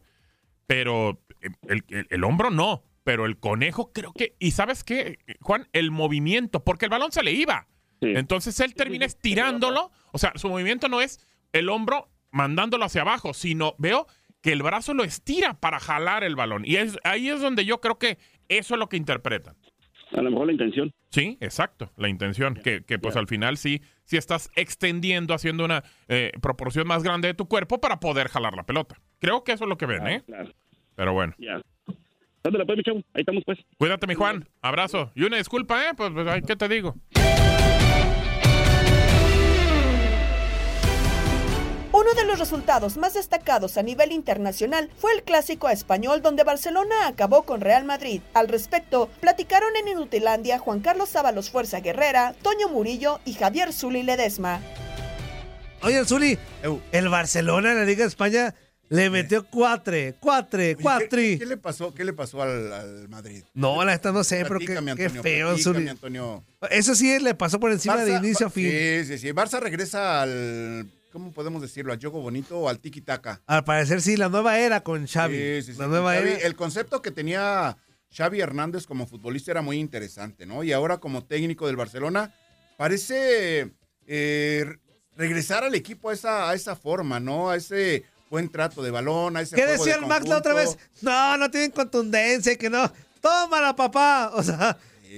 pero 0.67 1.19
el, 1.67 1.83
el- 1.89 2.07
el 2.09 2.23
hombro 2.23 2.49
no, 2.51 2.83
pero 3.05 3.27
el 3.27 3.37
conejo 3.37 3.93
creo 3.93 4.11
que... 4.11 4.35
¿Y 4.39 4.51
sabes 4.51 4.83
qué, 4.83 5.19
Juan? 5.39 5.69
El 5.73 5.91
movimiento, 5.91 6.63
porque 6.63 6.85
el 6.85 6.91
balón 6.91 7.11
se 7.11 7.23
le 7.23 7.31
iba. 7.31 7.67
Entonces 8.01 8.59
él 8.59 8.73
termina 8.73 9.05
estirándolo, 9.05 9.91
o 10.11 10.17
sea, 10.17 10.33
su 10.35 10.49
movimiento 10.49 10.89
no 10.89 11.01
es 11.01 11.25
el 11.53 11.69
hombro 11.69 12.09
mandándolo 12.31 12.83
hacia 12.83 13.01
abajo, 13.01 13.33
sino 13.33 13.75
veo 13.77 14.07
que 14.41 14.51
el 14.51 14.61
brazo 14.61 14.93
lo 14.93 15.03
estira 15.03 15.59
para 15.59 15.79
jalar 15.79 16.23
el 16.23 16.35
balón. 16.35 16.63
Y 16.65 16.75
es, 16.75 16.97
ahí 17.03 17.29
es 17.29 17.41
donde 17.41 17.63
yo 17.63 17.79
creo 17.79 17.97
que 17.97 18.17
eso 18.49 18.73
es 18.73 18.79
lo 18.79 18.89
que 18.89 18.97
interpretan. 18.97 19.55
A 20.11 20.21
lo 20.21 20.31
mejor 20.31 20.47
la 20.47 20.53
intención. 20.53 20.91
Sí, 21.09 21.37
exacto, 21.41 21.91
la 21.97 22.09
intención, 22.09 22.55
que, 22.55 22.83
que, 22.83 22.99
pues 22.99 23.15
al 23.15 23.27
final 23.27 23.57
sí, 23.57 23.81
sí 24.03 24.17
estás 24.17 24.49
extendiendo, 24.55 25.33
haciendo 25.33 25.63
una 25.63 25.83
eh, 26.07 26.31
proporción 26.41 26.87
más 26.87 27.03
grande 27.03 27.29
de 27.29 27.33
tu 27.33 27.47
cuerpo 27.47 27.79
para 27.79 27.99
poder 27.99 28.29
jalar 28.29 28.55
la 28.55 28.65
pelota. 28.65 28.99
Creo 29.19 29.43
que 29.43 29.53
eso 29.53 29.63
es 29.63 29.69
lo 29.69 29.77
que 29.77 29.85
ven, 29.85 30.07
¿eh? 30.07 30.23
Claro. 30.25 30.51
Pero 30.95 31.13
bueno. 31.13 31.33
Ándale, 32.45 32.65
pues, 32.65 32.77
mi 32.77 32.83
chavo. 32.83 32.99
Ahí 33.13 33.21
estamos, 33.21 33.43
pues. 33.45 33.59
Cuídate, 33.77 34.05
mi 34.05 34.13
Juan. 34.13 34.47
Abrazo. 34.61 35.11
Y 35.15 35.23
una 35.23 35.37
disculpa, 35.37 35.89
¿eh? 35.89 35.93
Pues, 35.97 36.11
pues, 36.13 36.43
¿qué 36.45 36.55
te 36.55 36.67
digo? 36.67 36.95
Uno 41.91 42.13
de 42.13 42.25
los 42.25 42.37
resultados 42.37 42.97
más 42.97 43.13
destacados 43.13 43.77
a 43.77 43.81
nivel 43.81 44.11
internacional 44.11 44.91
fue 44.97 45.13
el 45.13 45.23
clásico 45.23 45.69
español 45.69 46.21
donde 46.21 46.43
Barcelona 46.43 47.07
acabó 47.07 47.43
con 47.43 47.61
Real 47.61 47.85
Madrid. 47.85 48.21
Al 48.33 48.49
respecto, 48.49 49.09
platicaron 49.21 49.75
en 49.77 49.87
Inutilandia 49.87 50.59
Juan 50.59 50.81
Carlos 50.81 51.09
Sábalos 51.09 51.49
Fuerza 51.49 51.79
Guerrera, 51.79 52.35
Toño 52.41 52.67
Murillo 52.67 53.21
y 53.25 53.33
Javier 53.33 53.71
Zuli 53.71 54.03
Ledesma. 54.03 54.59
Oye, 55.81 56.03
Zuli, 56.03 56.37
el 56.91 57.09
Barcelona 57.09 57.71
en 57.71 57.77
la 57.77 57.85
Liga 57.85 58.03
de 58.03 58.09
España 58.09 58.53
le 58.89 59.09
metió 59.09 59.45
cuatre, 59.45 60.13
cuatre, 60.19 60.75
cuatri. 60.75 61.33
¿Qué, 61.33 61.39
qué 61.39 61.45
le 61.45 61.57
pasó, 61.57 61.93
qué 61.93 62.03
le 62.05 62.13
pasó 62.13 62.41
al, 62.41 62.71
al 62.71 63.09
Madrid? 63.09 63.43
No, 63.53 63.83
la 63.83 63.93
neta 63.93 64.11
no 64.11 64.23
sé, 64.23 64.45
pero 64.47 64.59
qué, 64.59 65.09
feo, 65.09 65.57
Zuli. 65.57 65.87
Antonio. 65.87 66.43
Eso 66.69 66.95
sí 66.95 67.19
le 67.19 67.33
pasó 67.35 67.59
por 67.59 67.71
encima 67.71 68.03
de 68.03 68.15
inicio 68.15 68.47
a 68.47 68.49
fin. 68.49 68.69
Sí, 68.69 69.05
sí, 69.05 69.17
sí. 69.17 69.27
Barça 69.29 69.59
regresa 69.59 70.21
al, 70.21 70.87
¿cómo 71.11 71.31
podemos 71.31 71.61
decirlo? 71.61 71.93
Al 71.93 71.99
juego 71.99 72.21
bonito 72.21 72.59
o 72.59 72.69
al 72.69 72.79
tiki-taka. 72.79 73.41
Al 73.47 73.63
parecer 73.63 74.01
sí, 74.01 74.17
la 74.17 74.29
nueva 74.29 74.59
era 74.59 74.81
con 74.81 75.07
Xavi. 75.07 75.35
Sí, 75.35 75.61
sí, 75.63 75.73
sí, 75.73 75.79
la 75.79 75.87
nueva 75.87 76.13
Xavi. 76.15 76.29
era. 76.29 76.39
El 76.39 76.55
concepto 76.55 77.01
que 77.01 77.11
tenía 77.11 77.77
Xavi 78.15 78.39
Hernández 78.39 78.85
como 78.85 79.07
futbolista 79.07 79.51
era 79.51 79.61
muy 79.61 79.77
interesante, 79.79 80.45
¿no? 80.45 80.63
Y 80.63 80.71
ahora 80.73 80.99
como 80.99 81.23
técnico 81.25 81.67
del 81.67 81.75
Barcelona 81.75 82.33
parece 82.77 83.71
eh, 84.07 84.65
regresar 85.15 85.63
al 85.63 85.75
equipo 85.75 86.09
a 86.09 86.13
esa, 86.13 86.49
a 86.49 86.53
esa 86.53 86.75
forma, 86.75 87.19
¿no? 87.19 87.49
A 87.49 87.55
ese 87.55 88.03
buen 88.35 88.49
trato 88.49 88.83
de 88.83 88.91
balón, 88.91 89.37
a 89.37 89.41
ese 89.41 89.55
¿Qué 89.55 89.63
juego 89.63 89.77
decía 89.77 89.93
de 89.95 89.99
el 90.01 90.07
Max 90.07 90.27
la 90.27 90.37
otra 90.37 90.53
vez? 90.53 90.77
No, 91.01 91.37
no 91.37 91.49
tienen 91.49 91.71
contundencia, 91.71 92.57
que 92.57 92.69
no. 92.69 92.91
Tómala, 93.21 93.75
papá. 93.75 94.31
O 94.33 94.43
sea. 94.43 94.77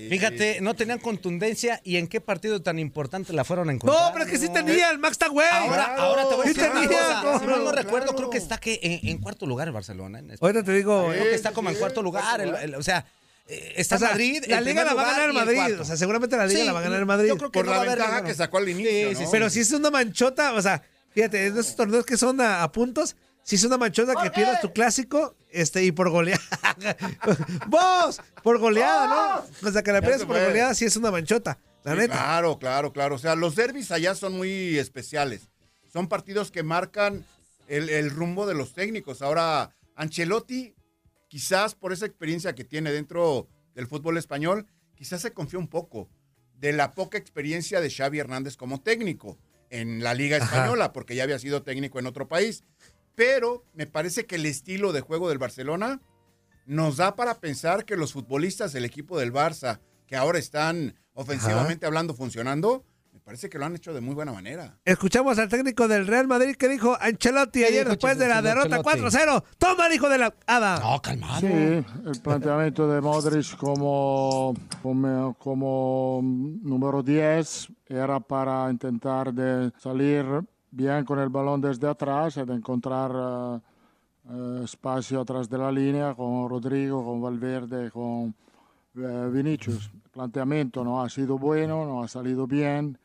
Fíjate, 0.10 0.60
no 0.62 0.76
tenían 0.76 1.00
contundencia 1.00 1.82
y 1.84 1.98
en 1.98 2.08
qué 2.08 2.22
partido 2.22 2.62
tan 2.62 2.78
importante 2.78 3.34
la 3.34 3.44
fueron 3.44 3.70
a 3.70 3.74
encontrar. 3.74 4.00
No, 4.00 4.14
pero 4.14 4.26
es 4.26 4.32
que 4.32 4.38
sí 4.38 4.48
tenía, 4.54 4.92
el 4.92 5.00
Max 5.00 5.14
está 5.14 5.28
güey. 5.28 5.48
Ahora, 5.52 5.96
ahora 5.98 6.30
te 6.30 6.36
voy 6.36 6.46
a 6.46 6.48
Sí 6.50 6.54
decir 6.54 6.72
una 6.72 6.82
tenía, 6.82 7.00
cosa. 7.00 7.22
¿cómo 7.24 7.40
Si 7.40 7.46
mal 7.48 7.58
no 7.60 7.64
no? 7.66 7.72
recuerdo, 7.72 8.16
creo 8.16 8.30
que 8.30 8.38
está 8.38 8.58
que 8.60 8.80
en, 8.84 9.10
en 9.10 9.18
cuarto 9.18 9.48
lugar 9.48 9.68
el 9.68 9.74
Barcelona. 9.74 10.20
en 10.20 10.36
Ahorita 10.40 10.64
te 10.64 10.72
digo. 10.74 11.08
Creo 11.10 11.24
que 11.24 11.34
está 11.34 11.52
como 11.52 11.70
en 11.72 11.76
cuarto 11.78 12.04
lugar. 12.04 12.40
el- 12.42 12.54
el- 12.56 12.76
o 12.76 12.84
sea, 12.84 13.06
eh, 13.48 13.74
está 13.78 13.96
O 13.96 14.00
sea, 14.00 14.10
Madrid. 14.10 14.44
La 14.48 14.62
liga 14.62 14.84
la 14.84 14.94
va 14.94 15.02
a 15.02 15.12
ganar 15.18 15.34
Madrid. 15.34 15.80
O 15.80 15.86
sea, 15.86 15.98
seguramente 15.98 16.38
la 16.38 16.46
liga 16.46 16.60
Sí, 16.60 16.66
la 16.68 16.74
va 16.74 16.80
a 16.80 16.84
ganar 16.84 17.00
el 17.00 17.06
Madrid. 17.08 17.30
yo 17.30 17.38
creo 17.38 17.50
que 17.52 17.58
Por 17.60 17.66
no 17.66 17.72
la 17.72 17.80
ventaja 17.82 18.24
que 18.24 18.36
sacó 18.36 18.58
al 18.60 18.70
inicio, 18.70 19.16
Sí, 19.16 19.24
¿no? 19.24 19.32
Pero 19.32 19.50
si 19.50 19.62
es 19.62 19.72
una 19.72 19.90
manchota, 19.90 20.54
o 20.54 20.62
sea, 20.62 20.84
fíjate, 21.18 21.48
en 21.48 21.58
esos 21.58 21.76
torneos 21.76 22.06
que 22.06 22.16
son 22.16 22.40
a, 22.42 22.62
a 22.62 22.72
puntos, 22.72 23.16
si 23.42 23.56
es 23.56 23.64
una 23.64 23.76
manchota 23.80 24.14
que 24.22 24.30
pierdas 24.30 24.62
tu 24.62 24.72
clásico, 24.72 25.36
este, 25.50 25.84
y 25.84 25.92
por 25.92 26.12
goleada. 26.12 26.40
¡Vos! 27.68 28.22
Por 28.44 28.60
goleada, 28.60 29.08
¿no? 29.08 29.68
O 29.68 29.72
sea, 29.72 29.82
que 29.82 29.92
la 29.92 30.00
pierdas 30.02 30.26
por 30.26 30.40
goleada 30.40 30.76
sí 30.76 30.86
es 30.86 30.96
una 30.96 31.10
manchota. 31.10 31.58
La 31.84 31.94
Sí, 31.94 31.98
neta. 32.02 32.14
Claro, 32.14 32.60
claro, 32.60 32.94
claro. 32.94 33.16
O 33.16 33.18
sea, 33.18 33.34
los 33.36 33.56
derbis 33.56 33.90
allá 33.90 34.14
son 34.14 34.38
muy 34.38 34.78
especiales. 34.78 35.50
Son 35.92 36.08
partidos 36.08 36.52
que 36.52 36.62
marcan 36.62 37.26
el, 37.68 37.90
el 37.90 38.12
rumbo 38.12 38.46
de 38.46 38.54
los 38.54 38.76
técnicos. 38.76 39.24
Ahora, 39.24 39.72
Ancelotti, 39.96 40.76
quizás 41.30 41.74
por 41.74 41.94
esa 41.94 42.06
experiencia 42.06 42.54
que 42.54 42.64
tiene 42.64 42.92
dentro 42.92 43.48
del 43.74 43.88
fútbol 43.88 44.20
español, 44.20 44.68
quizás 44.94 45.24
se 45.24 45.34
confía 45.34 45.58
un 45.58 45.68
poco 45.68 46.10
de 46.54 46.74
la 46.74 46.94
poca 46.94 47.18
experiencia 47.18 47.82
de 47.82 47.90
Xavi 47.90 48.20
Hernández 48.20 48.56
como 48.56 48.82
técnico 48.82 49.40
en 49.70 50.04
la 50.04 50.14
Liga 50.14 50.38
Ajá. 50.38 50.46
Española, 50.46 50.94
porque 50.94 51.16
ya 51.16 51.24
había 51.24 51.40
sido 51.40 51.64
técnico 51.64 52.00
en 52.00 52.08
otro 52.08 52.28
país. 52.28 52.64
Pero 53.16 53.66
me 53.74 53.88
parece 53.88 54.26
que 54.26 54.36
el 54.36 54.46
estilo 54.46 54.94
de 54.94 55.02
juego 55.02 55.30
del 55.30 55.40
Barcelona 55.40 56.02
nos 56.68 56.98
da 56.98 57.16
para 57.16 57.40
pensar 57.40 57.86
que 57.86 57.96
los 57.96 58.14
futbolistas 58.14 58.74
del 58.74 58.86
equipo 58.86 59.18
del 59.18 59.34
Barça, 59.34 59.80
que 60.06 60.16
ahora 60.16 60.38
están 60.38 60.96
ofensivamente 61.14 61.86
hablando 61.86 62.14
funcionando, 62.14 62.86
me 63.12 63.20
parece 63.22 63.50
que 63.50 63.58
lo 63.58 63.66
han 63.66 63.76
hecho 63.76 63.94
de 63.94 64.02
muy 64.02 64.14
buena 64.14 64.32
manera. 64.32 64.78
Escuchamos 64.86 65.40
al 65.40 65.50
técnico 65.50 65.88
del 65.88 66.06
Real 66.06 66.28
Madrid 66.28 66.56
que 66.56 66.68
dijo 66.68 66.96
Ancelotti 67.00 67.60
¿Qué 67.60 67.66
ayer 67.66 67.80
dijo 67.80 67.90
después 67.92 68.18
de 68.20 68.28
la 68.28 68.42
derrota 68.42 68.80
4-0. 68.80 69.44
Toma, 69.58 69.88
el 69.88 69.94
hijo 69.94 70.10
de 70.10 70.18
la 70.20 70.36
hada. 70.46 70.80
No, 70.80 71.02
calmado. 71.02 71.40
Sí, 71.40 71.48
el 71.48 72.22
planteamiento 72.22 72.88
de 72.88 73.02
Modric 73.02 73.58
como, 73.58 74.54
como, 74.84 75.34
como 75.40 76.20
número 76.22 77.02
10 77.02 77.70
era 77.90 78.20
para 78.20 78.70
intentar 78.70 79.34
de 79.34 79.72
salir 79.78 80.26
bien 80.72 81.06
con 81.06 81.20
el 81.20 81.30
balón 81.30 81.62
desde 81.62 81.88
atrás 81.88 82.38
y 82.38 82.44
de 82.44 82.54
encontrar 82.54 83.62
eh, 84.30 84.62
espacio 84.64 85.22
atrás 85.22 85.50
de 85.50 85.58
la 85.58 85.72
línea 85.72 86.14
con 86.14 86.50
Rodrigo, 86.50 87.04
con 87.04 87.22
Valverde, 87.22 87.90
con 87.92 88.36
eh, 88.96 89.30
Vinicius. 89.32 89.90
El 90.04 90.10
planteamiento 90.12 90.84
no 90.84 91.02
ha 91.02 91.10
sido 91.10 91.38
bueno, 91.38 91.86
no 91.86 92.04
ha 92.04 92.08
salido 92.08 92.46
bien. 92.46 92.98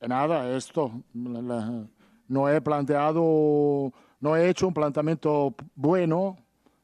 Nada, 0.00 0.56
esto. 0.56 0.92
no 1.14 2.48
he 2.48 2.60
planteado, 2.60 3.92
no 4.20 4.36
he 4.36 4.48
hecho 4.48 4.66
un 4.66 4.74
planteamiento 4.74 5.54
bueno 5.74 6.36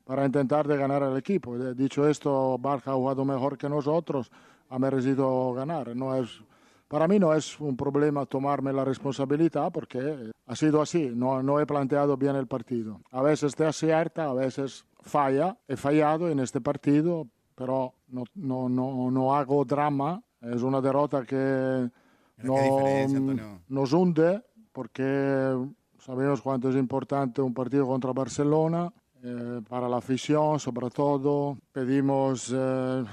para 0.08 0.24
intentar 0.24 0.66
de 0.66 0.78
ganar 0.78 1.02
al 1.02 1.18
equipo. 1.18 1.58
Dicho 1.74 2.08
esto, 2.08 2.56
Barca 2.56 2.92
ha 2.92 2.94
jugado 2.94 3.26
mejor 3.26 3.58
que 3.58 3.68
nosotros, 3.68 4.30
ha 4.70 4.78
merecido 4.78 5.52
ganar. 5.52 5.94
No 5.94 6.14
es, 6.14 6.40
para 6.88 7.06
mí 7.06 7.18
no 7.18 7.34
es 7.34 7.60
un 7.60 7.76
problema 7.76 8.24
tomarme 8.24 8.72
la 8.72 8.86
responsabilidad 8.86 9.70
porque 9.70 10.32
ha 10.46 10.56
sido 10.56 10.80
así, 10.80 11.12
no, 11.14 11.42
no 11.42 11.60
he 11.60 11.66
planteado 11.66 12.16
bien 12.16 12.36
el 12.36 12.46
partido. 12.46 13.02
A 13.10 13.20
veces 13.20 13.54
te 13.54 13.66
acierta, 13.66 14.30
a 14.30 14.32
veces 14.32 14.86
falla. 15.02 15.58
He 15.68 15.76
fallado 15.76 16.30
en 16.30 16.40
este 16.40 16.62
partido, 16.62 17.26
pero 17.54 17.92
no, 18.08 18.24
no, 18.34 18.70
no, 18.70 19.10
no 19.10 19.36
hago 19.36 19.62
drama. 19.66 20.22
Es 20.40 20.62
una 20.62 20.80
derrota 20.80 21.22
que 21.26 21.90
no, 22.38 22.56
nos 23.68 23.92
hunde 23.92 24.42
porque 24.72 25.54
sabemos 25.98 26.40
cuánto 26.40 26.70
es 26.70 26.76
importante 26.76 27.42
un 27.42 27.52
partido 27.52 27.86
contra 27.86 28.14
Barcelona. 28.14 28.90
Eh, 29.22 29.60
para 29.68 29.88
la 29.88 29.96
afición, 29.96 30.60
sobre 30.60 30.90
todo, 30.90 31.58
pedimos, 31.72 32.52
eh, 32.54 33.04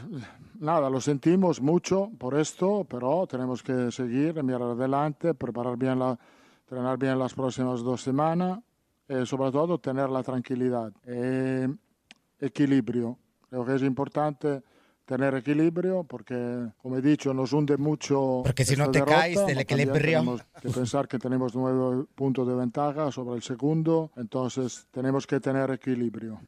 nada, 0.60 0.90
lo 0.90 1.02
sentimos 1.02 1.60
mucho 1.62 2.12
por 2.18 2.38
esto, 2.38 2.86
pero 2.88 3.26
tenemos 3.28 3.64
que 3.64 3.92
seguir, 3.92 4.44
mirar 4.44 4.62
adelante, 4.62 5.34
preparar 5.34 5.78
bien 5.78 5.98
la, 5.98 6.18
entrenar 6.62 6.98
bien 6.98 7.18
las 7.18 7.34
próximas 7.34 7.82
dos 7.82 8.02
semanas, 8.02 8.60
y 9.08 9.26
sobre 9.26 9.52
todo 9.52 9.80
tener 9.80 10.10
la 10.10 10.22
tranquilidad. 10.22 10.92
Eh, 11.06 11.68
equilibrio, 12.40 13.18
creo 13.50 13.66
que 13.66 13.76
es 13.76 13.82
importante 13.82 14.62
tener 15.06 15.36
equilibrio 15.36 16.04
porque, 16.04 16.68
como 16.82 16.98
he 16.98 17.02
dicho, 17.02 17.34
nos 17.34 17.54
hunde 17.54 17.78
mucho. 17.78 18.42
Porque 18.44 18.66
si 18.66 18.76
no 18.76 18.92
te 18.92 19.00
derrota, 19.00 19.18
caes 19.20 19.46
del 19.46 19.60
equilibrio. 19.60 20.02
Tenemos 20.20 20.42
que 20.62 20.70
pensar 20.70 21.08
que 21.08 21.20
tenemos 21.20 21.56
nueve 21.56 22.06
puntos 22.16 22.48
de 22.48 22.56
ventaja 22.56 23.12
sobre 23.12 23.36
el 23.36 23.44
segundo, 23.44 24.12
entonces 24.18 24.88
tenemos 24.92 25.26
que 25.28 25.40
tener 25.40 25.70
equilibrio. 25.72 26.42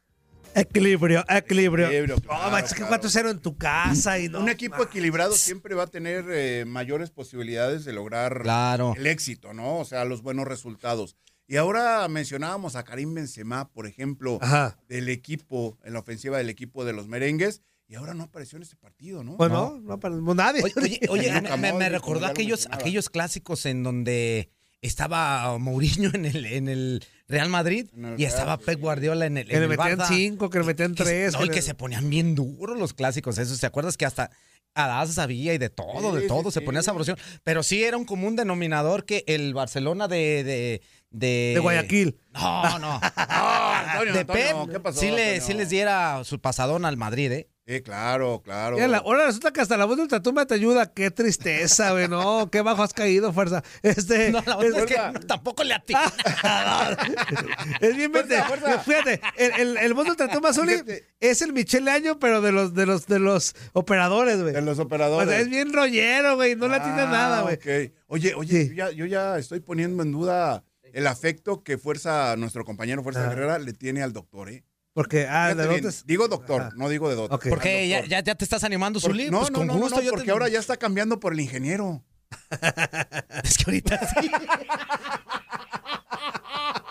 Equilibrio, 0.55 1.23
equilibrio. 1.29 1.85
Equilibrio, 1.87 2.15
No, 2.15 2.21
claro, 2.21 2.51
macho, 2.51 2.65
es 2.67 2.73
que 2.73 2.83
4-0 2.83 3.29
en 3.29 3.39
tu 3.39 3.57
casa 3.57 4.17
y 4.17 4.27
no. 4.29 4.39
Un 4.39 4.49
equipo 4.49 4.81
equilibrado 4.81 5.33
siempre 5.33 5.75
va 5.75 5.83
a 5.83 5.87
tener 5.87 6.25
eh, 6.29 6.65
mayores 6.65 7.11
posibilidades 7.11 7.85
de 7.85 7.93
lograr 7.93 8.41
Claro. 8.41 8.93
el 8.97 9.05
éxito, 9.05 9.53
¿no? 9.53 9.77
O 9.77 9.85
sea, 9.85 10.03
los 10.05 10.23
buenos 10.23 10.47
resultados. 10.47 11.15
Y 11.47 11.57
ahora 11.57 12.07
mencionábamos 12.07 12.75
a 12.75 12.83
Karim 12.83 13.13
Benzema, 13.13 13.69
por 13.69 13.85
ejemplo, 13.87 14.39
Ajá. 14.41 14.77
del 14.89 15.09
equipo, 15.09 15.77
en 15.83 15.93
la 15.93 15.99
ofensiva 15.99 16.37
del 16.39 16.49
equipo 16.49 16.85
de 16.85 16.93
los 16.93 17.07
merengues, 17.07 17.61
y 17.87 17.95
ahora 17.95 18.13
no 18.13 18.23
apareció 18.25 18.57
en 18.57 18.63
este 18.63 18.75
partido, 18.75 19.23
¿no? 19.23 19.37
Pues 19.37 19.49
no, 19.49 19.79
no, 19.79 19.99
para 19.99 20.15
nadie. 20.15 20.61
Oye, 20.63 20.99
oye, 21.09 21.31
me, 21.77 21.89
recordó 21.89 22.25
aquellos, 22.25 22.67
aquellos 22.71 23.09
clásicos 23.09 23.65
en 23.65 23.83
donde 23.83 24.49
estaba 24.81 25.57
Mourinho 25.57 26.11
en 26.13 26.25
el, 26.25 26.45
en 26.45 26.67
el 26.67 27.03
Real 27.27 27.49
Madrid 27.49 27.87
En 27.93 28.05
el 28.05 28.13
y 28.13 28.17
Real, 28.25 28.29
estaba 28.31 28.57
sí. 28.57 28.63
Pep 28.65 28.79
Guardiola 28.79 29.25
en 29.25 29.37
el, 29.37 29.47
Que 29.47 29.53
en 29.55 29.59
le 29.61 29.65
el 29.65 29.69
metían 29.77 29.99
Barça. 29.99 30.07
5, 30.09 30.49
que 30.49 30.59
le 30.59 30.65
metían 30.65 30.95
Que- 30.95 31.03
3. 31.03 31.33
No, 31.33 31.45
y 31.45 31.49
que 31.49 31.61
se 31.61 31.73
ponían 31.75 32.09
bien 32.09 32.35
duros 32.35 32.77
los 32.77 32.93
clásicos, 32.93 33.37
esos. 33.37 33.59
¿Te 33.59 33.65
acuerdas 33.67 33.95
que 33.97 34.05
hasta 34.05 34.31
Adás 34.75 35.13
sabía 35.15 35.55
y 35.55 35.57
de 35.57 35.69
todo, 35.71 36.13
Sí, 36.15 36.21
de 36.21 36.27
todo, 36.27 36.43
sí, 36.51 36.51
se 36.51 36.59
sí. 36.59 36.65
ponía 36.65 36.83
sabroso? 36.83 37.15
Pero 37.43 37.63
sí 37.63 37.83
era 37.83 37.97
un 37.97 38.05
común 38.05 38.35
denominador 38.35 39.05
que 39.05 39.23
el 39.27 39.53
Barcelona 39.55 40.07
de... 40.07 40.43
De, 40.43 40.81
de, 41.09 41.51
De 41.55 41.59
Guayaquil. 41.59 42.19
No, 42.33 42.77
no. 42.77 42.99
Antonio, 43.15 44.13
de 44.13 44.19
Antonio, 44.19 44.65
Pep 44.65 44.71
¿qué 44.73 44.79
pasó, 44.79 44.99
sí, 44.99 45.09
le, 45.09 45.41
sí 45.41 45.53
les 45.53 45.69
diera 45.69 46.21
su 46.25 46.39
pasadón 46.39 46.85
al 46.85 46.95
Madrid, 46.97 47.31
¿eh? 47.31 47.49
Sí, 47.67 47.81
claro, 47.81 48.41
claro. 48.45 48.77
La- 48.87 48.99
ahora 48.99 49.25
resulta 49.25 49.51
que 49.51 49.59
hasta 49.59 49.75
la 49.75 49.83
voz 49.83 49.97
de 49.97 50.03
Ultratumba 50.03 50.45
te 50.45 50.53
ayuda. 50.53 50.93
Qué 50.93 51.11
tristeza, 51.11 51.91
güey. 51.91 52.07
No, 52.07 52.47
qué 52.51 52.61
bajo 52.61 52.81
has 52.81 52.93
caído, 52.93 53.33
fuerza. 53.33 53.61
Este, 53.83 54.31
No, 54.31 54.41
la 54.45 54.55
verdad 54.55 54.83
es 54.85 54.91
es, 54.91 54.97
que 55.19 55.25
tampoco 55.27 55.65
le 55.65 55.73
atina. 55.73 56.01
es 57.81 57.95
bien 57.97 58.11
vete. 58.11 58.41
Fíjate, 58.85 59.21
el, 59.37 59.51
el, 59.59 59.77
el 59.77 59.93
voz 59.93 60.05
de 60.05 60.11
Ultratumba 60.11 60.53
Zuli 60.53 60.81
es 61.19 61.41
el 61.41 61.53
Michelle 61.53 61.89
Año, 61.91 62.19
pero 62.19 62.41
de 62.41 62.51
los, 62.51 62.73
de 62.73 62.85
los, 62.85 63.05
de 63.07 63.19
los 63.19 63.55
operadores, 63.73 64.41
güey. 64.41 64.53
De 64.53 64.61
los 64.61 64.79
O 64.79 64.83
operadores. 64.83 65.29
sea, 65.29 65.39
es 65.41 65.49
bien 65.49 65.73
rollero, 65.73 66.35
güey. 66.35 66.55
No 66.55 66.67
le 66.67 66.75
atina 66.77 67.03
Ah, 67.03 67.11
nada, 67.11 67.41
güey. 67.41 67.55
ok. 67.55 67.91
Oye, 68.07 68.33
oye, 68.35 68.63
Sí. 68.63 68.69
yo, 68.69 68.75
ya, 68.75 68.91
yo 68.91 69.05
ya 69.05 69.37
estoy 69.37 69.59
poniendo 69.59 70.03
en 70.03 70.11
duda 70.11 70.63
el 70.93 71.05
afecto 71.05 71.63
que 71.63 71.77
Fuerza, 71.77 72.35
nuestro 72.37 72.63
compañero 72.65 73.03
Fuerza 73.03 73.25
Ah. 73.25 73.29
Guerrera 73.29 73.59
le 73.59 73.73
tiene 73.73 74.01
al 74.03 74.13
doctor, 74.13 74.49
¿eh? 74.49 74.63
Porque, 74.97 75.27
ah, 75.29 75.53
de 75.53 75.67
bien, 75.67 75.83
dotes. 75.83 76.07
digo 76.07 76.27
doctor, 76.27 76.59
Ajá. 76.61 76.71
no 76.75 76.89
digo 76.89 77.07
de. 77.07 77.15
¿Por 77.27 77.39
qué? 77.59 77.83
al 77.83 77.87
¿Ya, 77.87 77.95
doctor. 77.97 78.09
ya, 78.09 78.23
ya 78.23 78.33
te 78.35 78.43
estás 78.43 78.63
animando, 78.63 78.99
Por- 78.99 79.11
Zuli? 79.11 79.29
no, 79.29 79.41
pues 79.41 79.51
no, 79.51 79.59
con 79.59 79.67
no, 79.67 79.73
gusto. 79.75 79.97
no, 79.97 80.01
yo 80.01 80.09
te- 80.09 80.17
porque 80.17 80.31
ahora 80.31 80.47
ya 80.49 80.57
está 80.57 80.75
cambiando 80.77 81.19
por 81.19 81.33
el 81.33 81.39
ingeniero. 81.39 82.03
Es 83.43 83.57
que 83.59 83.63
ahorita 83.67 83.99
sí. 84.21 84.31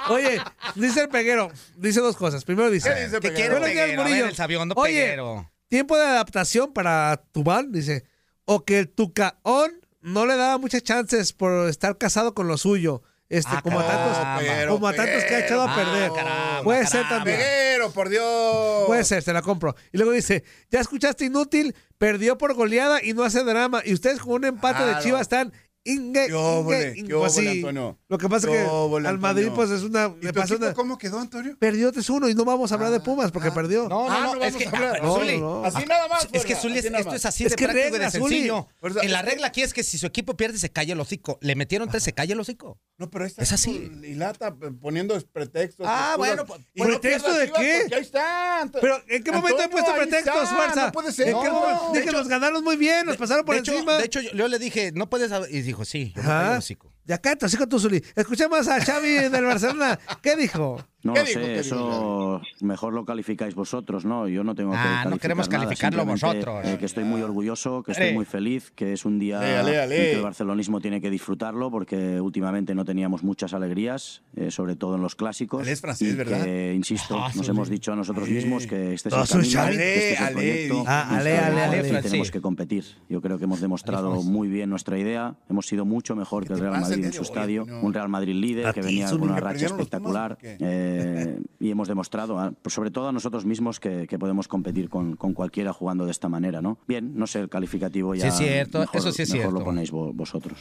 Oye, 0.09 0.41
dice 0.77 1.01
el 1.03 1.09
peguero, 1.09 1.51
dice 1.77 1.99
dos 2.01 2.17
cosas. 2.17 2.45
Primero 2.45 2.71
dice, 2.71 2.89
¿Qué 2.95 3.01
dice 3.07 3.19
¿Qué 3.19 3.29
Peguero? 3.31 3.35
quiere 3.35 3.51
Buenos 3.51 3.69
días, 3.71 3.85
Peguero? 3.87 4.03
Murillo. 4.03 4.23
ver, 4.23 4.31
el 4.31 4.37
sabiondo 4.37 4.75
Oye, 4.79 4.93
Peguero. 5.03 5.51
tiempo 5.69 5.97
de 5.99 6.05
adaptación 6.05 6.73
para 6.73 7.25
Tubán, 7.33 7.73
dice, 7.73 8.05
o 8.45 8.65
que 8.65 8.79
el 8.79 8.89
Tucaón 8.89 9.73
no 10.01 10.27
le 10.27 10.37
daba 10.37 10.59
muchas 10.59 10.85
chances 10.85 11.33
por 11.33 11.69
estar 11.69 11.99
casado 11.99 12.35
con 12.35 12.47
lo 12.47 12.57
suyo. 12.57 13.03
Este, 13.29 13.51
Ah, 13.55 13.61
como 13.63 13.81
a 13.81 13.87
tantos, 13.87 14.19
pero, 14.39 14.73
como 14.75 14.89
a 14.89 14.93
tantos 14.93 15.25
que 15.25 15.35
ha 15.35 15.45
echado 15.45 15.63
a 15.63 15.75
pero, 15.75 15.91
perder. 15.91 16.13
Caramba, 16.13 16.63
Puede 16.63 16.87
ser 16.87 17.09
también. 17.09 17.37
Peguero, 17.39 17.91
por 17.91 18.09
Dios. 18.09 18.87
Puede 18.87 19.05
ser, 19.05 19.25
te 19.25 19.33
la 19.33 19.43
compro. 19.43 19.75
Y 19.93 19.97
luego 19.99 20.13
dice, 20.13 20.45
ya 20.71 20.81
escuchaste 20.81 21.25
inútil, 21.25 21.75
perdió 21.99 22.39
por 22.39 22.55
goleada 22.55 23.03
y 23.03 23.15
no 23.15 23.25
hace 23.25 23.43
drama. 23.43 23.83
Y 23.85 23.95
ustedes 23.95 24.21
con 24.21 24.35
un 24.35 24.45
empate 24.45 24.85
de. 24.85 24.99
Chivas 25.01 25.23
están 25.23 25.53
inge, 25.87 26.27
¿Qué 26.27 26.33
óvole, 26.35 26.95
inge- 26.95 27.07
qué 27.09 27.15
pues 27.15 27.33
sí. 27.35 27.63
Lo 28.09 28.19
que 28.19 28.29
pasa 28.29 28.47
es 28.49 28.53
¿Qué 28.53 28.65
que 29.03 29.09
al 29.09 29.19
Madrid 29.19 29.49
pues 29.55 29.71
es 29.71 29.83
una... 29.83 30.13
¿Y 30.21 30.27
tu 30.33 30.55
una- 30.57 30.75
cómo 30.75 30.99
quedó, 30.99 31.19
Antonio? 31.19 31.57
Perdió 31.59 31.93
3-1 31.93 32.31
y 32.31 32.35
no 32.35 32.45
vamos 32.45 32.71
a 32.73 32.75
hablar 32.75 32.91
de 32.91 33.01
Pumas 33.01 33.31
porque 33.33 33.51
perdió. 33.53 33.89
No, 33.89 34.09
no, 34.09 34.11
Ah, 34.11 34.21
no, 34.21 34.35
no 34.37 34.45
es 34.45 34.53
vamos 34.55 34.57
que, 34.57 34.65
a 34.65 34.71
hablar. 34.71 35.01
ah, 35.03 35.15
Zuli, 35.19 35.39
No, 35.39 35.61
no. 35.61 35.65
Así 35.65 35.87
nada 35.87 36.09
más. 36.09 36.29
Es 36.33 36.45
que 36.45 36.55
Zuli, 36.57 36.81
nada 36.83 36.99
esto 36.99 37.15
es 37.15 37.25
así 37.27 37.45
Es 37.45 37.51
de 37.51 37.57
que 37.57 37.65
práctico 37.65 37.89
y 37.89 37.91
regla, 37.93 38.11
de 38.11 38.19
Zuli. 38.19 38.35
sencillo. 38.35 38.69
En 39.03 39.13
la 39.13 39.21
es 39.21 39.25
regla 39.27 39.47
aquí 39.49 39.63
es 39.63 39.73
que 39.73 39.83
si 39.83 39.99
su 39.99 40.07
equipo 40.07 40.37
pierde, 40.37 40.59
se 40.59 40.71
calla 40.71 40.93
el 40.95 41.01
hocico. 41.01 41.39
Le 41.41 41.55
metieron 41.55 41.89
tres, 41.89 42.03
se 42.03 42.13
calla 42.13 42.35
el 42.35 42.41
hocico. 42.41 42.79
No, 42.99 43.11
pero 43.11 43.25
está 43.27 43.43
Es 43.43 43.53
así. 43.53 43.91
Y 44.03 44.15
lata 44.15 44.55
poniendo 44.81 45.21
pretextos. 45.33 45.87
Ah, 45.89 46.15
bueno, 46.17 46.47
pues, 46.47 46.61
Y 46.75 46.81
no 46.81 46.87
¿pretexto 46.87 47.33
de 47.33 47.53
qué? 47.53 47.87
ahí 47.95 48.01
están. 48.03 48.71
Pero 48.71 48.97
¿en 49.09 49.23
qué 49.23 49.31
momento 49.33 49.61
he 49.61 49.65
Antonio, 49.65 49.71
puesto 49.85 49.95
pretextos, 49.95 50.49
fuerza? 50.51 50.87
No 50.87 50.93
puede 50.93 51.13
ser. 51.13 51.29
¿En 51.29 51.41
qué 51.41 51.51
momento? 51.51 52.13
Nos 52.13 52.29
ganaron 52.29 52.65
muy 52.65 52.77
bien, 52.77 53.05
nos 53.07 53.17
pasaron 53.17 53.45
por 53.45 53.57
encima. 53.57 53.99
de 53.99 54.05
hecho, 54.07 54.21
yo, 54.21 54.31
yo 54.33 54.49
le 54.49 54.59
dije, 54.59 54.93
no 54.95 55.11
puedes. 55.11 55.31
hab-", 55.31 55.49
Y 55.51 55.61
dijo, 55.77 55.85
sí, 55.85 56.13
yo 56.17 56.23
me 56.23 56.53
el 56.53 56.59
hocico. 56.59 56.93
Ya 57.05 57.19
cállate, 57.19 57.57
con 57.57 57.69
tu 57.69 57.79
Zuli. 57.79 58.03
Escuchemos 58.17 58.67
a 58.67 58.81
Xavi 58.85 59.29
del 59.29 59.45
Barcelona. 59.45 59.99
¿Qué 60.23 60.35
dijo? 60.35 60.85
No 61.07 61.15
¿Qué 61.15 61.21
lo 61.21 61.27
sé, 61.27 61.59
eso 61.61 62.41
mejor 62.61 62.93
lo 62.93 63.05
calificáis 63.05 63.55
vosotros, 63.55 64.05
¿no? 64.05 64.27
Yo 64.29 64.43
no 64.43 64.55
tengo 64.55 64.73
que 64.73 64.79
Ah, 64.79 65.07
no 65.09 65.19
queremos 65.19 65.49
nada, 65.49 65.65
calificarlo 65.65 66.05
vosotros. 66.05 66.65
eh, 66.67 66.77
que 66.79 66.87
estoy 66.87 67.05
muy 67.05 67.23
orgulloso, 67.23 67.83
que 67.83 67.93
estoy 67.93 68.13
muy 68.13 68.25
feliz, 68.25 68.73
que 68.75 68.93
es 68.93 69.05
un 69.05 69.19
día 69.19 69.39
Ale, 69.39 69.57
ale, 69.57 69.81
ale. 69.81 69.97
en 69.97 70.03
que 70.11 70.17
el 70.17 70.23
barcelonismo 70.23 70.81
tiene 70.81 71.01
que 71.01 71.09
disfrutarlo 71.11 71.71
porque 71.71 72.21
últimamente 72.21 72.75
no 72.75 72.85
teníamos 72.85 73.23
muchas 73.23 73.55
alegrías, 73.55 74.23
eh, 74.35 74.51
sobre 74.51 74.75
todo 74.75 74.97
en 74.97 75.03
los 75.03 75.15
clásicos. 75.15 75.67
Es 75.67 75.81
francés, 75.81 76.13
y 76.13 76.17
¿verdad? 76.17 76.43
Que, 76.45 76.75
insisto, 76.75 77.17
Ah, 77.19 77.31
nos 77.35 77.49
hemos 77.49 77.69
dicho 77.71 77.93
a 77.93 77.97
nosotros 77.97 78.29
mismos 78.29 78.67
que 78.67 78.95
este 78.95 79.09
es 79.09 79.15
Ah, 79.15 79.23
el 79.23 79.53
camino, 79.53 79.63
que 79.71 79.87
este 79.87 80.13
es 80.15 80.21
el 80.21 80.33
proyecto 80.35 80.85
Ah, 80.87 81.21
y 81.23 82.03
tenemos 82.03 82.31
que 82.31 82.41
competir. 82.41 82.85
Yo 83.09 83.21
creo 83.21 83.39
que 83.39 83.45
hemos 83.45 83.61
demostrado 83.61 84.23
muy 84.23 84.49
bien 84.49 84.71
nuestra 84.71 84.99
idea. 84.99 85.37
Hemos 85.49 85.67
sido 85.67 85.85
mucho 85.85 86.17
mejor 86.17 86.43
¿Qué 86.43 86.49
que 86.49 86.55
el 86.55 86.61
Real 86.61 86.81
Madrid 86.81 87.05
en 87.05 87.13
su 87.13 87.23
estadio, 87.23 87.65
un 87.83 87.95
Real 87.95 88.09
Madrid 88.09 88.35
líder 88.35 88.73
que 88.75 88.83
venía 88.83 89.09
con 89.11 89.23
una 89.23 89.35
¿que 89.37 89.41
racha 89.41 89.67
espectacular 89.67 90.37
qué? 90.41 90.57
Eh, 90.99 91.41
y 91.61 91.71
hemos 91.71 91.89
demostrado, 91.89 92.39
ah, 92.39 92.53
pues 92.63 92.75
sobre 92.75 92.91
todo 92.91 93.09
a 93.09 93.13
nosotros 93.13 93.45
mismos, 93.45 93.81
que, 93.81 94.07
que 94.07 94.19
podemos 94.19 94.49
competir 94.49 94.89
con, 94.89 95.17
con 95.17 95.33
cualquiera 95.35 95.73
jugando 95.73 96.05
de 96.05 96.11
esta 96.11 96.29
manera, 96.29 96.63
¿no? 96.63 96.79
Bien, 96.87 97.17
no 97.17 97.27
sé, 97.27 97.41
el 97.41 97.49
calificativo 97.49 98.15
ya 98.15 98.23
Sí, 98.23 98.29
es 98.45 98.51
cierto, 98.51 98.81
mejor, 98.81 98.97
eso 98.97 99.13
sí 99.13 99.23
es 99.23 99.31
mejor 99.33 99.43
cierto. 99.45 99.59
lo 99.59 99.65
ponéis 99.65 99.93
vo- 99.93 100.13
vosotros. 100.15 100.59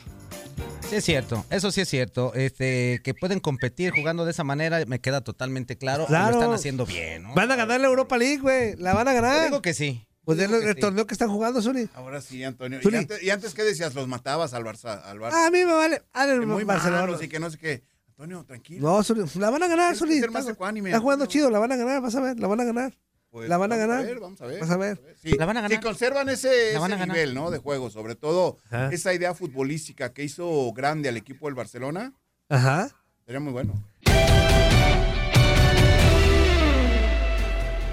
Sí, 0.90 0.98
es 0.98 1.04
cierto. 1.04 1.44
Eso 1.50 1.72
sí 1.72 1.82
es 1.82 1.90
cierto. 1.90 2.34
Este, 2.36 3.00
que 3.04 3.14
pueden 3.14 3.40
competir 3.40 3.92
jugando 3.92 4.24
de 4.26 4.32
esa 4.32 4.44
manera, 4.44 4.84
me 4.86 5.00
queda 5.00 5.22
totalmente 5.22 5.78
claro. 5.78 6.06
Lo 6.10 6.30
están 6.30 6.54
haciendo 6.54 6.86
bien, 6.86 7.24
¿no? 7.24 7.34
Van 7.34 7.52
a 7.52 7.56
ganar 7.56 7.82
la 7.82 7.88
Europa 7.88 8.18
League, 8.18 8.38
güey. 8.40 8.76
La 8.78 8.94
van 8.94 9.08
a 9.08 9.16
Yo 9.16 9.22
ganar. 9.22 9.46
digo 9.46 9.62
que 9.62 9.74
sí. 9.74 10.06
Pues 10.24 10.40
el, 10.40 10.52
el 10.54 10.76
torneo 10.78 11.06
que 11.06 11.14
están 11.14 11.30
jugando, 11.30 11.62
Zuli. 11.62 11.88
Ahora 11.94 12.20
sí, 12.20 12.44
Antonio. 12.44 12.80
¿Y 12.84 12.96
antes, 12.96 13.22
y 13.24 13.30
antes 13.30 13.54
qué 13.54 13.62
decías? 13.64 13.94
¿Los 13.94 14.08
matabas 14.08 14.56
al 14.56 14.64
Barça? 14.64 15.02
Al 15.04 15.20
Barça? 15.20 15.32
Ah, 15.34 15.48
a 15.48 15.52
mí 15.52 15.60
me 15.60 15.74
vale. 15.74 16.02
Que 16.14 16.46
muy 16.48 16.64
Barcelona. 16.64 17.16
y 17.22 17.28
que 17.28 17.40
no 17.40 17.50
sé 17.52 17.58
qué. 17.60 17.84
Antonio, 18.18 18.46
tranquilo. 18.46 18.88
No, 18.88 19.04
Zuli, 19.04 19.26
la 19.40 19.50
van 19.50 19.64
a 19.64 19.68
ganar, 19.68 19.90
más 19.94 20.02
Está, 20.02 20.52
ecuánime, 20.52 20.90
está 20.90 21.02
jugando 21.02 21.26
chido, 21.26 21.50
la 21.50 21.60
van 21.60 21.74
a 21.74 21.76
ganar, 21.76 22.02
vas 22.02 22.16
a 22.16 22.22
ver, 22.22 22.40
la 22.40 22.48
van 22.48 22.62
a 22.62 22.64
ganar. 22.64 22.98
Pues 23.30 23.50
la 23.50 23.58
van 23.58 23.74
a 23.74 23.76
vamos 23.76 23.90
ganar. 23.90 24.06
ver, 24.06 24.20
vamos 24.22 24.42
a 24.42 24.46
ver. 24.46 24.60
Vas 24.62 24.70
a 24.70 24.78
ver. 24.78 25.16
Sí, 25.22 25.32
La 25.32 25.46
van 25.46 25.58
a 25.58 25.62
ganar. 25.62 25.78
Si 25.78 25.84
conservan 25.84 26.30
ese, 26.30 26.72
ganar. 26.80 27.10
nivel 27.10 27.36
¿no? 27.36 27.52
de 27.52 27.58
juego, 27.58 27.90
sobre 27.90 28.16
todo 28.16 28.58
Ajá. 28.68 28.88
esa 28.94 29.14
idea 29.14 29.34
futbolística 29.34 30.14
que 30.14 30.24
hizo 30.24 30.72
grande 30.72 31.10
al 31.10 31.18
equipo 31.18 31.48
del 31.48 31.56
Barcelona, 31.56 32.14
Ajá. 32.48 32.88
sería 33.26 33.42
muy 33.42 33.52
bueno. 33.52 33.74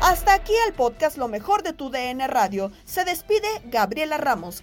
Hasta 0.01 0.35
aquí 0.35 0.53
el 0.68 0.75
podcast 0.75 1.16
Lo 1.16 1.27
mejor 1.27 1.64
de 1.64 1.73
tu 1.73 1.91
DN 1.91 2.25
Radio. 2.29 2.70
Se 2.85 3.05
despide 3.05 3.49
Gabriela 3.64 4.18
Ramos. 4.18 4.62